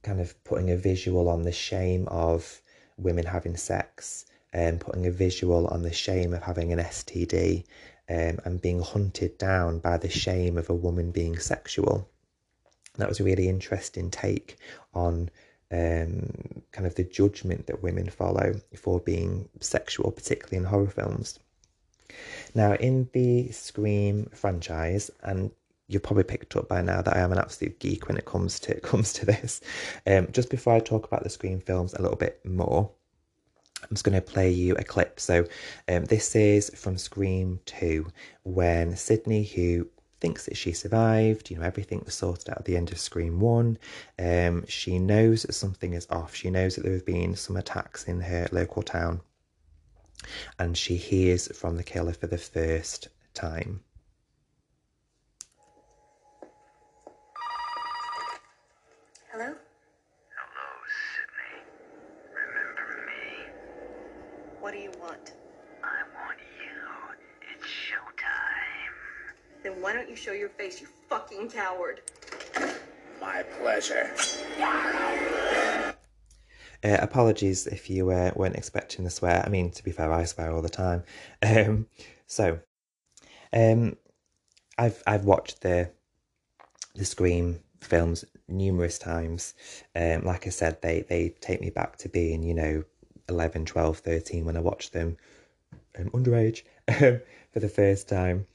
kind 0.04 0.20
of 0.20 0.44
putting 0.44 0.72
a 0.72 0.76
visual 0.76 1.30
on 1.30 1.44
the 1.44 1.54
shame 1.54 2.08
of 2.10 2.62
women 2.98 3.26
having 3.26 3.56
sex, 3.56 4.26
and 4.52 4.74
um, 4.74 4.80
putting 4.80 5.06
a 5.06 5.12
visual 5.12 5.68
on 5.68 5.84
the 5.84 5.94
shame 5.94 6.34
of 6.34 6.44
having 6.44 6.74
an 6.74 6.80
STD, 6.80 7.64
um, 8.10 8.40
and 8.44 8.62
being 8.62 8.82
hunted 8.82 9.38
down 9.38 9.80
by 9.80 9.98
the 9.98 10.10
shame 10.10 10.58
of 10.58 10.70
a 10.70 10.76
woman 10.76 11.12
being 11.12 11.38
sexual. 11.38 12.10
That 12.98 13.10
was 13.10 13.20
a 13.20 13.24
really 13.24 13.48
interesting 13.48 14.10
take 14.10 14.58
on 14.94 15.30
um, 15.72 16.64
kind 16.72 16.88
of 16.88 16.96
the 16.96 17.04
judgment 17.04 17.68
that 17.68 17.84
women 17.84 18.10
follow 18.10 18.60
for 18.76 19.00
being 19.00 19.48
sexual, 19.60 20.12
particularly 20.12 20.58
in 20.58 20.66
horror 20.66 20.88
films. 20.88 21.40
Now, 22.56 22.74
in 22.74 23.10
the 23.14 23.52
Scream 23.52 24.30
franchise, 24.34 25.12
and 25.22 25.52
you've 25.88 26.04
probably 26.04 26.24
picked 26.24 26.56
up 26.56 26.68
by 26.68 26.82
now 26.82 27.02
that 27.02 27.16
I 27.16 27.20
am 27.20 27.32
an 27.32 27.38
absolute 27.38 27.80
geek 27.80 28.08
when 28.08 28.18
it 28.18 28.26
comes 28.26 28.60
to 28.62 28.76
it 28.76 28.84
comes 28.84 29.14
to 29.14 29.26
this. 29.26 29.62
Um, 30.08 30.28
just 30.32 30.50
before 30.50 30.74
I 30.74 30.80
talk 30.80 31.06
about 31.06 31.24
the 31.24 31.30
Scream 31.30 31.60
films 31.60 31.94
a 31.94 32.02
little 32.02 32.18
bit 32.18 32.44
more, 32.44 32.92
I'm 33.82 33.90
just 33.92 34.04
going 34.04 34.16
to 34.16 34.22
play 34.22 34.52
you 34.52 34.76
a 34.76 34.84
clip. 34.84 35.20
So, 35.20 35.46
um, 35.88 36.06
this 36.06 36.36
is 36.36 36.70
from 36.76 36.98
Scream 36.98 37.60
2 37.66 38.06
when 38.44 38.96
Sidney, 38.96 39.44
who 39.44 39.88
thinks 40.20 40.46
that 40.46 40.58
she 40.58 40.74
survived, 40.74 41.50
you 41.50 41.58
know, 41.58 41.64
everything 41.64 42.02
was 42.06 42.14
sorted 42.14 42.50
out 42.50 42.60
at 42.60 42.66
the 42.66 42.76
end 42.76 42.92
of 42.92 43.00
Scream 43.00 43.40
1. 43.40 43.78
Um, 44.20 44.66
she 44.68 45.00
knows 45.00 45.44
that 45.44 45.54
something 45.54 45.94
is 45.94 46.08
off. 46.10 46.36
She 46.36 46.50
knows 46.50 46.76
that 46.76 46.84
there 46.84 46.94
have 46.94 47.06
been 47.06 47.36
some 47.36 47.58
attacks 47.58 48.04
in 48.06 48.22
her 48.22 48.48
local 48.52 48.84
town. 48.84 49.22
And 50.58 50.78
she 50.78 50.98
hears 50.98 51.48
from 51.58 51.78
the 51.78 51.84
killer 51.84 52.14
for 52.14 52.28
the 52.28 52.38
first 52.38 53.08
time. 53.34 53.82
Hello? 59.32 59.56
Hello, 60.36 60.70
Sydney. 61.16 61.56
Remember 62.36 63.06
me? 63.08 63.46
What 64.60 64.74
do 64.74 64.80
you 64.80 64.92
want? 65.00 65.34
I 65.82 66.04
want 66.16 66.40
you. 66.60 66.76
It's 67.54 67.66
showtime. 67.66 68.94
Then 69.80 69.84
why 69.84 69.94
don't 69.94 70.10
you 70.10 70.16
show 70.16 70.34
your 70.34 70.50
face, 70.50 70.82
you 70.82 70.88
fucking 71.08 71.52
coward? 71.52 72.02
My 73.22 73.44
pleasure. 73.62 74.14
Uh, 76.84 76.98
apologies 77.00 77.66
if 77.66 77.90
you 77.90 78.10
uh, 78.10 78.32
weren't 78.36 78.58
expecting 78.58 79.06
the 79.06 79.10
swear. 79.10 79.42
I 79.46 79.48
mean, 79.48 79.72
to 79.72 79.84
be 79.84 79.92
fair, 79.92 80.12
I 80.12 80.26
swear 80.26 80.52
all 80.52 80.62
the 80.62 80.70
time. 80.70 81.04
Um, 81.42 81.88
so, 82.28 82.60
um, 83.54 83.96
I've 84.78 85.02
I've 85.08 85.24
watched 85.24 85.62
the 85.62 85.92
the 86.96 87.06
Scream 87.06 87.60
films 87.80 88.26
numerous 88.50 89.00
times. 89.00 89.54
Um, 89.96 90.26
like 90.26 90.46
I 90.46 90.50
said, 90.50 90.82
they 90.82 91.06
they 91.08 91.30
take 91.40 91.62
me 91.62 91.70
back 91.70 91.98
to 92.00 92.10
being 92.10 92.44
you 92.44 92.54
know 92.54 92.84
11, 93.30 93.66
12, 93.66 94.00
13 94.00 94.46
when 94.46 94.58
I 94.58 94.60
watched 94.60 94.92
them 94.92 95.16
um, 95.98 96.10
underage 96.10 96.64
for 96.90 97.60
the 97.60 97.70
first 97.70 98.10
time. 98.10 98.46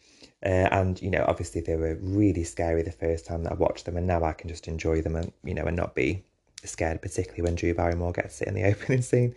Uh, 0.44 0.68
and 0.72 1.00
you 1.00 1.10
know, 1.10 1.24
obviously 1.26 1.60
they 1.60 1.76
were 1.76 1.98
really 2.02 2.44
scary 2.44 2.82
the 2.82 2.92
first 2.92 3.24
time 3.24 3.44
that 3.44 3.52
I 3.52 3.56
watched 3.56 3.86
them, 3.86 3.96
and 3.96 4.06
now 4.06 4.22
I 4.24 4.32
can 4.32 4.48
just 4.48 4.68
enjoy 4.68 5.00
them 5.00 5.16
and 5.16 5.32
you 5.42 5.54
know 5.54 5.64
and 5.64 5.76
not 5.76 5.94
be 5.94 6.24
scared, 6.64 7.02
particularly 7.02 7.42
when 7.42 7.54
Drew 7.54 7.74
Barrymore 7.74 8.12
gets 8.12 8.40
it 8.42 8.48
in 8.48 8.54
the 8.54 8.64
opening 8.70 9.02
scene. 9.02 9.34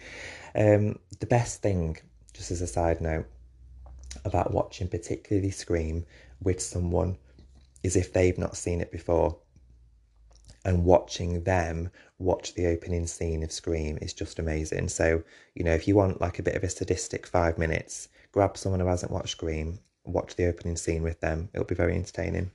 Um, 0.55 0.99
the 1.19 1.25
best 1.27 1.61
thing, 1.61 1.97
just 2.33 2.51
as 2.51 2.61
a 2.61 2.67
side 2.67 3.01
note, 3.01 3.25
about 4.25 4.51
watching 4.51 4.87
particularly 4.87 5.51
Scream 5.51 6.05
with 6.41 6.61
someone 6.61 7.17
is 7.83 7.95
if 7.95 8.13
they've 8.13 8.37
not 8.37 8.57
seen 8.57 8.81
it 8.81 8.91
before. 8.91 9.37
And 10.65 10.83
watching 10.83 11.43
them 11.43 11.89
watch 12.19 12.53
the 12.53 12.67
opening 12.67 13.07
scene 13.07 13.43
of 13.43 13.51
Scream 13.53 13.97
is 14.01 14.13
just 14.13 14.39
amazing. 14.39 14.89
So, 14.89 15.23
you 15.55 15.63
know, 15.63 15.73
if 15.73 15.87
you 15.87 15.95
want 15.95 16.19
like 16.19 16.39
a 16.39 16.43
bit 16.43 16.55
of 16.55 16.63
a 16.63 16.69
sadistic 16.69 17.25
five 17.25 17.57
minutes, 17.57 18.09
grab 18.33 18.57
someone 18.57 18.81
who 18.81 18.87
hasn't 18.87 19.11
watched 19.11 19.29
Scream, 19.29 19.79
watch 20.07 20.35
the 20.35 20.47
opening 20.47 20.77
scene 20.77 21.03
with 21.03 21.19
them. 21.19 21.49
It'll 21.53 21.65
be 21.65 21.75
very 21.75 21.95
entertaining. 21.95 22.51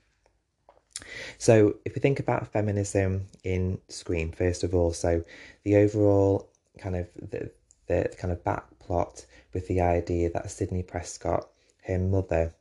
So, 1.38 1.76
if 1.84 1.94
we 1.94 2.00
think 2.00 2.20
about 2.20 2.52
feminism 2.52 3.26
in 3.44 3.80
Scream, 3.88 4.30
first 4.32 4.62
of 4.62 4.74
all, 4.74 4.92
so 4.92 5.24
the 5.64 5.76
overall 5.76 6.48
kind 6.78 6.96
of 6.96 7.08
the, 7.14 7.50
the 7.86 8.14
kind 8.18 8.32
of 8.32 8.44
back 8.44 8.64
plot 8.78 9.24
with 9.52 9.66
the 9.68 9.80
idea 9.80 10.30
that 10.30 10.50
Sidney 10.50 10.82
Prescott, 10.82 11.48
her 11.84 11.98
mother, 11.98 12.54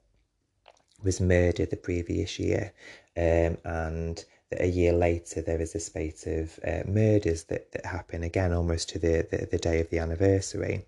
was 1.04 1.21
murdered 1.21 1.69
the 1.69 1.77
previous 1.77 2.39
year, 2.39 2.73
um, 3.17 3.58
and 3.63 4.25
a 4.60 4.67
year 4.67 4.93
later 4.93 5.41
there 5.41 5.62
is 5.62 5.75
a 5.75 5.80
spate 5.80 6.27
of 6.27 6.60
uh, 6.65 6.84
murders 6.86 7.45
that, 7.45 7.71
that 7.71 7.86
happen 7.86 8.23
again 8.23 8.54
almost 8.54 8.89
to 8.89 8.99
the, 8.99 9.27
the, 9.32 9.47
the 9.51 9.58
day 9.58 9.80
of 9.80 9.89
the 9.89 9.99
anniversary. 9.99 10.86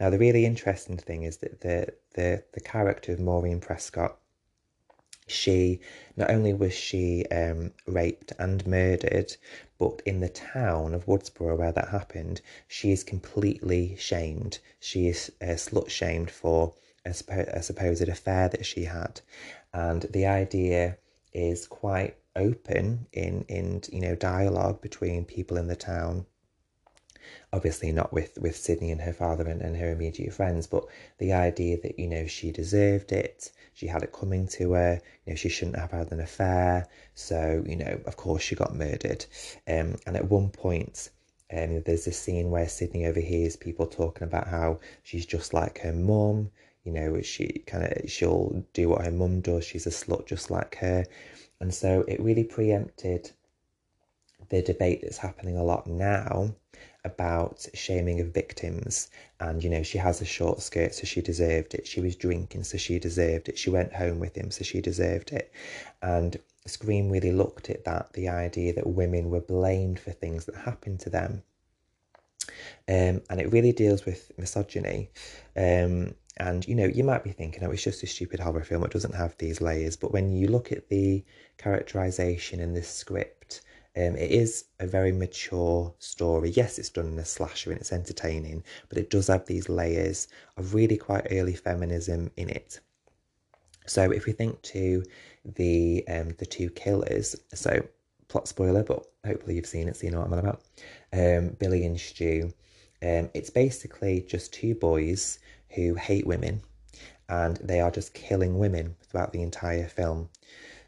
Now, 0.00 0.10
the 0.10 0.18
really 0.18 0.44
interesting 0.44 0.96
thing 0.96 1.22
is 1.22 1.38
that 1.38 1.60
the, 1.60 1.94
the, 2.14 2.44
the 2.52 2.60
character 2.60 3.12
of 3.12 3.20
Maureen 3.20 3.60
Prescott 3.60 4.18
she 5.28 5.80
not 6.16 6.30
only 6.30 6.52
was 6.52 6.72
she 6.72 7.26
um, 7.26 7.72
raped 7.86 8.32
and 8.38 8.64
murdered, 8.64 9.36
but 9.76 10.00
in 10.06 10.20
the 10.20 10.28
town 10.28 10.94
of 10.94 11.06
Woodsboro 11.06 11.58
where 11.58 11.72
that 11.72 11.88
happened, 11.88 12.40
she 12.68 12.92
is 12.92 13.02
completely 13.02 13.96
shamed. 13.96 14.60
She 14.78 15.08
is 15.08 15.32
uh, 15.42 15.56
slut 15.56 15.90
shamed 15.90 16.30
for 16.30 16.74
a, 17.04 17.10
a 17.28 17.62
supposed 17.62 18.08
affair 18.08 18.48
that 18.50 18.64
she 18.64 18.84
had, 18.84 19.20
and 19.72 20.02
the 20.02 20.26
idea 20.26 20.98
is 21.32 21.66
quite 21.66 22.16
open 22.36 23.06
in 23.12 23.44
in 23.48 23.82
you 23.90 24.00
know 24.00 24.14
dialogue 24.14 24.80
between 24.80 25.24
people 25.24 25.56
in 25.56 25.66
the 25.66 25.76
town 25.76 26.26
obviously 27.52 27.92
not 27.92 28.12
with 28.12 28.38
with 28.38 28.56
Sidney 28.56 28.90
and 28.90 29.00
her 29.00 29.12
father 29.12 29.48
and, 29.48 29.60
and 29.62 29.76
her 29.76 29.90
immediate 29.92 30.32
friends, 30.32 30.66
but 30.66 30.84
the 31.18 31.32
idea 31.32 31.78
that 31.82 31.98
you 31.98 32.06
know 32.06 32.26
she 32.26 32.52
deserved 32.52 33.12
it, 33.12 33.50
she 33.74 33.86
had 33.86 34.02
it 34.02 34.12
coming 34.12 34.46
to 34.48 34.72
her, 34.72 35.00
you 35.24 35.32
know 35.32 35.36
she 35.36 35.48
shouldn't 35.48 35.78
have 35.78 35.90
had 35.90 36.12
an 36.12 36.20
affair, 36.20 36.88
so 37.14 37.62
you 37.66 37.76
know 37.76 38.00
of 38.06 38.16
course 38.16 38.42
she 38.42 38.54
got 38.54 38.74
murdered, 38.74 39.24
um, 39.68 39.96
and 40.06 40.16
at 40.16 40.30
one 40.30 40.50
point. 40.50 41.10
Um, 41.48 41.80
there's 41.82 42.08
a 42.08 42.12
scene 42.12 42.50
where 42.50 42.68
Sidney 42.68 43.06
overhears 43.06 43.54
people 43.54 43.86
talking 43.86 44.26
about 44.26 44.48
how 44.48 44.80
she's 45.04 45.24
just 45.24 45.54
like 45.54 45.78
her 45.78 45.92
mum, 45.92 46.50
you 46.86 46.92
know, 46.92 47.20
she 47.20 47.62
kind 47.66 47.84
of 47.84 48.10
she'll 48.10 48.64
do 48.72 48.88
what 48.88 49.04
her 49.04 49.10
mum 49.10 49.40
does. 49.40 49.64
She's 49.64 49.86
a 49.86 49.90
slut 49.90 50.26
just 50.26 50.50
like 50.52 50.76
her, 50.76 51.04
and 51.60 51.74
so 51.74 52.04
it 52.06 52.20
really 52.20 52.44
preempted 52.44 53.30
the 54.48 54.62
debate 54.62 55.00
that's 55.02 55.18
happening 55.18 55.56
a 55.56 55.64
lot 55.64 55.88
now 55.88 56.54
about 57.06 57.64
shaming 57.72 58.20
of 58.20 58.34
victims. 58.34 59.08
And 59.40 59.62
you 59.62 59.70
know 59.70 59.82
she 59.82 59.98
has 59.98 60.20
a 60.20 60.24
short 60.24 60.60
skirt 60.60 60.94
so 60.94 61.06
she 61.06 61.22
deserved 61.22 61.74
it. 61.74 61.86
She 61.86 62.00
was 62.00 62.16
drinking 62.16 62.64
so 62.64 62.76
she 62.76 62.98
deserved 62.98 63.48
it. 63.48 63.58
She 63.58 63.70
went 63.70 63.94
home 63.94 64.18
with 64.18 64.36
him 64.36 64.50
so 64.50 64.64
she 64.64 64.80
deserved 64.80 65.32
it. 65.32 65.52
And 66.02 66.36
scream 66.66 67.08
really 67.08 67.32
looked 67.32 67.70
at 67.70 67.84
that 67.84 68.12
the 68.12 68.28
idea 68.28 68.72
that 68.74 68.86
women 68.86 69.30
were 69.30 69.40
blamed 69.40 70.00
for 70.00 70.10
things 70.10 70.44
that 70.46 70.56
happened 70.56 71.00
to 71.00 71.10
them. 71.10 71.42
Um, 72.88 73.22
and 73.30 73.40
it 73.40 73.52
really 73.52 73.72
deals 73.72 74.04
with 74.04 74.32
misogyny. 74.36 75.10
Um, 75.56 76.14
and 76.38 76.68
you 76.68 76.74
know 76.74 76.84
you 76.84 77.02
might 77.02 77.24
be 77.24 77.32
thinking 77.32 77.64
oh 77.64 77.70
it's 77.70 77.82
just 77.82 78.02
a 78.02 78.06
stupid 78.06 78.40
horror 78.40 78.64
film. 78.64 78.84
It 78.84 78.90
doesn't 78.90 79.14
have 79.14 79.36
these 79.38 79.60
layers. 79.60 79.96
But 79.96 80.12
when 80.12 80.32
you 80.32 80.48
look 80.48 80.72
at 80.72 80.88
the 80.88 81.24
characterization 81.56 82.60
in 82.60 82.74
this 82.74 82.88
script 82.88 83.62
um, 83.96 84.14
it 84.16 84.30
is 84.30 84.66
a 84.78 84.86
very 84.86 85.10
mature 85.10 85.94
story. 85.98 86.50
Yes, 86.50 86.78
it's 86.78 86.90
done 86.90 87.06
in 87.06 87.18
a 87.18 87.24
slasher 87.24 87.70
and 87.70 87.80
it's 87.80 87.92
entertaining, 87.92 88.62
but 88.88 88.98
it 88.98 89.08
does 89.08 89.28
have 89.28 89.46
these 89.46 89.68
layers 89.70 90.28
of 90.58 90.74
really 90.74 90.98
quite 90.98 91.26
early 91.30 91.54
feminism 91.54 92.30
in 92.36 92.50
it. 92.50 92.80
So 93.86 94.10
if 94.10 94.26
we 94.26 94.32
think 94.32 94.60
to 94.62 95.02
the 95.44 96.04
um, 96.08 96.34
the 96.38 96.46
two 96.46 96.68
killers, 96.70 97.36
so 97.54 97.86
plot 98.28 98.48
spoiler, 98.48 98.82
but 98.82 99.06
hopefully 99.24 99.54
you've 99.56 99.66
seen 99.66 99.88
it, 99.88 99.96
so 99.96 100.04
you 100.04 100.10
know 100.10 100.18
what 100.18 100.26
I'm 100.26 100.32
on 100.34 100.38
about. 100.40 100.62
Um, 101.12 101.56
Billy 101.58 101.86
and 101.86 101.98
Stu. 101.98 102.52
Um, 103.02 103.30
it's 103.34 103.50
basically 103.50 104.22
just 104.22 104.52
two 104.52 104.74
boys 104.74 105.38
who 105.70 105.94
hate 105.94 106.26
women, 106.26 106.60
and 107.28 107.56
they 107.58 107.80
are 107.80 107.90
just 107.90 108.12
killing 108.12 108.58
women 108.58 108.96
throughout 109.02 109.32
the 109.32 109.42
entire 109.42 109.88
film. 109.88 110.28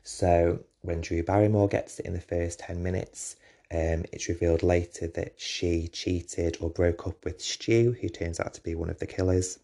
So 0.03 0.61
when 0.83 1.01
Drew 1.01 1.23
Barrymore 1.23 1.69
gets 1.69 1.99
it 1.99 2.07
in 2.07 2.13
the 2.13 2.21
first 2.21 2.61
10 2.61 2.83
minutes, 2.83 3.37
um, 3.71 4.05
it's 4.13 4.29
revealed 4.29 4.63
later 4.63 5.09
that 5.09 5.41
she 5.41 5.89
cheated 5.89 6.57
or 6.61 6.71
broke 6.71 7.07
up 7.07 7.25
with 7.25 7.41
Stu, 7.43 7.97
who 8.01 8.09
turns 8.09 8.41
out 8.41 8.55
to 8.55 8.63
be 8.63 8.75
one 8.75 8.91
of 8.91 8.99
the 8.99 9.07
killers. 9.07 9.59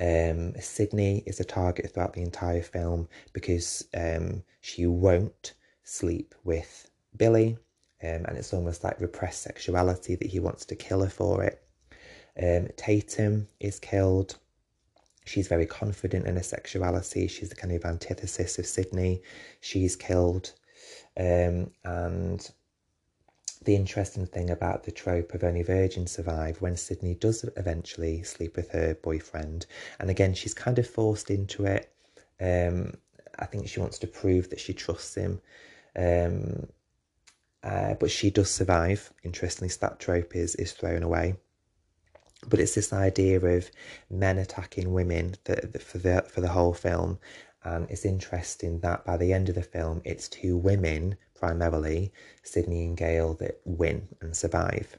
Um, 0.00 0.54
Sidney 0.60 1.22
is 1.26 1.40
a 1.40 1.44
target 1.44 1.92
throughout 1.92 2.12
the 2.12 2.22
entire 2.22 2.62
film 2.62 3.08
because 3.32 3.84
um, 3.94 4.42
she 4.60 4.86
won't 4.86 5.54
sleep 5.84 6.34
with 6.44 6.90
Billy. 7.16 7.56
um, 8.02 8.24
and 8.26 8.36
it's 8.36 8.52
almost 8.52 8.82
like 8.82 9.00
repressed 9.00 9.42
sexuality 9.42 10.16
that 10.16 10.30
he 10.30 10.40
wants 10.40 10.64
to 10.66 10.76
kill 10.76 11.02
her 11.02 11.10
for 11.10 11.44
it. 11.44 11.62
Um, 12.40 12.68
Tatum 12.76 13.48
is 13.60 13.78
killed. 13.78 14.38
She's 15.24 15.48
very 15.48 15.66
confident 15.66 16.26
in 16.26 16.36
her 16.36 16.42
sexuality. 16.42 17.28
She's 17.28 17.48
the 17.48 17.54
kind 17.54 17.72
of 17.72 17.84
antithesis 17.84 18.58
of 18.58 18.66
Sidney. 18.66 19.22
She's 19.60 19.96
killed. 19.96 20.52
Um, 21.16 21.70
and 21.84 22.50
the 23.64 23.76
interesting 23.76 24.26
thing 24.26 24.50
about 24.50 24.82
the 24.84 24.90
trope 24.90 25.34
of 25.34 25.44
only 25.44 25.62
virgins 25.62 26.10
survive 26.10 26.60
when 26.60 26.76
Sidney 26.76 27.14
does 27.14 27.44
eventually 27.56 28.22
sleep 28.22 28.56
with 28.56 28.70
her 28.70 28.94
boyfriend, 28.94 29.66
and 30.00 30.10
again, 30.10 30.34
she's 30.34 30.54
kind 30.54 30.78
of 30.78 30.88
forced 30.88 31.30
into 31.30 31.64
it. 31.66 31.92
Um, 32.40 32.94
I 33.38 33.46
think 33.46 33.68
she 33.68 33.80
wants 33.80 33.98
to 34.00 34.06
prove 34.06 34.50
that 34.50 34.60
she 34.60 34.74
trusts 34.74 35.14
him. 35.14 35.40
Um, 35.96 36.66
uh, 37.62 37.94
but 37.94 38.10
she 38.10 38.30
does 38.30 38.50
survive. 38.50 39.12
Interestingly, 39.22 39.72
that 39.80 40.00
trope 40.00 40.34
is, 40.34 40.54
is 40.56 40.72
thrown 40.72 41.02
away. 41.02 41.36
But 42.48 42.60
it's 42.60 42.74
this 42.74 42.92
idea 42.92 43.40
of 43.40 43.70
men 44.10 44.38
attacking 44.38 44.92
women 44.92 45.36
that 45.44 45.80
for 45.82 45.98
the 45.98 46.24
for 46.28 46.40
the 46.40 46.48
whole 46.48 46.74
film, 46.74 47.18
and 47.64 47.88
it's 47.90 48.04
interesting 48.04 48.80
that 48.80 49.04
by 49.04 49.16
the 49.16 49.32
end 49.32 49.48
of 49.48 49.54
the 49.54 49.62
film, 49.62 50.02
it's 50.04 50.28
two 50.28 50.56
women 50.56 51.16
primarily, 51.34 52.12
Sidney 52.42 52.84
and 52.84 52.96
Gale, 52.96 53.34
that 53.34 53.60
win 53.64 54.08
and 54.20 54.36
survive. 54.36 54.96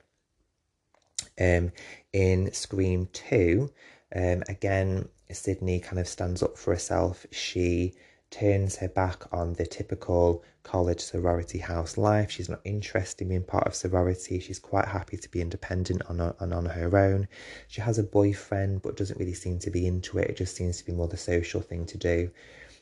Um, 1.39 1.71
in 2.11 2.51
Scream 2.53 3.07
2, 3.13 3.69
um, 4.15 4.43
again, 4.47 5.07
Sydney 5.31 5.79
kind 5.79 5.99
of 5.99 6.07
stands 6.07 6.43
up 6.43 6.57
for 6.57 6.73
herself. 6.73 7.25
She 7.31 7.95
turns 8.33 8.77
her 8.77 8.87
back 8.87 9.31
on 9.31 9.53
the 9.53 9.65
typical 9.65 10.43
college 10.63 10.99
sorority 10.99 11.59
house 11.59 11.99
life. 11.99 12.31
She's 12.31 12.49
not 12.49 12.61
interested 12.63 13.21
in 13.21 13.29
being 13.29 13.43
part 13.43 13.67
of 13.67 13.75
sorority. 13.75 14.39
She's 14.39 14.57
quite 14.57 14.87
happy 14.87 15.17
to 15.17 15.29
be 15.29 15.39
independent 15.39 16.01
on, 16.09 16.19
on, 16.19 16.51
on 16.51 16.65
her 16.65 16.97
own. 16.97 17.27
She 17.67 17.81
has 17.81 17.99
a 17.99 18.03
boyfriend, 18.03 18.81
but 18.81 18.97
doesn't 18.97 19.19
really 19.19 19.35
seem 19.35 19.59
to 19.59 19.69
be 19.69 19.85
into 19.85 20.17
it. 20.17 20.31
It 20.31 20.37
just 20.37 20.55
seems 20.55 20.79
to 20.79 20.85
be 20.85 20.93
more 20.93 21.07
the 21.07 21.15
social 21.15 21.61
thing 21.61 21.85
to 21.85 21.97
do. 21.99 22.31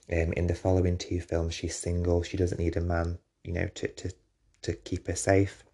Um, 0.09 0.31
in 0.33 0.47
the 0.47 0.55
following 0.55 0.97
two 0.97 1.19
films, 1.19 1.53
she's 1.53 1.75
single. 1.75 2.23
She 2.23 2.37
doesn't 2.37 2.59
need 2.59 2.77
a 2.77 2.81
man, 2.81 3.19
you 3.43 3.51
know, 3.51 3.67
to, 3.75 3.87
to, 3.89 4.13
to 4.61 4.73
keep 4.73 5.07
her 5.07 5.15
safe. 5.17 5.65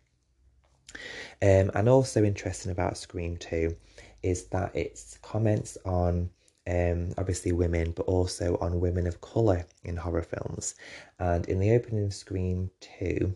Um, 1.39 1.69
and 1.75 1.87
also 1.87 2.23
interesting 2.23 2.71
about 2.71 2.97
Scream 2.97 3.37
2 3.37 3.75
is 4.23 4.45
that 4.47 4.75
it's 4.75 5.19
comments 5.21 5.77
on 5.85 6.31
um, 6.67 7.13
obviously 7.17 7.51
women, 7.51 7.91
but 7.91 8.05
also 8.05 8.57
on 8.59 8.79
women 8.79 9.07
of 9.07 9.21
colour 9.21 9.65
in 9.83 9.97
horror 9.97 10.23
films. 10.23 10.75
And 11.19 11.47
in 11.47 11.59
the 11.59 11.71
opening 11.71 12.05
of 12.05 12.13
Scream 12.13 12.71
2, 12.99 13.35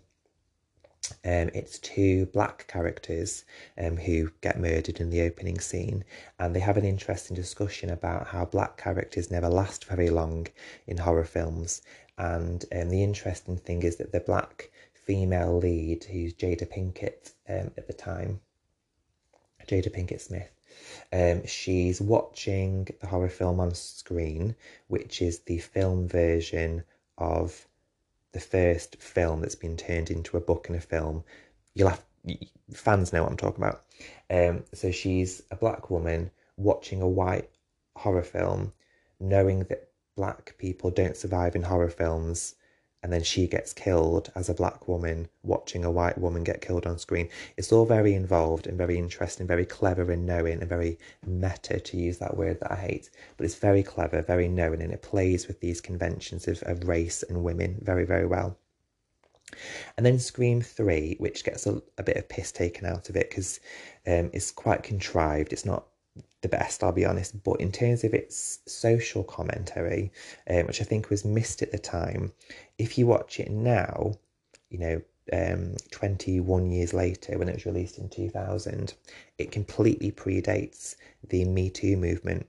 um, 1.26 1.50
it's 1.54 1.80
two 1.80 2.28
black 2.28 2.67
characters 2.67 3.44
um, 3.78 3.98
who 3.98 4.30
get 4.41 4.60
murdered 4.60 5.00
in 5.00 5.10
the 5.10 5.22
opening 5.22 5.60
scene, 5.60 6.04
and 6.39 6.56
they 6.56 6.60
have 6.60 6.78
an 6.78 6.86
interesting 6.86 7.36
discussion 7.36 7.89
about 7.89 8.28
how 8.28 8.46
black 8.46 8.78
characters 8.78 9.32
never 9.32 9.50
last 9.50 9.86
very 9.86 10.10
long 10.10 10.48
in 10.88 10.98
horror 10.98 11.26
films. 11.26 11.82
And 12.17 12.63
um, 12.72 12.89
the 12.89 13.04
interesting 13.04 13.58
thing 13.58 13.84
is 13.84 13.96
that 13.98 14.12
the 14.12 14.20
black 14.20 14.70
female 14.94 15.58
lead, 15.58 16.04
who's 16.04 16.34
Jada 16.34 16.67
Pinkett 16.70 17.34
um, 17.50 17.72
at 17.78 17.88
the 17.88 17.94
time, 17.94 18.39
Jada 19.67 19.94
Pinkett 19.94 20.22
Smith, 20.22 20.52
um, 21.14 21.46
she's 21.46 22.02
watching 22.02 22.88
the 23.00 23.08
horror 23.08 23.30
film 23.30 23.60
on 23.60 23.74
screen, 23.74 24.56
which 24.88 25.22
is 25.22 25.40
the 25.40 25.60
film 25.60 26.08
version 26.08 26.84
of 27.18 27.68
the 28.32 28.40
first 28.40 28.96
film 29.02 29.42
that's 29.42 29.56
been 29.56 29.78
turned 29.78 30.10
into 30.10 30.38
a 30.38 30.42
book 30.42 30.68
and 30.68 30.78
a 30.78 30.82
film. 30.82 31.24
You'll 31.74 31.90
have 31.90 32.04
fans 32.74 33.12
know 33.12 33.24
what 33.24 33.32
I'm 33.32 33.38
talking 33.38 33.64
about. 33.64 33.84
Um, 34.30 34.64
so 34.74 34.92
she's 34.92 35.44
a 35.52 35.56
black 35.56 35.90
woman 35.90 36.32
watching 36.58 37.02
a 37.02 37.08
white 37.08 37.50
horror 37.96 38.24
film, 38.24 38.74
knowing 39.20 39.64
that 39.66 39.90
black 40.16 40.56
people 40.58 40.92
don't 40.92 41.18
survive 41.18 41.56
in 41.56 41.64
horror 41.64 41.90
films, 41.90 42.56
and 43.04 43.12
then 43.12 43.24
she 43.24 43.48
gets 43.48 43.74
killed 43.74 44.32
as 44.36 44.48
a 44.50 44.54
black 44.54 44.88
woman 44.88 45.28
watching 45.44 45.84
a 45.84 45.92
white 45.92 46.18
woman 46.18 46.44
get 46.44 46.62
killed 46.62 46.86
on 46.86 47.00
screen. 47.00 47.30
It's 47.58 47.72
all 47.72 47.86
very 47.86 48.14
involved 48.14 48.68
and 48.68 48.78
very 48.78 48.98
interesting, 48.98 49.48
very 49.48 49.66
clever 49.66 50.12
and 50.12 50.26
knowing, 50.26 50.60
and 50.60 50.70
very 50.70 51.00
meta 51.26 51.80
to 51.80 51.98
use 51.98 52.20
that 52.20 52.38
word 52.38 52.60
that 52.60 52.72
I 52.72 52.76
hate. 52.76 53.10
But 53.38 53.46
it's 53.46 53.56
very 53.56 53.84
clever, 53.84 54.22
very 54.22 54.48
knowing, 54.48 54.82
and 54.82 54.94
it 54.94 55.02
plays 55.02 55.48
with 55.48 55.60
these 55.60 55.82
conventions 55.82 56.48
of, 56.48 56.62
of 56.64 56.88
race 56.88 57.24
and 57.24 57.44
women 57.44 57.80
very, 57.82 58.06
very 58.06 58.28
well. 58.28 58.58
And 59.98 60.06
then 60.06 60.20
Scream 60.20 60.62
3, 60.62 61.18
which 61.20 61.44
gets 61.44 61.66
a, 61.66 61.82
a 61.98 62.04
bit 62.04 62.18
of 62.18 62.30
piss 62.30 62.52
taken 62.52 62.86
out 62.86 63.10
of 63.10 63.16
it 63.16 63.30
because 63.30 63.60
um, 64.08 64.30
it's 64.34 64.52
quite 64.52 64.84
contrived. 64.84 65.52
It's 65.52 65.66
not 65.66 65.88
the 66.41 66.50
best, 66.50 66.84
I'll 66.84 66.91
be 66.91 67.06
honest. 67.06 67.43
But 67.43 67.62
in 67.62 67.71
terms 67.71 68.04
of 68.04 68.13
its 68.13 68.60
social 68.65 69.24
commentary, 69.24 70.12
um, 70.50 70.67
which 70.67 70.82
I 70.82 70.86
think 70.86 71.10
was 71.10 71.24
missed 71.24 71.62
at 71.62 71.71
the 71.71 71.80
time, 71.80 72.34
if 72.78 72.97
you 72.97 73.08
watch 73.08 73.39
it 73.39 73.50
now, 73.50 74.13
you 74.69 74.80
know, 74.80 75.02
um, 75.34 75.76
21 75.91 76.71
years 76.71 76.93
later 76.93 77.38
when 77.38 77.47
it 77.47 77.56
was 77.56 77.65
released 77.65 77.97
in 77.97 78.10
2000, 78.10 78.93
it 79.38 79.52
completely 79.52 80.12
predates 80.12 80.95
the 81.30 81.45
Me 81.45 81.69
Too 81.69 81.95
movement. 81.95 82.47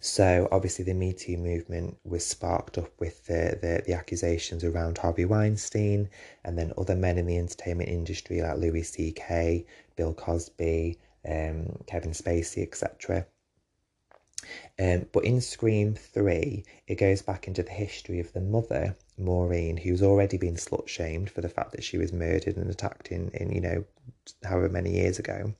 So 0.00 0.48
obviously 0.50 0.84
the 0.84 0.94
Me 0.94 1.12
Too 1.12 1.36
movement 1.36 1.98
was 2.04 2.24
sparked 2.24 2.78
up 2.78 2.90
with 2.98 3.26
the, 3.26 3.58
the, 3.60 3.82
the 3.84 3.92
accusations 3.92 4.64
around 4.64 4.98
Harvey 4.98 5.24
Weinstein 5.24 6.08
and 6.44 6.56
then 6.56 6.72
other 6.78 6.94
men 6.94 7.18
in 7.18 7.26
the 7.26 7.36
entertainment 7.36 7.88
industry 7.88 8.40
like 8.40 8.58
Louis 8.58 8.84
C.K., 8.84 9.66
Bill 9.96 10.14
Cosby, 10.14 10.98
um, 11.26 11.82
Kevin 11.86 12.12
Spacey, 12.12 12.62
etc. 12.62 13.26
Um, 14.78 15.06
but 15.12 15.24
in 15.24 15.40
Scream 15.40 15.94
3, 15.94 16.64
it 16.86 16.96
goes 16.96 17.22
back 17.22 17.48
into 17.48 17.62
the 17.62 17.72
history 17.72 18.20
of 18.20 18.32
the 18.32 18.40
mother, 18.40 18.96
Maureen, 19.18 19.76
who's 19.76 20.02
already 20.02 20.36
been 20.36 20.54
slut 20.54 20.86
shamed 20.88 21.30
for 21.30 21.40
the 21.40 21.48
fact 21.48 21.72
that 21.72 21.82
she 21.82 21.98
was 21.98 22.12
murdered 22.12 22.56
and 22.56 22.70
attacked 22.70 23.08
in, 23.10 23.30
in, 23.30 23.50
you 23.50 23.60
know, 23.60 23.84
however 24.44 24.68
many 24.68 24.92
years 24.92 25.18
ago. 25.18 25.54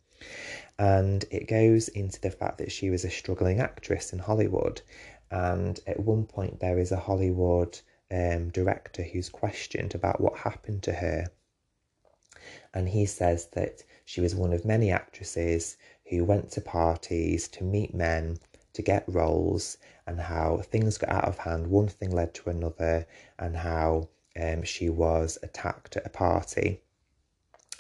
And 0.79 1.25
it 1.31 1.49
goes 1.49 1.89
into 1.89 2.21
the 2.21 2.31
fact 2.31 2.59
that 2.59 2.71
she 2.73 2.91
was 2.91 3.05
a 3.05 3.11
struggling 3.11 3.61
actress 3.61 4.13
in 4.13 4.19
Hollywood. 4.19 4.83
And 5.31 5.81
at 5.87 6.01
one 6.01 6.27
point, 6.27 6.61
there 6.61 6.79
is 6.79 6.93
a 6.93 7.01
Hollywood 7.01 7.79
um, 8.11 8.51
director 8.51 9.03
who's 9.03 9.29
questioned 9.29 9.95
about 9.95 10.21
what 10.21 10.39
happened 10.39 10.83
to 10.85 10.93
her. 10.93 11.27
And 12.77 12.91
he 12.91 13.07
says 13.07 13.47
that 13.53 13.83
she 14.05 14.21
was 14.21 14.35
one 14.35 14.53
of 14.53 14.67
many 14.67 14.91
actresses 14.91 15.79
who 16.11 16.27
went 16.27 16.51
to 16.51 16.61
parties 16.61 17.49
to 17.49 17.65
meet 17.65 17.95
men 17.95 18.39
to 18.75 18.83
get 18.83 19.05
roles, 19.09 19.79
and 20.07 20.21
how 20.21 20.59
things 20.59 20.99
got 20.99 21.09
out 21.09 21.25
of 21.25 21.39
hand. 21.39 21.69
One 21.69 21.89
thing 21.89 22.11
led 22.11 22.35
to 22.35 22.51
another, 22.51 23.07
and 23.39 23.57
how 23.57 24.11
um, 24.39 24.63
she 24.63 24.91
was 24.91 25.39
attacked 25.43 25.97
at 25.97 26.05
a 26.05 26.11
party. 26.11 26.83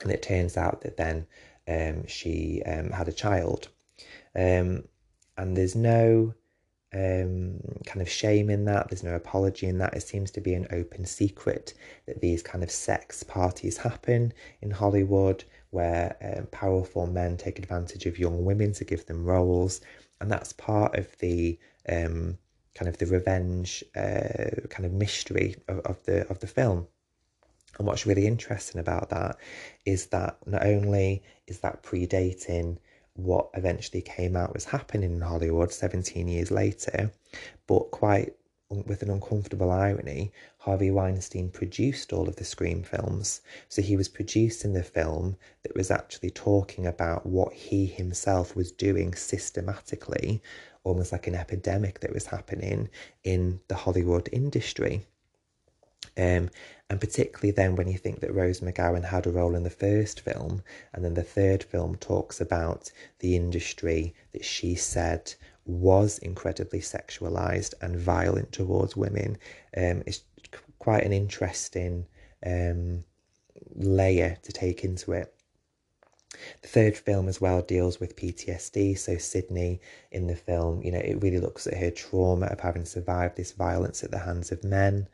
And 0.01 0.11
it 0.11 0.23
turns 0.23 0.57
out 0.57 0.81
that 0.81 0.97
then 0.97 1.27
um, 1.69 2.07
she 2.07 2.63
um, 2.65 2.89
had 2.89 3.09
a 3.09 3.13
child. 3.13 3.69
Um, 4.35 4.85
and 5.37 5.55
there's 5.55 5.77
no 5.77 6.33
um, 6.95 7.61
kind 7.85 8.01
of 8.01 8.09
shame 8.09 8.51
in 8.51 8.65
that. 8.67 8.89
There's 8.89 9.03
no 9.03 9.15
apology 9.15 9.67
in 9.67 9.79
that. 9.79 9.95
It 9.95 10.03
seems 10.03 10.31
to 10.33 10.41
be 10.41 10.55
an 10.55 10.67
open 10.71 11.05
secret 11.05 11.75
that 12.07 12.21
these 12.21 12.43
kind 12.43 12.63
of 12.63 12.71
sex 12.71 13.23
parties 13.23 13.77
happen 13.77 14.33
in 14.63 14.71
Hollywood, 14.71 15.45
where 15.71 16.17
um, 16.23 16.47
powerful 16.47 17.07
men 17.07 17.37
take 17.37 17.59
advantage 17.59 18.07
of 18.07 18.19
young 18.19 18.45
women 18.45 18.73
to 18.75 18.85
give 18.85 19.07
them 19.07 19.25
roles, 19.25 19.81
and 20.21 20.31
that's 20.31 20.53
part 20.53 20.97
of 20.97 21.17
the 21.19 21.59
um, 21.89 22.39
kind 22.75 22.89
of 22.89 22.99
the 22.99 23.07
revenge 23.07 23.83
uh, 23.97 24.67
kind 24.71 24.85
of 24.85 24.93
mystery 24.93 25.57
of, 25.69 25.79
of 25.81 26.03
the 26.05 26.27
of 26.29 26.39
the 26.41 26.47
film. 26.47 26.87
And 27.79 27.87
what's 27.87 28.07
really 28.07 28.27
interesting 28.27 28.81
about 28.81 29.11
that 29.11 29.37
is 29.85 30.07
that 30.07 30.39
not 30.47 30.65
only 30.65 31.23
is 31.47 31.61
that 31.61 31.83
predating 31.83 32.79
what 33.17 33.51
eventually 33.55 34.03
came 34.03 34.37
out 34.37 34.55
was 34.55 34.65
happening 34.67 35.13
in 35.13 35.21
Hollywood 35.21 35.73
17 35.73 36.29
years 36.29 36.51
later, 36.51 37.11
but 37.67 37.91
quite 37.91 38.35
with 38.69 39.03
an 39.03 39.11
uncomfortable 39.11 39.71
irony, 39.71 40.33
Harvey 40.59 40.91
Weinstein 40.91 41.51
produced 41.51 42.13
all 42.13 42.29
of 42.29 42.37
the 42.37 42.45
Scream 42.45 42.83
films. 42.83 43.41
So 43.69 43.81
he 43.81 43.97
was 43.97 44.09
producing 44.09 44.73
the 44.73 44.83
film 44.83 45.37
that 45.63 45.77
was 45.77 45.91
actually 45.91 46.31
talking 46.31 46.87
about 46.87 47.25
what 47.25 47.53
he 47.53 47.87
himself 47.87 48.57
was 48.57 48.73
doing 48.73 49.15
systematically, 49.15 50.43
almost 50.83 51.13
like 51.13 51.29
an 51.29 51.37
epidemic 51.37 52.01
that 52.01 52.13
was 52.13 52.27
happening 52.27 52.89
in 53.23 53.61
the 53.69 53.77
Hollywood 53.77 54.29
industry. 54.33 55.07
Um, 56.17 56.51
and 56.89 57.01
particularly 57.01 57.51
then 57.51 57.75
when 57.75 57.89
you 57.89 57.99
think 57.99 58.21
that 58.21 58.35
Rose 58.35 58.61
McGowan 58.61 59.05
had 59.05 59.27
a 59.27 59.31
role 59.31 59.55
in 59.55 59.65
the 59.65 59.71
first 59.71 60.21
film, 60.21 60.63
and 60.93 61.05
then 61.05 61.15
the 61.15 61.23
third 61.23 61.65
film 61.65 61.97
talks 61.97 62.41
about 62.41 62.93
the 63.19 63.35
industry 63.35 64.15
that 64.33 64.45
she 64.45 64.75
said 64.77 65.35
was 65.65 66.19
incredibly 66.19 66.81
sexualized 66.81 67.75
and 67.81 67.97
violent 67.97 68.53
towards 68.53 68.97
women. 68.97 69.37
Um, 69.77 70.05
it's 70.07 70.23
quite 70.79 71.03
an 71.03 71.13
interesting 71.13 72.07
um, 72.45 73.03
layer 73.75 74.39
to 74.43 74.53
take 74.53 74.85
into 74.85 75.13
it. 75.13 75.35
The 76.63 76.69
third 76.69 76.97
film 76.97 77.29
as 77.29 77.41
well 77.41 77.63
deals 77.63 77.99
with 77.99 78.15
PTSD. 78.15 78.97
So 78.99 79.17
Sidney 79.17 79.81
in 80.13 80.27
the 80.27 80.37
film, 80.37 80.83
you 80.83 80.93
know, 80.93 80.99
it 80.99 81.23
really 81.23 81.41
looks 81.41 81.67
at 81.67 81.79
her 81.79 81.91
trauma 81.91 82.47
of 82.47 82.61
having 82.61 82.85
survived 82.85 83.37
this 83.37 83.53
violence 83.53 84.05
at 84.05 84.11
the 84.11 84.19
hands 84.19 84.53
of 84.53 84.63
men. 84.63 85.09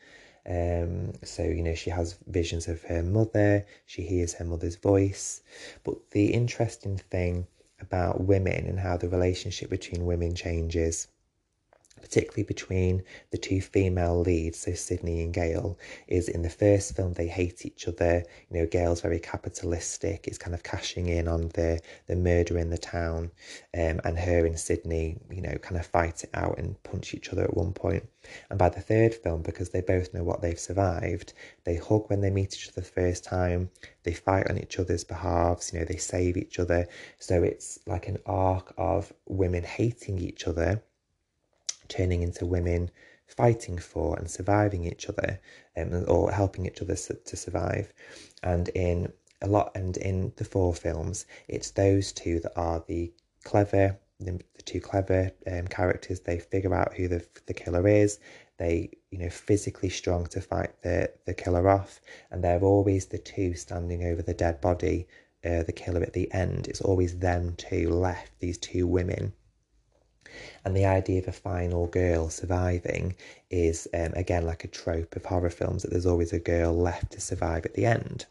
Um, 0.49 1.13
so 1.23 1.43
you 1.43 1.63
know, 1.63 1.75
she 1.75 1.91
has 1.91 2.19
visions 2.27 2.69
of 2.69 2.83
her 2.85 3.03
mother. 3.03 3.65
She 3.87 4.03
hears 4.03 4.35
her 4.35 4.45
mother's 4.45 4.77
voice. 4.77 5.43
But 5.85 6.11
the 6.11 6.33
interesting 6.33 6.97
thing 6.97 7.47
about 7.81 8.23
women 8.23 8.67
and 8.67 8.79
how 8.79 8.97
the 8.97 9.09
relationship 9.09 9.71
between 9.71 10.07
women 10.07 10.35
changes 10.35 11.09
particularly 12.03 12.43
between 12.43 13.03
the 13.31 13.39
two 13.39 13.61
female 13.61 14.21
leads, 14.21 14.59
so 14.59 14.75
Sidney 14.75 15.23
and 15.23 15.33
Gale, 15.33 15.79
is 16.09 16.29
in 16.29 16.43
the 16.43 16.51
first 16.51 16.95
film 16.95 17.15
they 17.15 17.29
hate 17.29 17.65
each 17.65 17.89
other. 17.89 18.25
You 18.51 18.61
know, 18.61 18.67
Gale's 18.67 19.01
very 19.01 19.21
capitalistic, 19.21 20.29
is 20.29 20.37
kind 20.37 20.55
of 20.55 20.63
cashing 20.63 21.09
in 21.09 21.29
on 21.29 21.49
the 21.55 21.81
the 22.09 22.17
murder 22.17 22.59
in 22.59 22.71
the 22.71 22.79
town, 22.79 23.31
um, 23.75 24.01
and 24.05 24.19
her 24.19 24.45
and 24.45 24.59
Sidney, 24.59 25.19
you 25.31 25.41
know, 25.41 25.55
kind 25.63 25.79
of 25.81 25.87
fight 25.87 26.25
it 26.25 26.31
out 26.35 26.59
and 26.59 26.83
punch 26.83 27.15
each 27.15 27.31
other 27.31 27.45
at 27.45 27.57
one 27.57 27.73
point. 27.73 28.07
And 28.51 28.59
by 28.59 28.69
the 28.69 28.81
third 28.81 29.15
film, 29.15 29.43
because 29.43 29.71
they 29.71 29.81
both 29.81 30.15
know 30.15 30.23
what 30.23 30.43
they've 30.43 30.59
survived, 30.59 31.33
they 31.65 31.77
hug 31.77 32.09
when 32.09 32.21
they 32.21 32.31
meet 32.31 32.55
each 32.55 32.69
other 32.69 32.81
the 32.81 32.87
first 32.87 33.25
time. 33.25 33.71
They 34.05 34.15
fight 34.15 34.49
on 34.51 34.59
each 34.59 34.79
other's 34.79 35.05
behalves. 35.05 35.73
You 35.73 35.81
know, 35.81 35.85
they 35.85 35.97
save 35.97 36.37
each 36.37 36.59
other. 36.59 36.89
So 37.19 37.43
it's 37.43 37.79
like 37.87 38.09
an 38.09 38.19
arc 38.27 38.75
of 38.77 39.13
women 39.27 39.65
hating 39.65 40.19
each 40.19 40.47
other 40.47 40.83
turning 41.89 42.23
into 42.23 42.47
women 42.47 42.91
fighting 43.37 43.79
for 43.79 44.19
and 44.19 44.31
surviving 44.31 44.85
each 44.85 45.09
other 45.09 45.41
um, 45.77 46.05
or 46.09 46.31
helping 46.31 46.67
each 46.67 46.83
other 46.83 46.95
to 46.95 47.37
survive. 47.37 47.93
And 48.43 48.69
in 48.71 49.13
a 49.41 49.47
lot, 49.47 49.73
and 49.75 49.97
in 49.97 50.33
the 50.37 50.45
four 50.45 50.75
films, 50.75 51.27
it's 51.49 51.71
those 51.71 52.13
two 52.13 52.41
that 52.41 52.53
are 52.57 52.85
the 52.87 53.13
clever, 53.45 53.99
the, 54.21 54.33
the 54.55 54.63
two 54.63 54.81
clever 54.81 55.31
um, 55.51 55.67
characters. 55.69 56.21
They 56.21 56.39
figure 56.39 56.75
out 56.75 56.95
who 56.95 57.09
the, 57.09 57.27
the 57.47 57.55
killer 57.55 57.89
is. 57.89 58.19
They, 58.59 58.91
you 59.11 59.19
know, 59.19 59.31
physically 59.31 59.89
strong 59.89 60.27
to 60.27 60.41
fight 60.41 60.83
the, 60.83 61.11
the 61.25 61.35
killer 61.35 61.69
off. 61.69 62.01
And 62.31 62.45
they're 62.45 62.61
always 62.61 63.07
the 63.07 63.19
two 63.19 63.55
standing 63.55 64.05
over 64.05 64.23
the 64.23 64.35
dead 64.35 64.61
body, 64.61 65.09
uh, 65.45 65.63
the 65.65 65.73
killer 65.73 66.03
at 66.03 66.13
the 66.13 66.33
end. 66.33 66.69
It's 66.69 66.83
always 66.83 67.19
them 67.19 67.55
two 67.57 67.91
left, 67.91 68.39
these 68.39 68.59
two 68.59 68.87
women 68.87 69.33
and 70.65 70.77
the 70.77 70.87
idea 70.87 71.21
of 71.21 71.29
a 71.29 71.33
final 71.33 71.87
girl 71.87 72.29
surviving 72.29 73.15
is, 73.51 73.89
um, 73.95 74.13
again, 74.15 74.47
like 74.47 74.65
a 74.65 74.69
trope 74.69 75.17
of 75.17 75.25
horror 75.25 75.51
films 75.51 75.83
that 75.83 75.91
there's 75.91 76.07
always 76.07 76.33
a 76.33 76.39
girl 76.39 76.77
left 76.77 77.13
to 77.13 77.21
survive 77.21 77.67
at 77.67 77.75
the 77.75 77.87
end. 77.87 78.27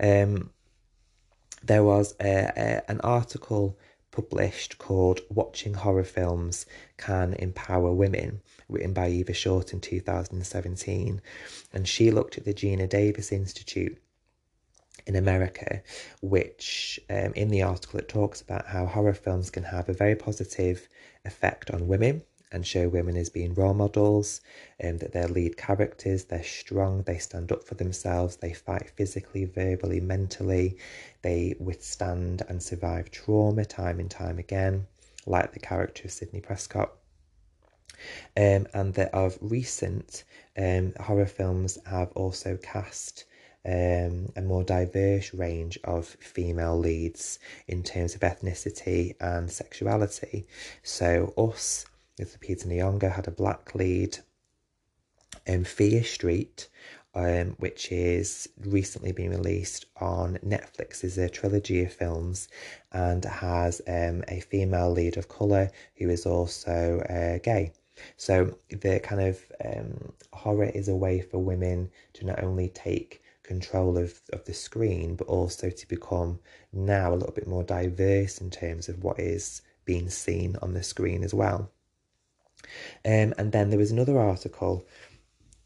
Um, 0.00 0.50
there 1.62 1.84
was 1.84 2.14
a, 2.20 2.52
a, 2.56 2.90
an 2.90 3.00
article 3.00 3.78
published 4.10 4.78
called 4.78 5.20
Watching 5.28 5.74
Horror 5.74 6.04
Films 6.04 6.64
Can 6.96 7.34
Empower 7.34 7.92
Women, 7.92 8.40
written 8.68 8.92
by 8.92 9.08
Eva 9.08 9.34
Short 9.34 9.72
in 9.72 9.80
2017. 9.80 11.20
And 11.72 11.86
she 11.86 12.10
looked 12.10 12.38
at 12.38 12.44
the 12.44 12.54
Geena 12.54 12.88
Davis 12.88 13.30
Institute 13.30 13.98
in 15.06 15.16
America, 15.16 15.82
which 16.20 17.00
um, 17.10 17.32
in 17.34 17.48
the 17.48 17.62
article 17.62 18.00
it 18.00 18.08
talks 18.08 18.40
about 18.40 18.66
how 18.66 18.86
horror 18.86 19.14
films 19.14 19.50
can 19.50 19.62
have 19.62 19.88
a 19.88 19.94
very 19.94 20.16
positive 20.16 20.88
effect 21.24 21.70
on 21.70 21.88
women 21.88 22.22
and 22.52 22.66
show 22.66 22.88
women 22.88 23.16
as 23.16 23.28
being 23.28 23.54
role 23.54 23.74
models 23.74 24.40
and 24.78 24.92
um, 24.92 24.98
that 24.98 25.12
they're 25.12 25.26
lead 25.26 25.56
characters 25.56 26.26
they're 26.26 26.44
strong 26.44 27.02
they 27.02 27.18
stand 27.18 27.50
up 27.50 27.64
for 27.64 27.74
themselves 27.74 28.36
they 28.36 28.52
fight 28.52 28.88
physically 28.90 29.44
verbally 29.44 29.98
mentally 29.98 30.78
they 31.22 31.56
withstand 31.58 32.42
and 32.48 32.62
survive 32.62 33.10
trauma 33.10 33.64
time 33.64 33.98
and 33.98 34.12
time 34.12 34.38
again 34.38 34.86
like 35.26 35.52
the 35.52 35.60
character 35.60 36.04
of 36.04 36.12
Sidney 36.12 36.40
Prescott. 36.40 36.92
Um, 38.36 38.66
and 38.72 38.94
that 38.94 39.12
of 39.12 39.38
recent 39.40 40.24
um, 40.56 40.94
horror 41.00 41.26
films 41.26 41.78
have 41.86 42.12
also 42.12 42.56
cast 42.56 43.24
um, 43.66 44.32
a 44.36 44.42
more 44.42 44.62
diverse 44.62 45.34
range 45.34 45.78
of 45.84 46.06
female 46.06 46.78
leads 46.78 47.38
in 47.66 47.82
terms 47.82 48.14
of 48.14 48.20
ethnicity 48.20 49.14
and 49.20 49.50
sexuality. 49.50 50.46
So, 50.82 51.34
Us, 51.36 51.84
with 52.18 52.40
Lupita 52.40 52.66
Nyong'o, 52.66 53.12
had 53.12 53.26
a 53.26 53.32
black 53.32 53.74
lead. 53.74 54.18
Um, 55.48 55.64
Fear 55.64 56.04
Street, 56.04 56.68
um, 57.14 57.56
which 57.58 57.90
is 57.90 58.48
recently 58.64 59.12
been 59.12 59.30
released 59.30 59.86
on 60.00 60.38
Netflix, 60.44 61.02
is 61.02 61.18
a 61.18 61.28
trilogy 61.28 61.82
of 61.82 61.92
films 61.92 62.48
and 62.92 63.24
has 63.24 63.80
um, 63.88 64.22
a 64.28 64.40
female 64.40 64.90
lead 64.92 65.16
of 65.16 65.28
colour 65.28 65.70
who 65.96 66.08
is 66.08 66.26
also 66.26 67.00
uh, 67.08 67.38
gay. 67.42 67.72
So 68.16 68.58
the 68.68 69.00
kind 69.00 69.22
of 69.22 69.40
um, 69.64 70.12
horror 70.32 70.70
is 70.74 70.88
a 70.88 70.96
way 70.96 71.20
for 71.20 71.38
women 71.38 71.90
to 72.14 72.26
not 72.26 72.42
only 72.42 72.68
take 72.68 73.22
control 73.46 73.96
of, 73.96 74.20
of 74.32 74.44
the 74.44 74.54
screen, 74.54 75.16
but 75.16 75.28
also 75.28 75.70
to 75.70 75.88
become 75.88 76.40
now 76.72 77.12
a 77.12 77.16
little 77.16 77.32
bit 77.32 77.46
more 77.46 77.62
diverse 77.62 78.38
in 78.38 78.50
terms 78.50 78.88
of 78.88 79.02
what 79.02 79.18
is 79.20 79.62
being 79.84 80.10
seen 80.10 80.56
on 80.60 80.74
the 80.74 80.82
screen 80.82 81.22
as 81.22 81.32
well. 81.32 81.70
Um, 83.04 83.32
and 83.38 83.52
then 83.52 83.70
there 83.70 83.78
was 83.78 83.92
another 83.92 84.18
article 84.18 84.86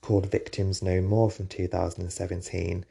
called 0.03 0.31
Victims 0.31 0.83
No 0.83 1.01
More 1.01 1.31
from 1.31 1.47
2017, 1.47 2.85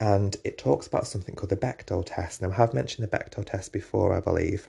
and 0.00 0.36
it 0.44 0.58
talks 0.58 0.86
about 0.86 1.06
something 1.06 1.34
called 1.34 1.50
the 1.50 1.56
Bechdel 1.56 2.04
test. 2.04 2.42
Now, 2.42 2.50
I 2.50 2.54
have 2.54 2.74
mentioned 2.74 3.06
the 3.06 3.16
Bechdel 3.16 3.44
test 3.44 3.72
before, 3.72 4.16
I 4.16 4.20
believe, 4.20 4.68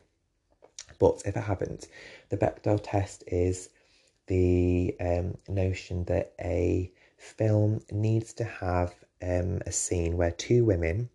but 0.99 1.21
if 1.25 1.35
I 1.35 1.41
haven't, 1.41 1.87
the 2.29 2.37
Bechdel 2.37 2.79
test 2.83 3.23
is 3.27 3.69
the 4.27 4.95
um, 4.99 5.37
notion 5.47 6.05
that 6.05 6.33
a 6.39 6.91
film 7.17 7.81
needs 7.91 8.33
to 8.33 8.43
have 8.43 8.93
um, 9.23 9.61
a 9.65 9.71
scene 9.71 10.17
where 10.17 10.31
two 10.31 10.65
women 10.65 11.09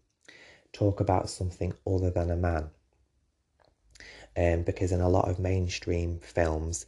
talk 0.72 1.00
about 1.00 1.28
something 1.28 1.72
other 1.86 2.10
than 2.10 2.30
a 2.30 2.36
man. 2.36 2.70
Um, 4.36 4.62
because 4.62 4.92
in 4.92 5.00
a 5.00 5.08
lot 5.08 5.28
of 5.28 5.38
mainstream 5.38 6.20
films, 6.20 6.86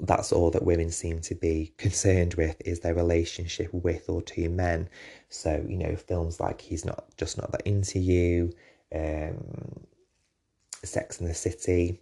that's 0.00 0.32
all 0.32 0.50
that 0.50 0.64
women 0.64 0.90
seem 0.90 1.20
to 1.20 1.34
be 1.34 1.72
concerned 1.78 2.34
with 2.34 2.60
is 2.64 2.80
their 2.80 2.94
relationship 2.94 3.72
with 3.72 4.08
or 4.08 4.22
to 4.22 4.48
men. 4.48 4.88
So, 5.28 5.64
you 5.66 5.78
know, 5.78 5.96
films 5.96 6.40
like 6.40 6.60
He's 6.60 6.84
Not 6.84 7.04
Just 7.16 7.38
Not 7.38 7.52
That 7.52 7.62
Into 7.62 7.98
You, 7.98 8.52
um, 8.94 9.86
Sex 10.82 11.20
in 11.20 11.26
the 11.26 11.34
City, 11.34 12.00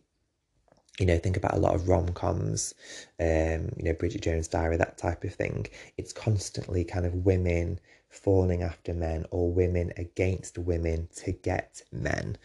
you 0.99 1.07
know, 1.07 1.19
think 1.19 1.37
about 1.37 1.55
a 1.55 1.59
lot 1.59 1.75
of 1.75 1.89
rom 1.89 2.09
coms, 2.09 2.75
um, 3.19 3.73
you 3.77 3.85
know, 3.85 3.95
Bridget 3.95 4.23
Jones' 4.23 4.49
Diary, 4.49 4.77
that 4.77 4.99
type 4.99 5.25
of 5.25 5.35
thing. 5.35 5.67
It's 5.97 6.13
constantly 6.13 6.85
kind 6.85 7.07
of 7.07 7.25
women 7.25 7.79
falling 8.13 8.63
after 8.63 8.93
men 8.93 9.25
or 9.31 9.51
women 9.51 9.93
against 9.97 10.59
women 10.59 11.09
to 11.17 11.33
get 11.33 11.83
men. 11.91 12.37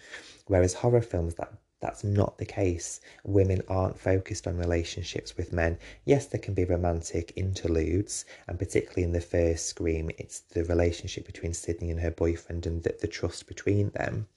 Whereas 0.48 0.74
horror 0.74 1.02
films, 1.02 1.36
that 1.36 1.54
that's 1.80 2.04
not 2.04 2.38
the 2.38 2.46
case. 2.46 3.02
Women 3.24 3.62
aren't 3.68 4.00
focused 4.00 4.48
on 4.48 4.58
relationships 4.58 5.38
with 5.38 5.54
men. 5.54 5.78
Yes, 6.06 6.26
there 6.26 6.42
can 6.42 6.56
be 6.56 6.64
romantic 6.64 7.34
interludes, 7.36 8.26
and 8.48 8.58
particularly 8.58 9.04
in 9.04 9.12
the 9.12 9.22
first 9.22 9.68
Scream, 9.68 10.10
it's 10.18 10.40
the 10.40 10.64
relationship 10.64 11.26
between 11.28 11.54
Sidney 11.54 11.92
and 11.92 12.00
her 12.00 12.12
boyfriend 12.12 12.66
and 12.66 12.82
the, 12.82 12.96
the 13.00 13.08
trust 13.08 13.46
between 13.46 13.92
them. 13.92 14.28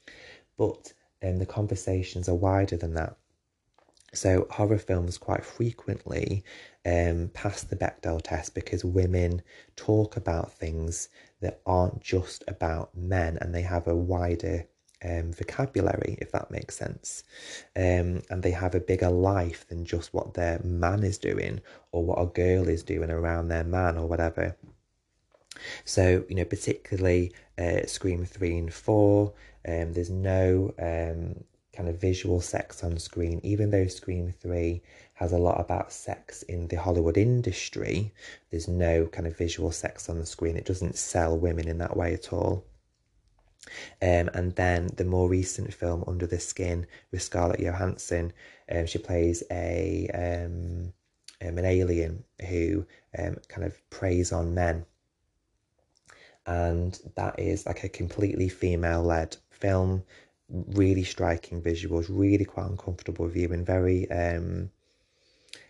But 0.59 0.93
um, 1.23 1.39
the 1.39 1.47
conversations 1.47 2.29
are 2.29 2.35
wider 2.35 2.77
than 2.77 2.93
that. 2.95 3.17
So 4.13 4.47
horror 4.51 4.79
films 4.79 5.19
quite 5.19 5.45
frequently 5.45 6.45
um, 6.85 7.31
pass 7.33 7.63
the 7.63 7.77
Bechdel 7.77 8.21
test 8.23 8.55
because 8.55 8.85
women 8.85 9.43
talk 9.77 10.17
about 10.17 10.53
things 10.53 11.09
that 11.41 11.61
aren't 11.65 12.01
just 12.01 12.43
about 12.49 12.97
men 12.97 13.39
and 13.41 13.55
they 13.55 13.63
have 13.63 13.87
a 13.87 13.95
wider 13.95 14.67
um, 15.03 15.33
vocabulary, 15.33 16.19
if 16.21 16.33
that 16.33 16.51
makes 16.51 16.77
sense. 16.77 17.25
Um, 17.77 18.23
and 18.31 18.43
they 18.43 18.51
have 18.51 18.75
a 18.75 18.81
bigger 18.81 19.11
life 19.11 19.67
than 19.69 19.85
just 19.85 20.13
what 20.13 20.35
their 20.35 20.61
man 20.63 21.05
is 21.05 21.19
doing 21.19 21.61
or 21.93 22.05
what 22.05 22.21
a 22.21 22.27
girl 22.27 22.69
is 22.69 22.83
doing 22.83 23.11
around 23.11 23.49
their 23.49 23.65
man 23.65 23.97
or 23.97 24.07
whatever. 24.07 24.57
So, 25.85 26.25
you 26.29 26.37
know, 26.37 26.45
particularly 26.45 27.33
uh, 27.59 27.87
Scream 27.87 28.25
3 28.25 28.59
and 28.59 28.75
4, 28.75 29.33
um, 29.69 29.93
there's 29.93 30.11
no 30.11 30.75
um, 30.79 31.45
kind 31.81 31.89
of 31.89 31.99
visual 31.99 32.43
sex 32.43 32.85
on 32.85 32.99
screen, 32.99 33.41
even 33.43 33.71
though 33.71 33.87
Scream 33.87 34.35
3 34.39 34.83
has 35.15 35.33
a 35.33 35.39
lot 35.39 35.59
about 35.59 35.91
sex 35.91 36.43
in 36.43 36.69
the 36.69 36.77
Hollywood 36.77 37.17
industry, 37.17 38.13
there's 38.51 38.69
no 38.69 39.07
kind 39.07 39.27
of 39.27 39.39
visual 39.39 39.73
sex 39.73 40.11
on 40.11 40.19
the 40.19 40.27
screen. 40.27 40.59
It 40.59 40.67
doesn't 40.67 40.99
sell 40.99 41.39
women 41.39 41.69
in 41.69 41.79
that 41.79 41.97
way 41.97 42.13
at 42.13 42.35
all. 42.35 42.67
Um, 44.03 44.29
and 44.35 44.55
then 44.57 44.91
the 44.95 45.07
more 45.07 45.27
recent 45.27 45.73
film, 45.73 46.05
Under 46.07 46.27
the 46.27 46.39
Skin, 46.39 46.87
with 47.13 47.23
Scarlett 47.23 47.61
Johansson, 47.61 48.35
um, 48.71 48.85
she 48.85 48.99
plays 48.99 49.43
a 49.51 50.11
um, 50.13 50.93
um, 51.41 51.57
an 51.57 51.65
alien 51.65 52.25
who 52.47 52.85
um, 53.19 53.39
kind 53.49 53.67
of 53.67 53.81
preys 53.89 54.33
on 54.33 54.53
men 54.53 54.85
and 56.47 56.99
that 57.17 57.39
is 57.39 57.65
like 57.65 57.85
a 57.85 57.89
completely 57.89 58.49
female 58.49 59.03
led 59.03 59.37
film. 59.51 60.03
Really 60.51 61.05
striking 61.05 61.63
visuals, 61.63 62.07
really 62.09 62.45
quite 62.45 62.67
uncomfortable 62.67 63.29
viewing, 63.29 63.65
very 63.65 64.11
um, 64.11 64.71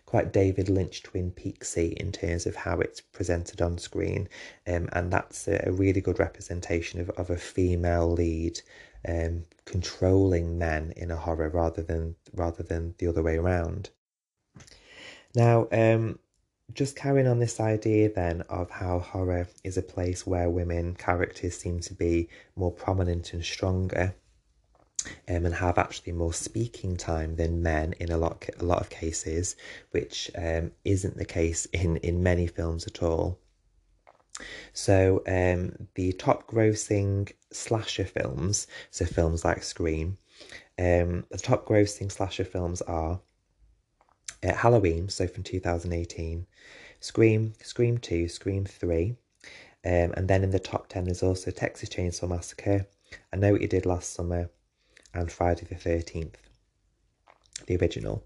quite 0.05 0.33
David 0.33 0.67
Lynch 0.67 1.03
Twin 1.03 1.31
Peaksy 1.31 1.93
in 1.93 2.11
terms 2.11 2.45
of 2.45 2.55
how 2.55 2.79
it's 2.79 2.99
presented 2.99 3.61
on 3.61 3.77
screen, 3.77 4.27
um, 4.67 4.89
and 4.91 5.13
that's 5.13 5.47
a, 5.47 5.63
a, 5.67 5.71
really 5.71 6.01
good 6.01 6.19
representation 6.19 6.99
of, 6.99 7.09
of 7.11 7.29
a 7.29 7.37
female 7.37 8.11
lead 8.11 8.59
um, 9.07 9.45
controlling 9.65 10.57
men 10.57 10.93
in 10.97 11.11
a 11.11 11.15
horror 11.15 11.49
rather 11.49 11.81
than 11.81 12.15
rather 12.33 12.61
than 12.63 12.93
the 12.97 13.07
other 13.07 13.23
way 13.23 13.37
around. 13.37 13.89
Now, 15.33 15.67
um, 15.71 16.19
just 16.73 16.95
carrying 16.95 17.27
on 17.27 17.39
this 17.39 17.59
idea 17.59 18.11
then 18.11 18.41
of 18.49 18.69
how 18.69 18.99
horror 18.99 19.47
is 19.63 19.77
a 19.77 19.81
place 19.81 20.27
where 20.27 20.49
women 20.49 20.95
characters 20.95 21.57
seem 21.57 21.79
to 21.81 21.93
be 21.93 22.29
more 22.55 22.71
prominent 22.71 23.33
and 23.33 23.43
stronger. 23.43 24.13
Um, 25.27 25.47
and 25.47 25.55
have 25.55 25.79
actually 25.79 26.13
more 26.13 26.33
speaking 26.33 26.95
time 26.95 27.35
than 27.35 27.63
men 27.63 27.93
in 27.99 28.11
a 28.11 28.17
lot 28.17 28.47
a 28.59 28.63
lot 28.63 28.81
of 28.81 28.89
cases, 28.89 29.55
which 29.91 30.29
um, 30.35 30.71
isn't 30.85 31.17
the 31.17 31.25
case 31.25 31.65
in 31.67 31.97
in 31.97 32.21
many 32.21 32.45
films 32.45 32.85
at 32.85 33.01
all. 33.01 33.39
So 34.73 35.23
um, 35.27 35.87
the 35.95 36.13
top 36.13 36.47
grossing 36.47 37.31
slasher 37.51 38.05
films, 38.05 38.67
so 38.89 39.05
films 39.05 39.43
like 39.43 39.63
Scream, 39.63 40.17
um, 40.79 41.25
the 41.29 41.37
top 41.37 41.67
grossing 41.67 42.11
slasher 42.11 42.45
films 42.45 42.81
are 42.83 43.21
uh, 44.43 44.53
Halloween, 44.53 45.09
so 45.09 45.27
from 45.27 45.43
2018, 45.43 46.47
Scream, 46.99 47.53
Scream 47.61 47.97
2, 47.97 48.27
Scream 48.27 48.65
3, 48.65 49.15
um, 49.85 50.13
and 50.15 50.27
then 50.27 50.43
in 50.43 50.51
the 50.51 50.59
top 50.59 50.87
10 50.87 51.05
there's 51.05 51.23
also 51.23 51.51
Texas 51.51 51.89
Chainsaw 51.89 52.29
Massacre, 52.29 52.87
I 53.33 53.37
Know 53.37 53.51
What 53.51 53.61
You 53.61 53.67
Did 53.67 53.85
Last 53.85 54.13
Summer, 54.13 54.49
and 55.13 55.31
Friday 55.31 55.65
the 55.65 55.75
13th, 55.75 56.35
the 57.67 57.77
original. 57.77 58.23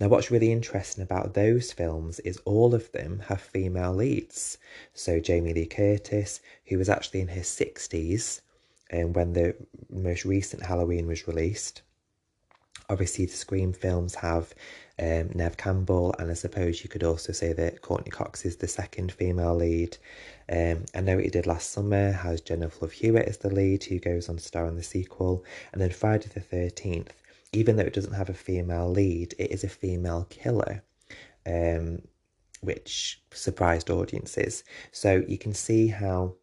Now, 0.00 0.08
what's 0.08 0.30
really 0.30 0.52
interesting 0.52 1.02
about 1.02 1.34
those 1.34 1.72
films 1.72 2.20
is 2.20 2.38
all 2.44 2.74
of 2.74 2.90
them 2.92 3.20
have 3.28 3.40
female 3.40 3.94
leads. 3.94 4.58
So, 4.94 5.20
Jamie 5.20 5.54
Lee 5.54 5.66
Curtis, 5.66 6.40
who 6.66 6.78
was 6.78 6.88
actually 6.88 7.20
in 7.20 7.28
her 7.28 7.42
60s 7.42 8.40
um, 8.92 9.12
when 9.12 9.32
the 9.32 9.54
most 9.90 10.24
recent 10.24 10.64
Halloween 10.64 11.06
was 11.06 11.28
released. 11.28 11.82
Obviously, 12.88 13.26
the 13.26 13.32
Scream 13.32 13.72
films 13.72 14.14
have 14.16 14.54
um, 15.00 15.30
Neve 15.34 15.56
Campbell, 15.56 16.14
and 16.18 16.30
I 16.30 16.34
suppose 16.34 16.82
you 16.82 16.88
could 16.88 17.04
also 17.04 17.32
say 17.32 17.52
that 17.52 17.82
Courteney 17.82 18.10
Cox 18.10 18.44
is 18.44 18.56
the 18.56 18.66
second 18.66 19.12
female 19.12 19.54
lead. 19.54 19.96
Um, 20.50 20.84
I 20.94 21.00
know 21.00 21.16
what 21.16 21.24
he 21.24 21.30
did 21.30 21.46
last 21.46 21.70
summer 21.70 22.12
has 22.12 22.40
Jennifer 22.40 22.78
Love 22.80 22.92
Hewitt 22.92 23.28
as 23.28 23.38
the 23.38 23.54
lead, 23.54 23.84
who 23.84 23.98
goes 23.98 24.28
on 24.28 24.36
to 24.36 24.42
star 24.42 24.66
in 24.66 24.76
the 24.76 24.82
sequel, 24.82 25.44
and 25.72 25.80
then 25.80 25.90
Friday 25.90 26.28
the 26.32 26.40
Thirteenth. 26.40 27.14
Even 27.52 27.76
though 27.76 27.84
it 27.84 27.94
doesn't 27.94 28.14
have 28.14 28.28
a 28.28 28.34
female 28.34 28.90
lead, 28.90 29.34
it 29.38 29.50
is 29.50 29.64
a 29.64 29.68
female 29.68 30.26
killer, 30.28 30.82
um, 31.46 32.02
which 32.60 33.22
surprised 33.32 33.90
audiences. 33.90 34.64
So 34.90 35.22
you 35.28 35.38
can 35.38 35.54
see 35.54 35.86
how 35.86 36.34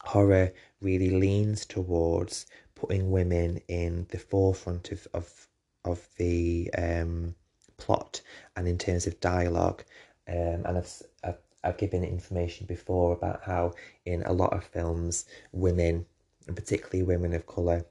horror 0.00 0.52
really 0.80 1.10
leans 1.10 1.66
towards 1.66 2.46
putting 2.74 3.10
women 3.10 3.60
in 3.68 4.06
the 4.10 4.18
forefront 4.18 4.92
of 4.92 5.06
of, 5.12 5.48
of 5.84 6.08
the 6.16 6.70
um, 6.76 7.34
plot 7.80 8.20
and 8.56 8.68
in 8.68 8.78
terms 8.78 9.06
of 9.06 9.20
dialogue. 9.20 9.82
Um, 10.28 10.62
and 10.64 10.78
I've, 10.78 11.02
I've, 11.24 11.38
I've 11.64 11.78
given 11.78 12.04
information 12.04 12.66
before 12.66 13.12
about 13.12 13.42
how 13.42 13.72
in 14.04 14.22
a 14.22 14.32
lot 14.32 14.52
of 14.52 14.64
films, 14.64 15.24
women, 15.52 16.06
and 16.46 16.56
particularly 16.56 17.02
women 17.02 17.34
of 17.34 17.46
colour, 17.46 17.84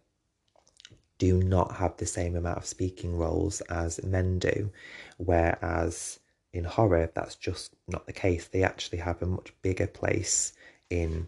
do 1.18 1.44
not 1.44 1.76
have 1.76 1.98
the 1.98 2.06
same 2.06 2.36
amount 2.36 2.58
of 2.58 2.66
speaking 2.66 3.18
roles 3.18 3.60
as 3.62 4.02
men 4.04 4.40
do, 4.40 4.72
whereas 5.18 6.20
in 6.54 6.64
horror, 6.64 7.12
that's 7.14 7.36
just 7.36 7.76
not 7.88 8.06
the 8.06 8.14
case. 8.14 8.48
They 8.48 8.64
actually 8.64 9.00
have 9.00 9.22
a 9.22 9.28
much 9.28 9.54
bigger 9.62 9.88
place 9.88 10.54
in 10.90 11.28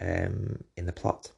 um, 0.00 0.64
in 0.76 0.86
the 0.86 0.92
plot. 0.92 1.30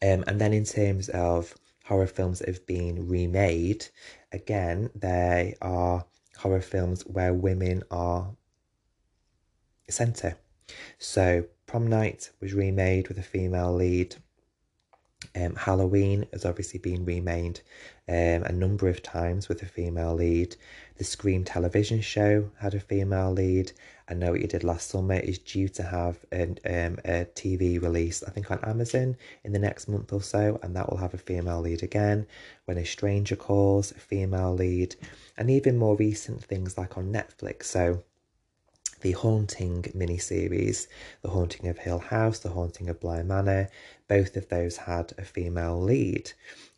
Um, 0.00 0.24
and 0.26 0.40
then 0.40 0.52
in 0.52 0.64
terms 0.64 1.08
of 1.10 1.54
horror 1.84 2.06
films 2.06 2.38
that 2.38 2.48
have 2.48 2.66
been 2.66 3.08
remade, 3.08 3.86
again, 4.32 4.90
they 4.94 5.56
are 5.60 6.06
horror 6.38 6.60
films 6.60 7.02
where 7.02 7.34
women 7.34 7.82
are 7.90 8.34
centre. 9.88 10.38
So, 10.98 11.44
Prom 11.66 11.86
Night 11.86 12.30
was 12.40 12.54
remade 12.54 13.08
with 13.08 13.18
a 13.18 13.22
female 13.22 13.74
lead. 13.74 14.16
Um, 15.34 15.54
Halloween 15.54 16.26
has 16.32 16.44
obviously 16.44 16.78
been 16.78 17.04
remade 17.04 17.60
um, 18.08 18.42
a 18.44 18.52
number 18.52 18.88
of 18.88 19.02
times 19.02 19.48
with 19.48 19.62
a 19.62 19.66
female 19.66 20.14
lead. 20.14 20.56
The 20.98 21.04
Scream 21.04 21.44
television 21.44 22.00
show 22.00 22.50
had 22.58 22.74
a 22.74 22.80
female 22.80 23.32
lead. 23.32 23.72
I 24.08 24.14
Know 24.14 24.32
What 24.32 24.42
You 24.42 24.46
Did 24.46 24.62
Last 24.62 24.90
Summer 24.90 25.14
is 25.14 25.38
due 25.38 25.68
to 25.70 25.82
have 25.82 26.18
an, 26.30 26.58
um, 26.66 26.98
a 27.04 27.24
TV 27.34 27.80
release, 27.80 28.22
I 28.22 28.30
think, 28.30 28.50
on 28.50 28.58
Amazon 28.62 29.16
in 29.42 29.52
the 29.52 29.58
next 29.58 29.88
month 29.88 30.12
or 30.12 30.22
so, 30.22 30.60
and 30.62 30.76
that 30.76 30.90
will 30.90 30.98
have 30.98 31.14
a 31.14 31.18
female 31.18 31.60
lead 31.60 31.82
again. 31.82 32.26
When 32.66 32.76
a 32.76 32.84
Stranger 32.84 33.36
Calls, 33.36 33.90
a 33.90 33.94
female 33.94 34.54
lead, 34.54 34.96
and 35.38 35.50
even 35.50 35.78
more 35.78 35.96
recent 35.96 36.44
things 36.44 36.76
like 36.76 36.98
on 36.98 37.10
Netflix. 37.10 37.64
So, 37.64 38.02
the 39.02 39.12
Haunting 39.12 39.82
miniseries, 39.94 40.86
The 41.22 41.30
Haunting 41.30 41.68
of 41.68 41.78
Hill 41.78 41.98
House, 41.98 42.38
The 42.38 42.50
Haunting 42.50 42.88
of 42.88 43.00
Bly 43.00 43.22
Manor, 43.22 43.68
both 44.08 44.36
of 44.36 44.48
those 44.48 44.76
had 44.76 45.12
a 45.18 45.24
female 45.24 45.80
lead. 45.80 46.32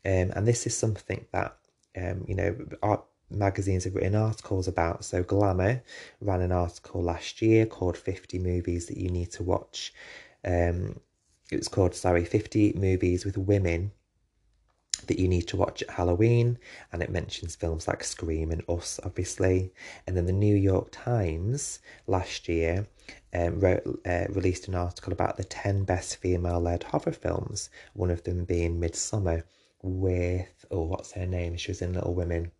Um, 0.04 0.32
and 0.34 0.46
this 0.46 0.66
is 0.66 0.76
something 0.76 1.24
that, 1.32 1.56
um, 1.96 2.24
you 2.26 2.34
know, 2.34 2.56
art 2.82 3.04
magazines 3.30 3.84
have 3.84 3.94
written 3.94 4.14
articles 4.14 4.68
about. 4.68 5.04
So 5.04 5.22
Glamour 5.22 5.82
ran 6.20 6.40
an 6.40 6.52
article 6.52 7.02
last 7.02 7.42
year 7.42 7.66
called 7.66 7.96
50 7.96 8.38
Movies 8.38 8.86
That 8.86 8.96
You 8.96 9.10
Need 9.10 9.32
to 9.32 9.42
Watch. 9.42 9.92
Um, 10.44 11.00
it 11.50 11.56
was 11.56 11.68
called, 11.68 11.94
sorry, 11.94 12.24
50 12.24 12.74
Movies 12.74 13.24
with 13.24 13.36
Women 13.36 13.92
that 15.06 15.18
you 15.18 15.28
need 15.28 15.46
to 15.48 15.56
watch 15.56 15.82
at 15.82 15.90
Halloween, 15.90 16.58
and 16.92 17.02
it 17.02 17.10
mentions 17.10 17.56
films 17.56 17.86
like 17.86 18.04
Scream 18.04 18.50
and 18.50 18.62
Us, 18.68 19.00
obviously. 19.04 19.72
And 20.06 20.16
then 20.16 20.26
the 20.26 20.32
New 20.32 20.54
York 20.56 20.88
Times 20.90 21.80
last 22.06 22.48
year 22.48 22.86
um, 23.32 23.60
wrote, 23.60 24.00
uh, 24.06 24.26
released 24.30 24.68
an 24.68 24.74
article 24.74 25.12
about 25.12 25.36
the 25.36 25.44
10 25.44 25.84
best 25.84 26.16
female 26.16 26.60
led 26.60 26.84
horror 26.84 27.12
films, 27.12 27.70
one 27.92 28.10
of 28.10 28.22
them 28.24 28.44
being 28.44 28.80
Midsommar, 28.80 29.44
with, 29.82 30.64
oh, 30.70 30.84
what's 30.84 31.12
her 31.12 31.26
name? 31.26 31.56
She 31.56 31.70
was 31.70 31.82
in 31.82 31.92
Little 31.92 32.14
Women. 32.14 32.50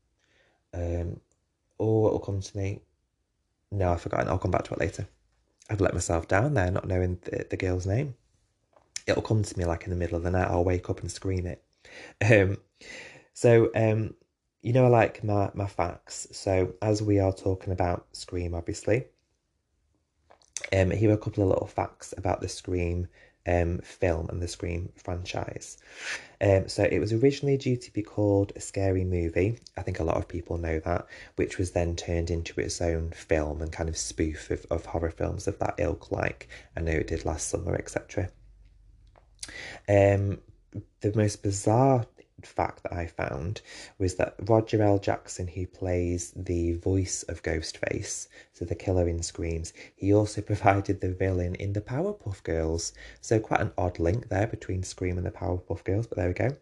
Um, 0.75 1.21
oh, 1.79 2.07
it'll 2.07 2.19
come 2.19 2.41
to 2.41 2.57
me. 2.57 2.81
No, 3.71 3.93
I've 3.93 4.03
forgotten. 4.03 4.29
I'll 4.29 4.39
come 4.39 4.51
back 4.51 4.65
to 4.65 4.75
it 4.75 4.81
later. 4.81 5.09
I've 5.71 5.81
let 5.81 5.95
myself 5.95 6.29
down 6.29 6.55
there, 6.55 6.71
not 6.71 6.87
knowing 6.87 7.19
the, 7.23 7.47
the 7.49 7.57
girl's 7.57 7.87
name. 7.87 8.15
It'll 9.07 9.23
come 9.23 9.43
to 9.43 9.59
me 9.59 9.65
like 9.65 9.85
in 9.85 9.91
the 9.91 9.97
middle 9.97 10.17
of 10.17 10.23
the 10.23 10.31
night. 10.31 10.49
I'll 10.49 10.65
wake 10.65 10.91
up 10.91 11.01
and 11.01 11.11
scream 11.11 11.47
it. 11.47 11.64
Um, 12.31 12.59
so, 13.35 13.71
um, 13.75 14.15
you 14.63 14.73
know, 14.73 14.87
I 14.87 14.89
like 14.89 15.23
my, 15.23 15.51
my 15.55 15.67
facts. 15.67 16.29
So, 16.33 16.75
as 16.81 17.03
we 17.03 17.19
are 17.19 17.33
talking 17.33 17.73
about 17.73 18.07
Scream, 18.13 18.55
obviously, 18.55 19.07
um, 20.73 20.91
here 20.91 21.11
are 21.11 21.15
a 21.15 21.19
couple 21.19 21.43
of 21.43 21.51
little 21.51 21.67
facts 21.67 22.15
about 22.17 22.41
the 22.41 22.49
Scream 22.49 23.09
um, 23.47 23.81
film 23.81 24.29
and 24.31 24.41
the 24.41 24.49
Scream 24.49 24.91
franchise. 24.97 25.77
Um, 26.41 26.69
so, 26.69 26.85
it 26.85 26.99
was 27.01 27.13
originally 27.13 27.59
due 27.59 27.77
to 27.77 27.93
be 27.93 28.03
called 28.03 28.53
a 28.57 28.61
scary 28.61 29.05
movie. 29.05 29.59
I 29.77 29.83
think 29.83 30.01
a 30.01 30.05
lot 30.05 30.17
of 30.17 30.29
people 30.29 30.57
know 30.57 30.81
that, 30.81 31.07
which 31.37 31.59
was 31.59 31.73
then 31.73 31.97
turned 31.97 32.31
into 32.31 32.59
its 32.61 32.81
own 32.81 33.11
film 33.11 33.61
and 33.61 33.73
kind 33.73 33.89
of 33.89 33.97
spoof 33.97 34.51
of, 34.51 34.65
of 34.71 34.87
horror 34.87 35.11
films 35.11 35.47
of 35.49 35.59
that 35.59 35.75
ilk, 35.79 36.11
like 36.11 36.49
I 36.77 36.81
know 36.81 36.93
it 36.93 37.09
did 37.09 37.25
last 37.25 37.49
summer, 37.49 37.75
etc. 37.75 38.31
Um, 39.89 40.39
the 41.01 41.13
most 41.15 41.43
bizarre 41.43 42.07
fact 42.43 42.83
that 42.83 42.93
I 42.93 43.07
found 43.07 43.61
was 43.99 44.17
that 44.17 44.35
Roger 44.47 44.83
L. 44.83 44.99
Jackson, 44.99 45.47
who 45.47 45.67
plays 45.67 46.33
the 46.37 46.73
voice 46.75 47.23
of 47.25 47.43
Ghostface, 47.43 48.29
so 48.53 48.65
the 48.65 48.75
killer 48.75 49.09
in 49.09 49.23
Screams, 49.23 49.73
he 49.97 50.13
also 50.13 50.41
provided 50.53 51.01
the 51.01 51.13
villain 51.13 51.55
in 51.57 51.73
the 51.73 51.81
Powerpuff 51.81 52.43
Girls. 52.43 52.93
So 53.21 53.39
quite 53.39 53.61
an 53.61 53.73
odd 53.79 53.99
link 53.99 54.29
there 54.29 54.47
between 54.47 54.83
Scream 54.83 55.17
and 55.17 55.27
the 55.27 55.31
Powerpuff 55.31 55.85
Girls, 55.85 56.07
but 56.07 56.19
there 56.19 56.29
we 56.29 56.35
go. 56.35 56.57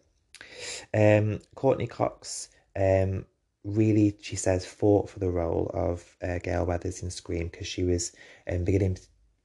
Um, 0.93 1.39
Courteney 1.55 1.87
Cox 1.87 2.49
um, 2.75 3.25
really, 3.63 4.15
she 4.21 4.35
says, 4.35 4.65
fought 4.65 5.09
for 5.09 5.19
the 5.19 5.29
role 5.29 5.71
of 5.73 6.03
uh, 6.21 6.39
Gale 6.39 6.65
Weathers 6.65 7.01
in 7.01 7.11
Scream 7.11 7.47
because 7.47 7.67
she 7.67 7.83
was 7.83 8.11
um, 8.51 8.63
beginning 8.63 8.97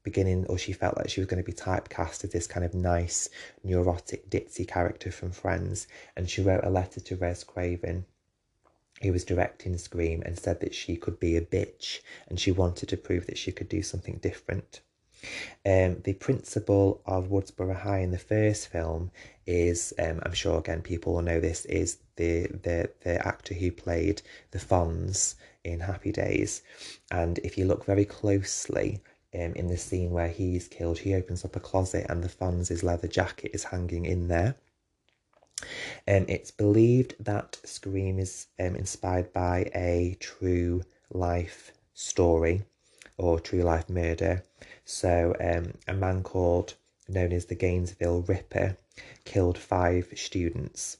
beginning, 0.03 0.47
or 0.47 0.59
she 0.59 0.73
felt 0.73 0.97
like 0.97 1.09
she 1.09 1.21
was 1.21 1.29
going 1.29 1.43
to 1.43 1.47
be 1.47 1.53
typecast 1.53 2.25
as 2.25 2.31
this 2.31 2.47
kind 2.47 2.65
of 2.65 2.75
nice, 2.75 3.29
neurotic, 3.63 4.31
ditzy 4.31 4.67
character 4.67 5.11
from 5.11 5.31
Friends. 5.31 5.87
And 6.17 6.29
she 6.29 6.43
wrote 6.43 6.65
a 6.65 6.71
letter 6.71 7.01
to 7.01 7.17
Wes 7.17 7.45
Craven, 7.45 8.05
who 9.03 9.13
was 9.13 9.25
directing 9.25 9.77
Scream, 9.79 10.23
and 10.25 10.39
said 10.39 10.61
that 10.61 10.75
she 10.75 10.97
could 10.97 11.21
be 11.21 11.37
a 11.37 11.43
bitch 11.43 12.01
and 12.29 12.39
she 12.39 12.51
wanted 12.51 12.89
to 12.89 12.97
prove 12.97 13.27
that 13.27 13.39
she 13.39 13.53
could 13.53 13.69
do 13.69 13.83
something 13.83 14.19
different. 14.23 14.81
Um, 15.67 16.01
the 16.05 16.15
principal 16.15 17.03
of 17.05 17.29
Woodsboro 17.29 17.75
High 17.75 17.99
in 17.99 18.13
the 18.13 18.19
first 18.19 18.69
film 18.69 19.11
is, 19.47 19.93
um, 19.99 20.21
I'm 20.23 20.33
sure 20.33 20.59
again 20.59 20.81
people 20.81 21.15
will 21.15 21.23
know 21.23 21.41
this, 21.41 21.65
is 21.65 21.99
the 22.17 22.47
the 22.47 22.91
the 23.01 23.27
actor 23.27 23.55
who 23.55 23.73
played 23.73 24.23
the 24.53 24.59
Fonz 24.59 25.35
in 25.65 25.81
Happy 25.81 26.13
Days. 26.13 26.63
And 27.11 27.39
if 27.39 27.59
you 27.59 27.65
look 27.65 27.85
very 27.85 28.05
closely 28.05 29.01
um, 29.35 29.53
in 29.55 29.69
the 29.69 29.77
scene 29.77 30.11
where 30.11 30.29
he's 30.29 30.69
killed, 30.69 30.99
he 30.99 31.15
opens 31.15 31.45
up 31.45 31.57
a 31.57 31.61
closet 31.61 32.07
and 32.09 32.23
the 32.23 32.29
Fonz's 32.29 32.83
leather 32.83 33.09
jacket 33.09 33.51
is 33.55 33.65
hanging 33.65 34.07
in 34.07 34.29
there. 34.29 34.57
Um, 36.07 36.25
it's 36.29 36.51
believed 36.51 37.15
that 37.21 37.59
Scream 37.65 38.19
is 38.19 38.47
um, 38.59 38.77
inspired 38.77 39.33
by 39.33 39.71
a 39.75 40.17
true 40.21 40.83
life 41.11 41.73
story 41.95 42.63
or 43.17 43.41
true 43.41 43.63
life 43.63 43.89
murder. 43.89 44.45
So, 44.85 45.35
um, 45.41 45.75
a 45.87 45.93
man 45.93 46.23
called, 46.23 46.75
known 47.09 47.33
as 47.33 47.47
the 47.47 47.55
Gainesville 47.55 48.23
Ripper, 48.23 48.77
killed 49.25 49.59
five 49.59 50.13
students 50.15 50.99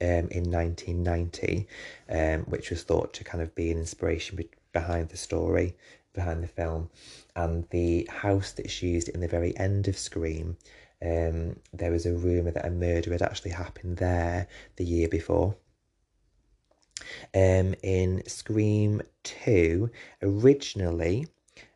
um, 0.00 0.28
in 0.30 0.50
1990, 0.50 1.66
um, 2.10 2.40
which 2.44 2.70
was 2.70 2.82
thought 2.82 3.12
to 3.14 3.24
kind 3.24 3.42
of 3.42 3.54
be 3.54 3.70
an 3.70 3.78
inspiration 3.78 4.36
be- 4.36 4.50
behind 4.72 5.08
the 5.08 5.16
story, 5.16 5.74
behind 6.18 6.42
the 6.42 6.48
film. 6.60 6.90
And 7.34 7.66
the 7.70 8.08
house 8.10 8.52
that's 8.52 8.82
used 8.82 9.08
in 9.08 9.20
the 9.20 9.28
very 9.36 9.56
end 9.56 9.88
of 9.88 9.96
Scream 9.96 10.56
um, 11.00 11.56
there 11.72 11.92
was 11.92 12.06
a 12.06 12.12
rumour 12.12 12.50
that 12.50 12.66
a 12.66 12.70
murder 12.70 13.12
had 13.12 13.22
actually 13.22 13.52
happened 13.52 13.98
there 13.98 14.48
the 14.76 14.84
year 14.84 15.08
before. 15.08 15.56
Um, 17.34 17.74
in 17.82 18.22
Scream 18.26 19.02
2, 19.22 19.90
originally, 20.22 21.28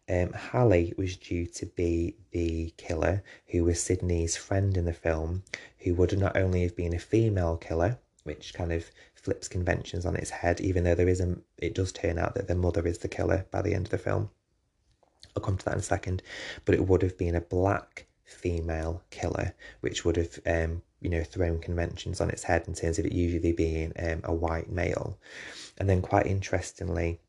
um, 0.08 0.32
Hallie 0.32 0.92
was 0.98 1.16
due 1.16 1.46
to 1.46 1.66
be 1.66 2.16
the 2.32 2.74
killer, 2.76 3.22
who 3.46 3.64
was 3.64 3.80
Sidney's 3.80 4.36
friend 4.36 4.76
in 4.76 4.84
the 4.84 4.92
film, 4.92 5.44
who 5.78 5.94
would 5.94 6.18
not 6.18 6.36
only 6.36 6.62
have 6.62 6.74
been 6.74 6.94
a 6.94 6.98
female 6.98 7.56
killer, 7.56 7.98
which 8.24 8.54
kind 8.54 8.72
of 8.72 8.90
flips 9.14 9.48
conventions 9.48 10.06
on 10.06 10.16
its 10.16 10.30
head, 10.30 10.60
even 10.60 10.84
though 10.84 10.94
there 10.94 11.08
is 11.08 11.20
a, 11.20 11.36
it 11.58 11.74
does 11.74 11.92
turn 11.92 12.18
out 12.18 12.34
that 12.34 12.48
the 12.48 12.54
mother 12.54 12.86
is 12.86 12.98
the 12.98 13.08
killer 13.08 13.46
by 13.50 13.62
the 13.62 13.74
end 13.74 13.86
of 13.86 13.90
the 13.90 13.98
film. 13.98 14.30
I'll 15.34 15.42
come 15.42 15.56
to 15.56 15.64
that 15.64 15.74
in 15.74 15.80
a 15.80 15.82
second, 15.82 16.22
but 16.64 16.74
it 16.74 16.86
would 16.86 17.02
have 17.02 17.16
been 17.16 17.34
a 17.34 17.40
black 17.40 18.06
female 18.24 19.02
killer, 19.10 19.54
which 19.80 20.04
would 20.04 20.16
have, 20.16 20.38
um, 20.46 20.82
you 21.00 21.10
know, 21.10 21.24
thrown 21.24 21.58
conventions 21.58 22.20
on 22.20 22.30
its 22.30 22.44
head 22.44 22.64
in 22.66 22.74
terms 22.74 22.98
of 22.98 23.06
it 23.06 23.12
usually 23.12 23.52
being 23.52 23.92
um, 23.98 24.20
a 24.24 24.34
white 24.34 24.70
male. 24.70 25.18
And 25.78 25.88
then, 25.88 26.02
quite 26.02 26.26
interestingly, 26.26 27.20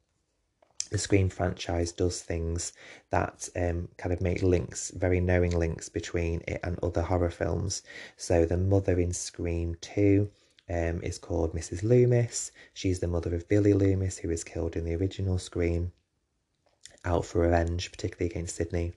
the 0.91 0.97
Scream 0.97 1.29
franchise 1.29 1.91
does 1.91 2.21
things 2.21 2.73
that 3.09 3.49
um, 3.55 3.89
kind 3.97 4.13
of 4.13 4.21
make 4.21 4.43
links, 4.43 4.91
very 4.91 5.19
knowing 5.19 5.51
links 5.51 5.89
between 5.89 6.41
it 6.47 6.59
and 6.63 6.77
other 6.83 7.01
horror 7.01 7.31
films. 7.31 7.81
So, 8.17 8.45
the 8.45 8.57
mother 8.57 8.99
in 8.99 9.13
Scream 9.13 9.75
2 9.81 10.29
um, 10.73 11.03
is 11.03 11.19
called 11.19 11.53
Mrs. 11.53 11.83
Loomis. 11.83 12.51
She's 12.73 12.99
the 12.99 13.07
mother 13.07 13.35
of 13.35 13.47
Billy 13.47 13.73
Loomis, 13.73 14.17
who 14.17 14.29
was 14.29 14.43
killed 14.43 14.75
in 14.75 14.85
the 14.85 14.95
original 14.95 15.37
Scream 15.37 15.91
out 17.05 17.25
for 17.25 17.41
revenge, 17.41 17.91
particularly 17.91 18.31
against 18.31 18.55
Sydney. 18.55 18.93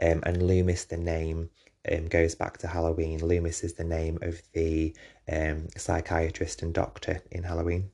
Um, 0.00 0.22
and 0.24 0.46
Loomis, 0.46 0.84
the 0.84 0.96
name, 0.96 1.50
um, 1.90 2.06
goes 2.06 2.36
back 2.36 2.58
to 2.58 2.68
Halloween. 2.68 3.26
Loomis 3.26 3.64
is 3.64 3.74
the 3.74 3.84
name 3.84 4.18
of 4.22 4.40
the 4.52 4.94
um, 5.28 5.66
psychiatrist 5.76 6.62
and 6.62 6.72
doctor 6.72 7.22
in 7.30 7.42
Halloween. 7.42 7.90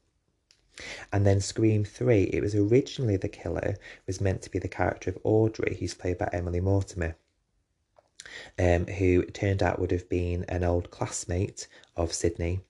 And 1.10 1.24
then 1.26 1.40
Scream 1.40 1.84
3, 1.84 2.24
it 2.24 2.42
was 2.42 2.54
originally 2.54 3.16
the 3.16 3.28
killer, 3.28 3.76
was 4.06 4.20
meant 4.20 4.42
to 4.42 4.50
be 4.50 4.58
the 4.58 4.68
character 4.68 5.10
of 5.10 5.18
Audrey, 5.24 5.76
who's 5.78 5.94
played 5.94 6.18
by 6.18 6.28
Emily 6.32 6.60
Mortimer, 6.60 7.16
um, 8.58 8.86
who 8.86 9.24
turned 9.24 9.62
out 9.62 9.78
would 9.78 9.90
have 9.90 10.08
been 10.08 10.44
an 10.48 10.64
old 10.64 10.90
classmate 10.90 11.66
of 11.96 12.12
Sidney 12.12 12.60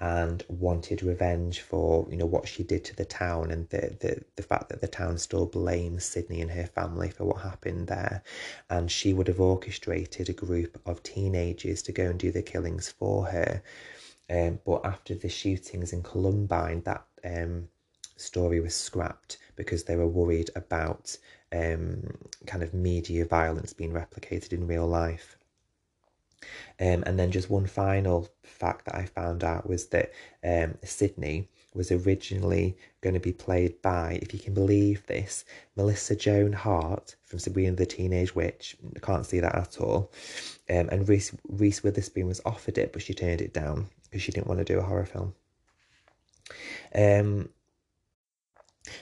and 0.00 0.44
wanted 0.48 1.02
revenge 1.02 1.60
for 1.60 2.06
you 2.10 2.16
know 2.16 2.26
what 2.26 2.46
she 2.48 2.62
did 2.62 2.84
to 2.84 2.96
the 2.96 3.04
town 3.04 3.50
and 3.50 3.68
the, 3.70 3.96
the 4.00 4.22
the 4.36 4.42
fact 4.42 4.68
that 4.68 4.80
the 4.80 4.88
town 4.88 5.16
still 5.16 5.46
blames 5.46 6.04
Sidney 6.04 6.42
and 6.42 6.50
her 6.50 6.66
family 6.66 7.10
for 7.10 7.24
what 7.24 7.40
happened 7.40 7.86
there. 7.86 8.22
And 8.68 8.90
she 8.90 9.14
would 9.14 9.28
have 9.28 9.40
orchestrated 9.40 10.28
a 10.28 10.32
group 10.32 10.80
of 10.84 11.02
teenagers 11.02 11.82
to 11.82 11.92
go 11.92 12.04
and 12.04 12.18
do 12.18 12.32
the 12.32 12.42
killings 12.42 12.90
for 12.90 13.26
her. 13.26 13.62
Um, 14.28 14.58
but 14.64 14.84
after 14.84 15.14
the 15.14 15.28
shootings 15.28 15.92
in 15.92 16.02
Columbine 16.02 16.82
that 16.82 17.04
um, 17.24 17.68
story 18.16 18.60
was 18.60 18.74
scrapped 18.74 19.38
because 19.56 19.84
they 19.84 19.96
were 19.96 20.06
worried 20.06 20.50
about 20.56 21.16
um, 21.52 22.02
kind 22.46 22.62
of 22.62 22.74
media 22.74 23.24
violence 23.24 23.72
being 23.72 23.92
replicated 23.92 24.52
in 24.52 24.66
real 24.66 24.86
life 24.86 25.38
um, 26.80 27.04
and 27.06 27.18
then 27.18 27.30
just 27.30 27.50
one 27.50 27.66
final 27.66 28.28
fact 28.42 28.86
that 28.86 28.94
I 28.94 29.06
found 29.06 29.44
out 29.44 29.68
was 29.68 29.86
that 29.86 30.12
um, 30.42 30.74
Sidney 30.82 31.48
was 31.74 31.90
originally 31.90 32.76
going 33.00 33.14
to 33.14 33.20
be 33.20 33.32
played 33.32 33.82
by, 33.82 34.18
if 34.22 34.32
you 34.32 34.38
can 34.38 34.54
believe 34.54 35.04
this, 35.06 35.44
Melissa 35.76 36.14
Joan 36.14 36.52
Hart 36.52 37.16
from 37.24 37.40
Sabrina 37.40 37.72
the 37.72 37.84
Teenage 37.84 38.34
Witch. 38.34 38.76
I 38.94 39.00
can't 39.00 39.26
see 39.26 39.40
that 39.40 39.54
at 39.54 39.80
all. 39.80 40.12
Um, 40.70 40.88
and 40.90 41.08
Reese, 41.08 41.32
Reese 41.48 41.82
Witherspoon 41.82 42.28
was 42.28 42.40
offered 42.44 42.78
it, 42.78 42.92
but 42.92 43.02
she 43.02 43.12
turned 43.12 43.40
it 43.40 43.52
down 43.52 43.88
because 44.04 44.22
she 44.22 44.32
didn't 44.32 44.46
want 44.46 44.58
to 44.58 44.64
do 44.64 44.78
a 44.78 44.82
horror 44.82 45.06
film. 45.06 45.34
Um, 46.94 47.48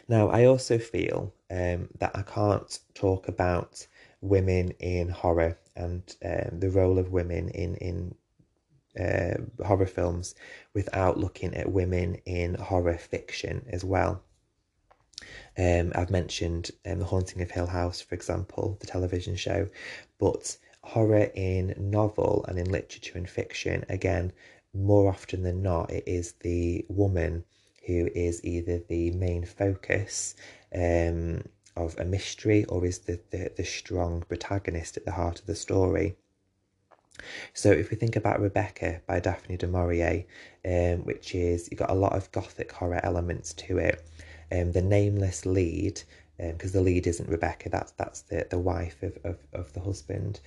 now, 0.08 0.28
I 0.28 0.46
also 0.46 0.78
feel 0.78 1.32
um, 1.50 1.88
that 1.98 2.12
I 2.14 2.22
can't 2.22 2.78
talk 2.94 3.28
about 3.28 3.86
women 4.20 4.70
in 4.78 5.08
horror 5.08 5.58
and 5.76 6.02
um, 6.24 6.60
the 6.60 6.70
role 6.70 6.98
of 6.98 7.12
women 7.12 7.48
in 7.48 7.76
in 7.76 8.14
uh, 8.98 9.64
horror 9.64 9.86
films 9.86 10.34
without 10.74 11.18
looking 11.18 11.54
at 11.54 11.72
women 11.72 12.16
in 12.26 12.54
horror 12.54 12.98
fiction 12.98 13.64
as 13.70 13.84
well. 13.84 14.22
Um, 15.56 15.92
I've 15.94 16.10
mentioned 16.10 16.70
um, 16.86 16.98
The 16.98 17.04
Haunting 17.04 17.42
of 17.42 17.50
Hill 17.50 17.66
House, 17.66 18.00
for 18.00 18.14
example, 18.14 18.76
the 18.80 18.86
television 18.86 19.36
show, 19.36 19.68
but 20.18 20.56
horror 20.82 21.30
in 21.34 21.74
novel 21.78 22.44
and 22.48 22.58
in 22.58 22.70
literature 22.70 23.16
and 23.16 23.28
fiction, 23.28 23.84
again, 23.88 24.32
more 24.74 25.08
often 25.08 25.42
than 25.42 25.62
not, 25.62 25.90
it 25.90 26.04
is 26.06 26.32
the 26.40 26.84
woman 26.88 27.44
who 27.86 28.08
is 28.14 28.44
either 28.44 28.78
the 28.78 29.10
main 29.12 29.44
focus 29.44 30.34
um, 30.74 31.42
of 31.76 31.98
a 31.98 32.04
mystery 32.04 32.64
or 32.64 32.84
is 32.84 32.98
the, 33.00 33.20
the, 33.30 33.50
the 33.56 33.64
strong 33.64 34.22
protagonist 34.28 34.96
at 34.96 35.04
the 35.04 35.12
heart 35.12 35.40
of 35.40 35.46
the 35.46 35.54
story. 35.54 36.16
So 37.54 37.70
if 37.70 37.90
we 37.90 37.96
think 37.96 38.16
about 38.16 38.40
Rebecca 38.40 39.00
by 39.06 39.20
Daphne 39.20 39.56
du 39.56 39.66
Maurier, 39.66 40.24
um, 40.64 41.04
which 41.04 41.34
is 41.34 41.68
you've 41.70 41.78
got 41.78 41.90
a 41.90 41.94
lot 41.94 42.14
of 42.14 42.32
gothic 42.32 42.72
horror 42.72 43.00
elements 43.02 43.52
to 43.54 43.78
it. 43.78 44.02
Um, 44.50 44.72
the 44.72 44.82
nameless 44.82 45.46
lead, 45.46 46.02
because 46.36 46.74
um, 46.74 46.80
the 46.80 46.80
lead 46.80 47.06
isn't 47.06 47.28
Rebecca, 47.28 47.68
that's 47.68 47.92
that's 47.92 48.22
the, 48.22 48.46
the 48.50 48.58
wife 48.58 49.02
of, 49.02 49.18
of, 49.24 49.38
of 49.52 49.72
the 49.72 49.80
husband. 49.80 50.40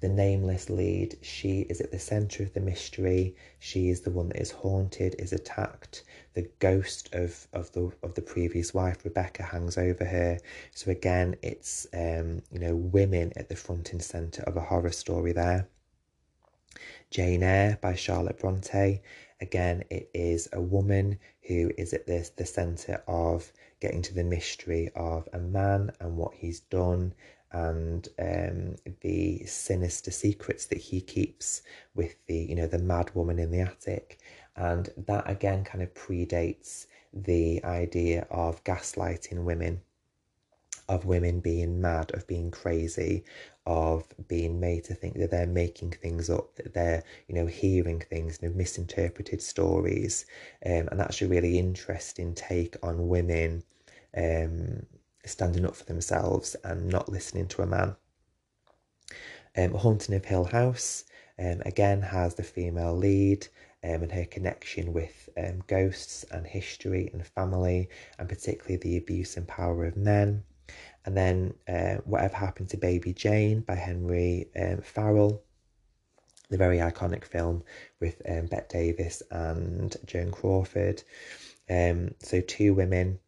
The 0.00 0.08
nameless 0.08 0.68
lead, 0.68 1.18
she 1.22 1.60
is 1.62 1.80
at 1.80 1.90
the 1.90 1.98
centre 1.98 2.42
of 2.42 2.52
the 2.52 2.60
mystery. 2.60 3.34
She 3.58 3.88
is 3.88 4.02
the 4.02 4.10
one 4.10 4.28
that 4.28 4.40
is 4.40 4.50
haunted, 4.50 5.16
is 5.18 5.32
attacked 5.32 6.04
the 6.36 6.48
ghost 6.58 7.08
of, 7.14 7.48
of 7.54 7.72
the 7.72 7.90
of 8.02 8.14
the 8.14 8.20
previous 8.20 8.74
wife 8.74 9.04
Rebecca 9.04 9.42
hangs 9.42 9.78
over 9.78 10.04
her. 10.04 10.38
So 10.74 10.90
again, 10.90 11.34
it's 11.42 11.86
um, 11.94 12.42
you 12.52 12.60
know 12.60 12.76
women 12.76 13.32
at 13.36 13.48
the 13.48 13.56
front 13.56 13.92
and 13.92 14.02
centre 14.02 14.42
of 14.42 14.56
a 14.56 14.60
horror 14.60 14.92
story 14.92 15.32
there. 15.32 15.66
Jane 17.10 17.42
Eyre 17.42 17.78
by 17.80 17.94
Charlotte 17.94 18.38
Bronte. 18.38 19.00
Again, 19.40 19.84
it 19.88 20.10
is 20.12 20.46
a 20.52 20.60
woman 20.60 21.18
who 21.48 21.70
is 21.78 21.94
at 21.94 22.06
this 22.06 22.28
the 22.28 22.44
centre 22.44 23.02
of 23.08 23.50
getting 23.80 24.02
to 24.02 24.14
the 24.14 24.24
mystery 24.24 24.90
of 24.94 25.26
a 25.32 25.38
man 25.38 25.90
and 26.00 26.18
what 26.18 26.34
he's 26.34 26.60
done 26.60 27.14
and 27.64 28.08
um, 28.18 28.76
the 29.00 29.44
sinister 29.46 30.10
secrets 30.10 30.66
that 30.66 30.78
he 30.78 31.00
keeps 31.00 31.62
with 31.94 32.14
the 32.26 32.36
you 32.36 32.54
know 32.54 32.66
the 32.66 32.78
mad 32.78 33.10
woman 33.14 33.38
in 33.38 33.50
the 33.50 33.60
attic 33.60 34.18
and 34.56 34.90
that 34.96 35.28
again 35.30 35.64
kind 35.64 35.82
of 35.82 35.92
predates 35.94 36.86
the 37.12 37.64
idea 37.64 38.26
of 38.30 38.62
gaslighting 38.64 39.44
women, 39.44 39.80
of 40.88 41.04
women 41.04 41.40
being 41.40 41.80
mad, 41.80 42.12
of 42.14 42.26
being 42.26 42.50
crazy, 42.50 43.24
of 43.66 44.04
being 44.28 44.60
made 44.60 44.84
to 44.84 44.94
think 44.94 45.14
that 45.18 45.30
they're 45.30 45.46
making 45.46 45.90
things 45.90 46.30
up, 46.30 46.54
that 46.56 46.74
they're, 46.74 47.02
you 47.28 47.34
know, 47.34 47.46
hearing 47.46 48.00
things, 48.00 48.38
you 48.40 48.48
know, 48.48 48.54
misinterpreted 48.54 49.42
stories. 49.42 50.26
Um, 50.64 50.88
and 50.90 51.00
that's 51.00 51.20
a 51.22 51.26
really 51.28 51.58
interesting 51.58 52.34
take 52.34 52.76
on 52.82 53.08
women 53.08 53.64
um, 54.16 54.86
standing 55.26 55.66
up 55.66 55.76
for 55.76 55.84
themselves 55.84 56.56
and 56.64 56.88
not 56.88 57.08
listening 57.08 57.46
to 57.48 57.62
a 57.62 57.66
man. 57.66 57.96
Um, 59.56 59.72
Haunting 59.72 60.14
of 60.14 60.24
Hill 60.24 60.44
House, 60.44 61.04
um, 61.38 61.62
again, 61.64 62.02
has 62.02 62.34
the 62.34 62.42
female 62.42 62.96
lead 62.96 63.46
um, 63.84 64.02
and 64.02 64.12
her 64.12 64.24
connection 64.24 64.92
with 64.92 65.28
um, 65.36 65.62
ghosts 65.66 66.24
and 66.30 66.46
history 66.46 67.10
and 67.12 67.26
family, 67.26 67.88
and 68.18 68.28
particularly 68.28 68.76
the 68.76 68.96
abuse 68.96 69.36
and 69.36 69.46
power 69.46 69.84
of 69.84 69.96
men. 69.96 70.44
and 71.04 71.16
then 71.16 71.54
uh, 71.68 71.96
Whatever 72.04 72.36
Happened 72.36 72.68
to 72.70 72.76
Baby 72.76 73.12
Jane 73.12 73.60
by 73.60 73.76
Henry 73.76 74.48
um, 74.60 74.80
Farrell, 74.82 75.42
the 76.50 76.58
very 76.58 76.78
iconic 76.78 77.24
film 77.24 77.62
with 78.00 78.20
um, 78.28 78.46
Bette 78.46 78.66
Davis 78.68 79.22
and 79.30 79.96
Joan 80.04 80.30
Crawford. 80.30 81.02
Um, 81.68 82.14
so 82.20 82.40
two 82.40 82.74
women 82.74 83.18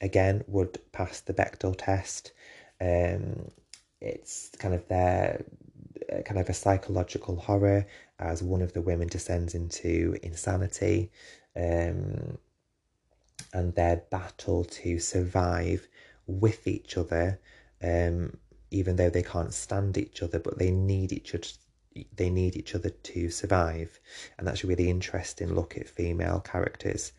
again 0.00 0.44
would 0.46 0.78
pass 0.92 1.20
the 1.20 1.34
Bechdel 1.34 1.74
test. 1.76 2.32
Um, 2.80 3.50
it's 4.00 4.50
kind 4.58 4.74
of 4.74 4.86
their 4.88 5.44
uh, 6.12 6.22
kind 6.22 6.38
of 6.38 6.48
a 6.48 6.54
psychological 6.54 7.36
horror 7.36 7.86
as 8.18 8.42
one 8.42 8.62
of 8.62 8.72
the 8.72 8.80
women 8.80 9.08
descends 9.08 9.54
into 9.54 10.16
insanity 10.22 11.10
um, 11.56 12.38
and 13.52 13.74
their 13.74 14.02
battle 14.10 14.64
to 14.64 14.98
survive 14.98 15.88
with 16.26 16.66
each 16.66 16.96
other 16.96 17.40
um, 17.82 18.36
even 18.70 18.96
though 18.96 19.10
they 19.10 19.22
can't 19.22 19.54
stand 19.54 19.96
each 19.96 20.22
other 20.22 20.38
but 20.38 20.58
they 20.58 20.70
need 20.70 21.12
each 21.12 21.34
other 21.34 21.46
they 22.14 22.28
need 22.28 22.56
each 22.56 22.74
other 22.74 22.90
to 22.90 23.30
survive 23.30 23.98
and 24.38 24.46
that's 24.46 24.64
a 24.64 24.66
really 24.66 24.90
interesting 24.90 25.54
look 25.54 25.76
at 25.78 25.88
female 25.88 26.40
characters 26.40 27.12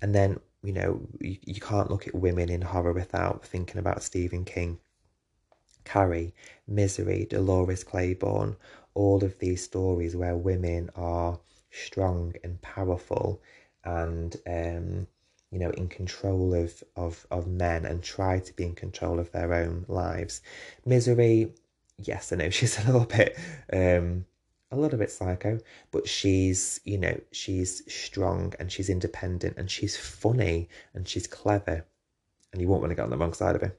and 0.00 0.14
then 0.14 0.40
you 0.66 0.72
know 0.72 1.00
you, 1.20 1.36
you 1.44 1.60
can't 1.60 1.90
look 1.90 2.06
at 2.08 2.14
women 2.14 2.50
in 2.50 2.60
horror 2.60 2.92
without 2.92 3.44
thinking 3.44 3.78
about 3.78 4.02
stephen 4.02 4.44
king. 4.44 4.78
Carrie 5.84 6.34
misery 6.66 7.26
dolores 7.30 7.84
claiborne 7.84 8.56
all 8.94 9.22
of 9.22 9.38
these 9.38 9.62
stories 9.62 10.16
where 10.16 10.36
women 10.36 10.90
are 10.96 11.38
strong 11.70 12.34
and 12.42 12.60
powerful 12.62 13.40
and 13.84 14.36
um, 14.46 15.06
you 15.52 15.60
know 15.60 15.70
in 15.70 15.86
control 15.88 16.52
of, 16.54 16.82
of 16.96 17.26
of 17.30 17.46
men 17.46 17.84
and 17.84 18.02
try 18.02 18.40
to 18.40 18.52
be 18.54 18.64
in 18.64 18.74
control 18.74 19.20
of 19.20 19.30
their 19.30 19.54
own 19.54 19.84
lives. 19.88 20.40
Misery 20.84 21.54
yes 21.98 22.32
i 22.32 22.36
know 22.36 22.50
she's 22.58 22.78
a 22.78 22.86
little 22.86 23.06
bit 23.06 23.38
um 23.72 24.24
a 24.72 24.76
little 24.76 24.98
bit 24.98 25.10
psycho 25.10 25.60
but 25.92 26.08
she's 26.08 26.80
you 26.84 26.98
know 26.98 27.18
she's 27.30 27.82
strong 27.92 28.52
and 28.58 28.70
she's 28.72 28.90
independent 28.90 29.56
and 29.56 29.70
she's 29.70 29.96
funny 29.96 30.68
and 30.94 31.06
she's 31.06 31.26
clever. 31.26 31.84
And 32.52 32.62
you 32.62 32.68
won't 32.68 32.80
want 32.80 32.90
to 32.90 32.94
get 32.94 33.04
on 33.04 33.10
the 33.10 33.18
wrong 33.18 33.34
side 33.34 33.54
of 33.54 33.60
her. 33.60 33.76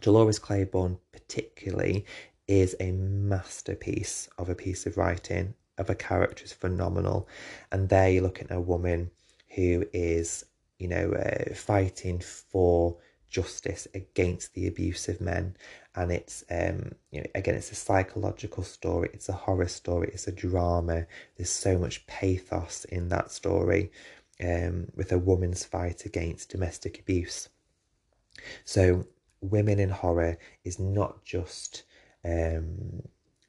Dolores 0.00 0.38
claiborne 0.38 0.98
particularly 1.12 2.06
is 2.48 2.74
a 2.80 2.90
masterpiece 2.92 4.28
of 4.38 4.48
a 4.48 4.54
piece 4.54 4.86
of 4.86 4.96
writing 4.96 5.54
of 5.78 5.90
a 5.90 5.94
character 5.94 6.44
is 6.44 6.52
phenomenal. 6.52 7.28
And 7.70 7.88
there 7.88 8.10
you're 8.10 8.22
looking 8.22 8.48
at 8.50 8.56
a 8.56 8.60
woman 8.60 9.10
who 9.54 9.84
is 9.92 10.44
you 10.78 10.88
know 10.88 11.12
uh, 11.12 11.54
fighting 11.54 12.20
for 12.20 12.96
justice 13.32 13.88
against 13.94 14.54
the 14.54 14.68
abuse 14.68 15.08
of 15.08 15.20
men. 15.20 15.56
And 15.96 16.12
it's 16.12 16.44
um 16.50 16.92
you 17.10 17.20
know 17.20 17.26
again 17.34 17.56
it's 17.56 17.72
a 17.72 17.74
psychological 17.86 18.62
story 18.62 19.10
it's 19.12 19.28
a 19.28 19.32
horror 19.44 19.68
story 19.68 20.10
it's 20.12 20.28
a 20.28 20.32
drama. 20.32 21.06
There's 21.36 21.50
so 21.50 21.78
much 21.78 22.06
pathos 22.06 22.84
in 22.84 23.08
that 23.08 23.32
story 23.32 23.90
um 24.40 24.88
with 24.94 25.10
a 25.12 25.18
woman's 25.18 25.64
fight 25.64 26.04
against 26.04 26.50
domestic 26.50 27.00
abuse. 27.00 27.48
So 28.64 29.06
women 29.40 29.78
in 29.80 29.90
horror 29.90 30.38
is 30.64 30.78
not 30.78 31.24
just 31.24 31.82
um, 32.24 33.02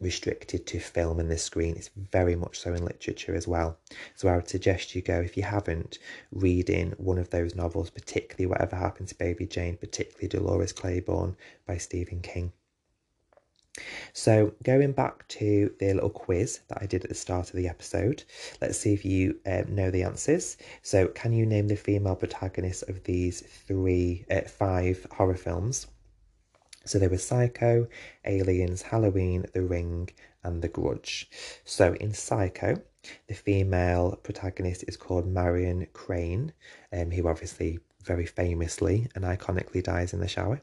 restricted 0.04 0.68
to 0.68 0.80
film 0.80 1.20
and 1.20 1.32
the 1.32 1.38
screen. 1.38 1.76
It's 1.76 1.90
very 2.12 2.36
much 2.36 2.60
so 2.60 2.74
in 2.74 2.86
literature 2.86 3.34
as 3.34 3.48
well. 3.48 3.80
So 4.16 4.28
I 4.28 4.36
would 4.36 4.50
suggest 4.50 4.94
you 4.94 5.02
go, 5.02 5.22
if 5.22 5.36
you 5.38 5.44
haven't, 5.44 5.98
reading 6.32 6.94
one 6.98 7.18
of 7.18 7.30
those 7.30 7.56
novels, 7.56 7.90
particularly 7.90 8.46
Whatever 8.46 8.76
Happened 8.76 9.08
to 9.08 9.16
Baby 9.16 9.48
Jane, 9.48 9.78
particularly 9.78 10.28
Dolores 10.28 10.74
Claiborne 10.74 11.36
by 11.66 11.78
Stephen 11.78 12.20
King. 12.20 12.52
So, 14.14 14.54
going 14.62 14.92
back 14.92 15.28
to 15.30 15.74
the 15.80 15.96
little 15.96 16.12
quiz 16.12 16.60
that 16.68 16.78
I 16.80 16.86
did 16.86 17.04
at 17.04 17.10
the 17.10 17.16
start 17.16 17.50
of 17.50 17.56
the 17.56 17.68
episode, 17.68 18.24
let's 18.62 18.78
see 18.78 18.94
if 18.94 19.04
you 19.04 19.40
um, 19.48 19.74
know 19.74 19.90
the 19.90 20.04
answers. 20.04 20.58
So, 20.84 21.08
can 21.08 21.34
you 21.34 21.48
name 21.48 21.68
the 21.68 21.76
female 21.76 22.16
protagonists 22.16 22.84
of 22.84 23.04
these 23.04 23.42
three, 23.42 24.26
uh, 24.30 24.42
five 24.42 25.08
horror 25.14 25.36
films? 25.36 25.88
So 26.86 27.00
there 27.00 27.10
was 27.10 27.26
Psycho, 27.26 27.88
Aliens, 28.26 28.82
Halloween, 28.82 29.46
The 29.54 29.62
Ring, 29.62 30.10
and 30.44 30.62
The 30.62 30.68
Grudge. 30.68 31.30
So 31.64 31.94
in 31.94 32.14
Psycho, 32.14 32.82
the 33.28 33.34
female 33.34 34.18
protagonist 34.22 34.84
is 34.88 34.98
called 34.98 35.26
Marion 35.26 35.88
Crane, 35.94 36.54
um, 36.92 37.12
who 37.12 37.28
obviously 37.28 37.80
very 38.04 38.26
famously 38.26 39.08
and 39.16 39.24
iconically 39.24 39.82
dies 39.82 40.14
in 40.14 40.20
the 40.20 40.28
shower. 40.28 40.62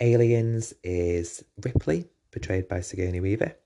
Aliens 0.00 0.74
is 0.82 1.44
Ripley, 1.62 2.06
portrayed 2.30 2.68
by 2.68 2.80
Sigourney 2.80 3.20
Weaver. 3.20 3.56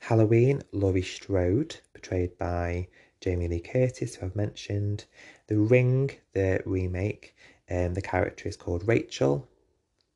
Halloween, 0.00 0.62
Laurie 0.72 1.02
Strode, 1.02 1.76
portrayed 1.92 2.36
by 2.38 2.88
Jamie 3.20 3.48
Lee 3.48 3.60
Curtis, 3.60 4.16
who 4.16 4.26
I've 4.26 4.36
mentioned. 4.36 5.04
The 5.46 5.58
Ring, 5.58 6.10
the 6.32 6.62
remake, 6.66 7.34
um, 7.70 7.94
the 7.94 8.02
character 8.02 8.48
is 8.48 8.56
called 8.56 8.86
Rachel, 8.86 9.48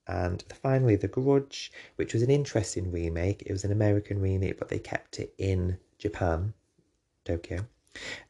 and 0.09 0.43
finally 0.63 0.97
the 0.97 1.09
grudge 1.09 1.71
which 1.97 2.15
was 2.15 2.23
an 2.23 2.31
interesting 2.31 2.91
remake. 2.91 3.43
It 3.43 3.53
was 3.53 3.65
an 3.65 3.73
american 3.73 4.21
remake 4.21 4.59
but 4.59 4.69
they 4.69 4.79
kept 4.79 5.21
it 5.21 5.35
in 5.39 5.79
japan 5.99 6.55
tokyo. 7.25 7.67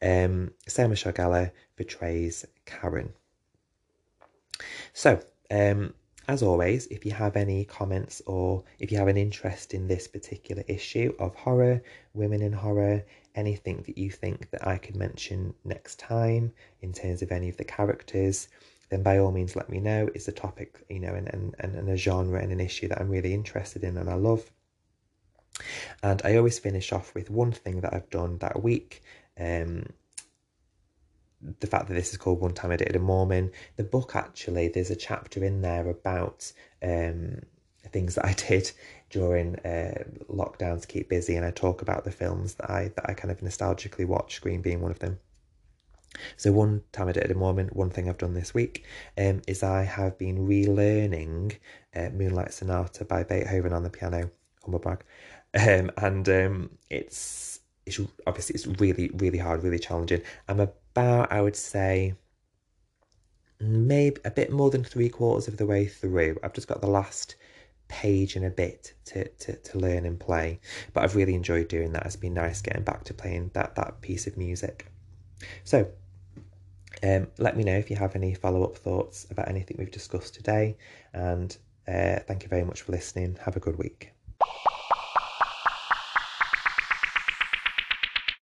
Um 0.01 0.51
Sarah 0.67 0.89
Michelle 0.89 1.13
Gellar 1.13 1.51
portrays 1.77 2.45
karen. 2.65 3.13
So 4.93 5.21
um 5.49 5.93
as 6.29 6.43
always 6.43 6.85
if 6.87 7.05
you 7.07 7.11
have 7.11 7.35
any 7.35 7.65
comments 7.65 8.21
or 8.27 8.63
if 8.77 8.91
you 8.91 8.97
have 8.99 9.07
an 9.07 9.17
interest 9.17 9.73
in 9.73 9.87
this 9.87 10.07
particular 10.07 10.63
issue 10.67 11.11
of 11.17 11.33
horror 11.33 11.81
women 12.13 12.41
in 12.43 12.53
horror 12.53 13.03
anything 13.33 13.81
that 13.87 13.97
you 13.97 14.11
think 14.11 14.47
that 14.51 14.67
i 14.67 14.77
could 14.77 14.95
mention 14.95 15.53
next 15.65 15.97
time 15.97 16.51
in 16.81 16.93
terms 16.93 17.23
of 17.23 17.31
any 17.31 17.49
of 17.49 17.57
the 17.57 17.63
characters 17.63 18.47
then 18.89 19.03
by 19.03 19.19
all 19.19 19.31
means 19.31 19.55
let 19.55 19.69
me 19.69 19.79
know. 19.79 20.09
It's 20.13 20.27
a 20.27 20.31
topic, 20.31 20.83
you 20.89 20.99
know, 20.99 21.13
and, 21.13 21.29
and, 21.29 21.75
and 21.75 21.89
a 21.89 21.97
genre 21.97 22.41
and 22.41 22.51
an 22.51 22.59
issue 22.59 22.87
that 22.87 22.99
I'm 22.99 23.09
really 23.09 23.33
interested 23.33 23.83
in 23.83 23.97
and 23.97 24.09
I 24.09 24.15
love. 24.15 24.49
And 26.01 26.21
I 26.23 26.37
always 26.37 26.59
finish 26.59 26.91
off 26.91 27.13
with 27.13 27.29
one 27.29 27.51
thing 27.51 27.81
that 27.81 27.93
I've 27.93 28.09
done 28.09 28.37
that 28.39 28.63
week. 28.63 29.03
Um, 29.39 29.85
the 31.59 31.67
fact 31.67 31.87
that 31.87 31.93
this 31.93 32.11
is 32.11 32.17
called 32.17 32.41
One 32.41 32.53
Time 32.53 32.71
I 32.71 32.77
Dated 32.77 32.95
a 32.95 32.99
Mormon. 32.99 33.51
The 33.77 33.83
book 33.83 34.15
actually, 34.15 34.67
there's 34.67 34.89
a 34.89 34.95
chapter 34.95 35.43
in 35.43 35.61
there 35.61 35.89
about 35.89 36.51
um, 36.83 37.41
things 37.91 38.15
that 38.15 38.25
I 38.25 38.33
did 38.47 38.71
during 39.09 39.55
uh, 39.59 40.03
lockdown 40.29 40.81
to 40.81 40.87
keep 40.87 41.09
busy, 41.09 41.35
and 41.35 41.45
I 41.45 41.51
talk 41.51 41.81
about 41.81 42.03
the 42.03 42.11
films 42.11 42.55
that 42.55 42.69
I 42.69 42.91
that 42.95 43.09
I 43.09 43.13
kind 43.13 43.31
of 43.31 43.39
nostalgically 43.39 44.05
watch. 44.05 44.35
Scream 44.35 44.61
being 44.61 44.81
one 44.81 44.91
of 44.91 44.99
them. 44.99 45.19
So 46.37 46.51
one 46.51 46.81
time 46.91 47.07
I 47.07 47.11
Dated 47.11 47.31
a 47.31 47.35
Mormon, 47.35 47.67
one 47.67 47.89
thing 47.89 48.09
I've 48.09 48.17
done 48.17 48.33
this 48.33 48.53
week 48.53 48.85
um, 49.17 49.41
is 49.47 49.63
I 49.63 49.83
have 49.83 50.17
been 50.17 50.47
relearning 50.47 51.57
uh, 51.95 52.09
Moonlight 52.09 52.53
Sonata 52.53 53.05
by 53.05 53.23
Beethoven 53.23 53.73
on 53.73 53.83
the 53.83 53.89
piano, 53.89 54.29
humble 54.63 54.79
brag, 54.79 55.03
um, 55.53 55.91
and 55.97 56.27
um, 56.29 56.69
it's 56.89 57.59
it's 57.85 57.99
obviously 58.27 58.55
it's 58.55 58.67
really 58.79 59.09
really 59.15 59.37
hard, 59.37 59.63
really 59.63 59.79
challenging. 59.79 60.21
I'm 60.47 60.59
about 60.59 61.31
I 61.31 61.41
would 61.41 61.55
say 61.55 62.15
maybe 63.59 64.19
a 64.25 64.31
bit 64.31 64.51
more 64.51 64.69
than 64.69 64.83
three 64.83 65.09
quarters 65.09 65.47
of 65.47 65.57
the 65.57 65.65
way 65.65 65.85
through. 65.85 66.37
I've 66.43 66.53
just 66.53 66.67
got 66.67 66.81
the 66.81 66.87
last 66.87 67.35
page 67.87 68.35
and 68.35 68.45
a 68.45 68.49
bit 68.49 68.93
to, 69.05 69.27
to, 69.27 69.55
to 69.55 69.79
learn 69.79 70.05
and 70.05 70.19
play, 70.19 70.59
but 70.93 71.03
I've 71.03 71.15
really 71.15 71.33
enjoyed 71.33 71.67
doing 71.67 71.91
that. 71.93 72.05
It's 72.05 72.15
been 72.15 72.35
nice 72.35 72.61
getting 72.61 72.83
back 72.83 73.03
to 73.05 73.13
playing 73.13 73.51
that 73.53 73.75
that 73.75 74.01
piece 74.01 74.27
of 74.27 74.37
music. 74.37 74.91
So, 75.63 75.87
um, 77.01 77.27
let 77.37 77.55
me 77.55 77.63
know 77.63 77.77
if 77.77 77.89
you 77.89 77.95
have 77.95 78.15
any 78.15 78.33
follow 78.33 78.63
up 78.63 78.75
thoughts 78.75 79.25
about 79.31 79.47
anything 79.47 79.77
we've 79.79 79.91
discussed 79.91 80.35
today. 80.35 80.77
And 81.13 81.55
uh, 81.87 82.19
thank 82.27 82.43
you 82.43 82.49
very 82.49 82.63
much 82.63 82.81
for 82.81 82.91
listening. 82.91 83.37
Have 83.45 83.55
a 83.55 83.59
good 83.59 83.77
week. 83.77 84.11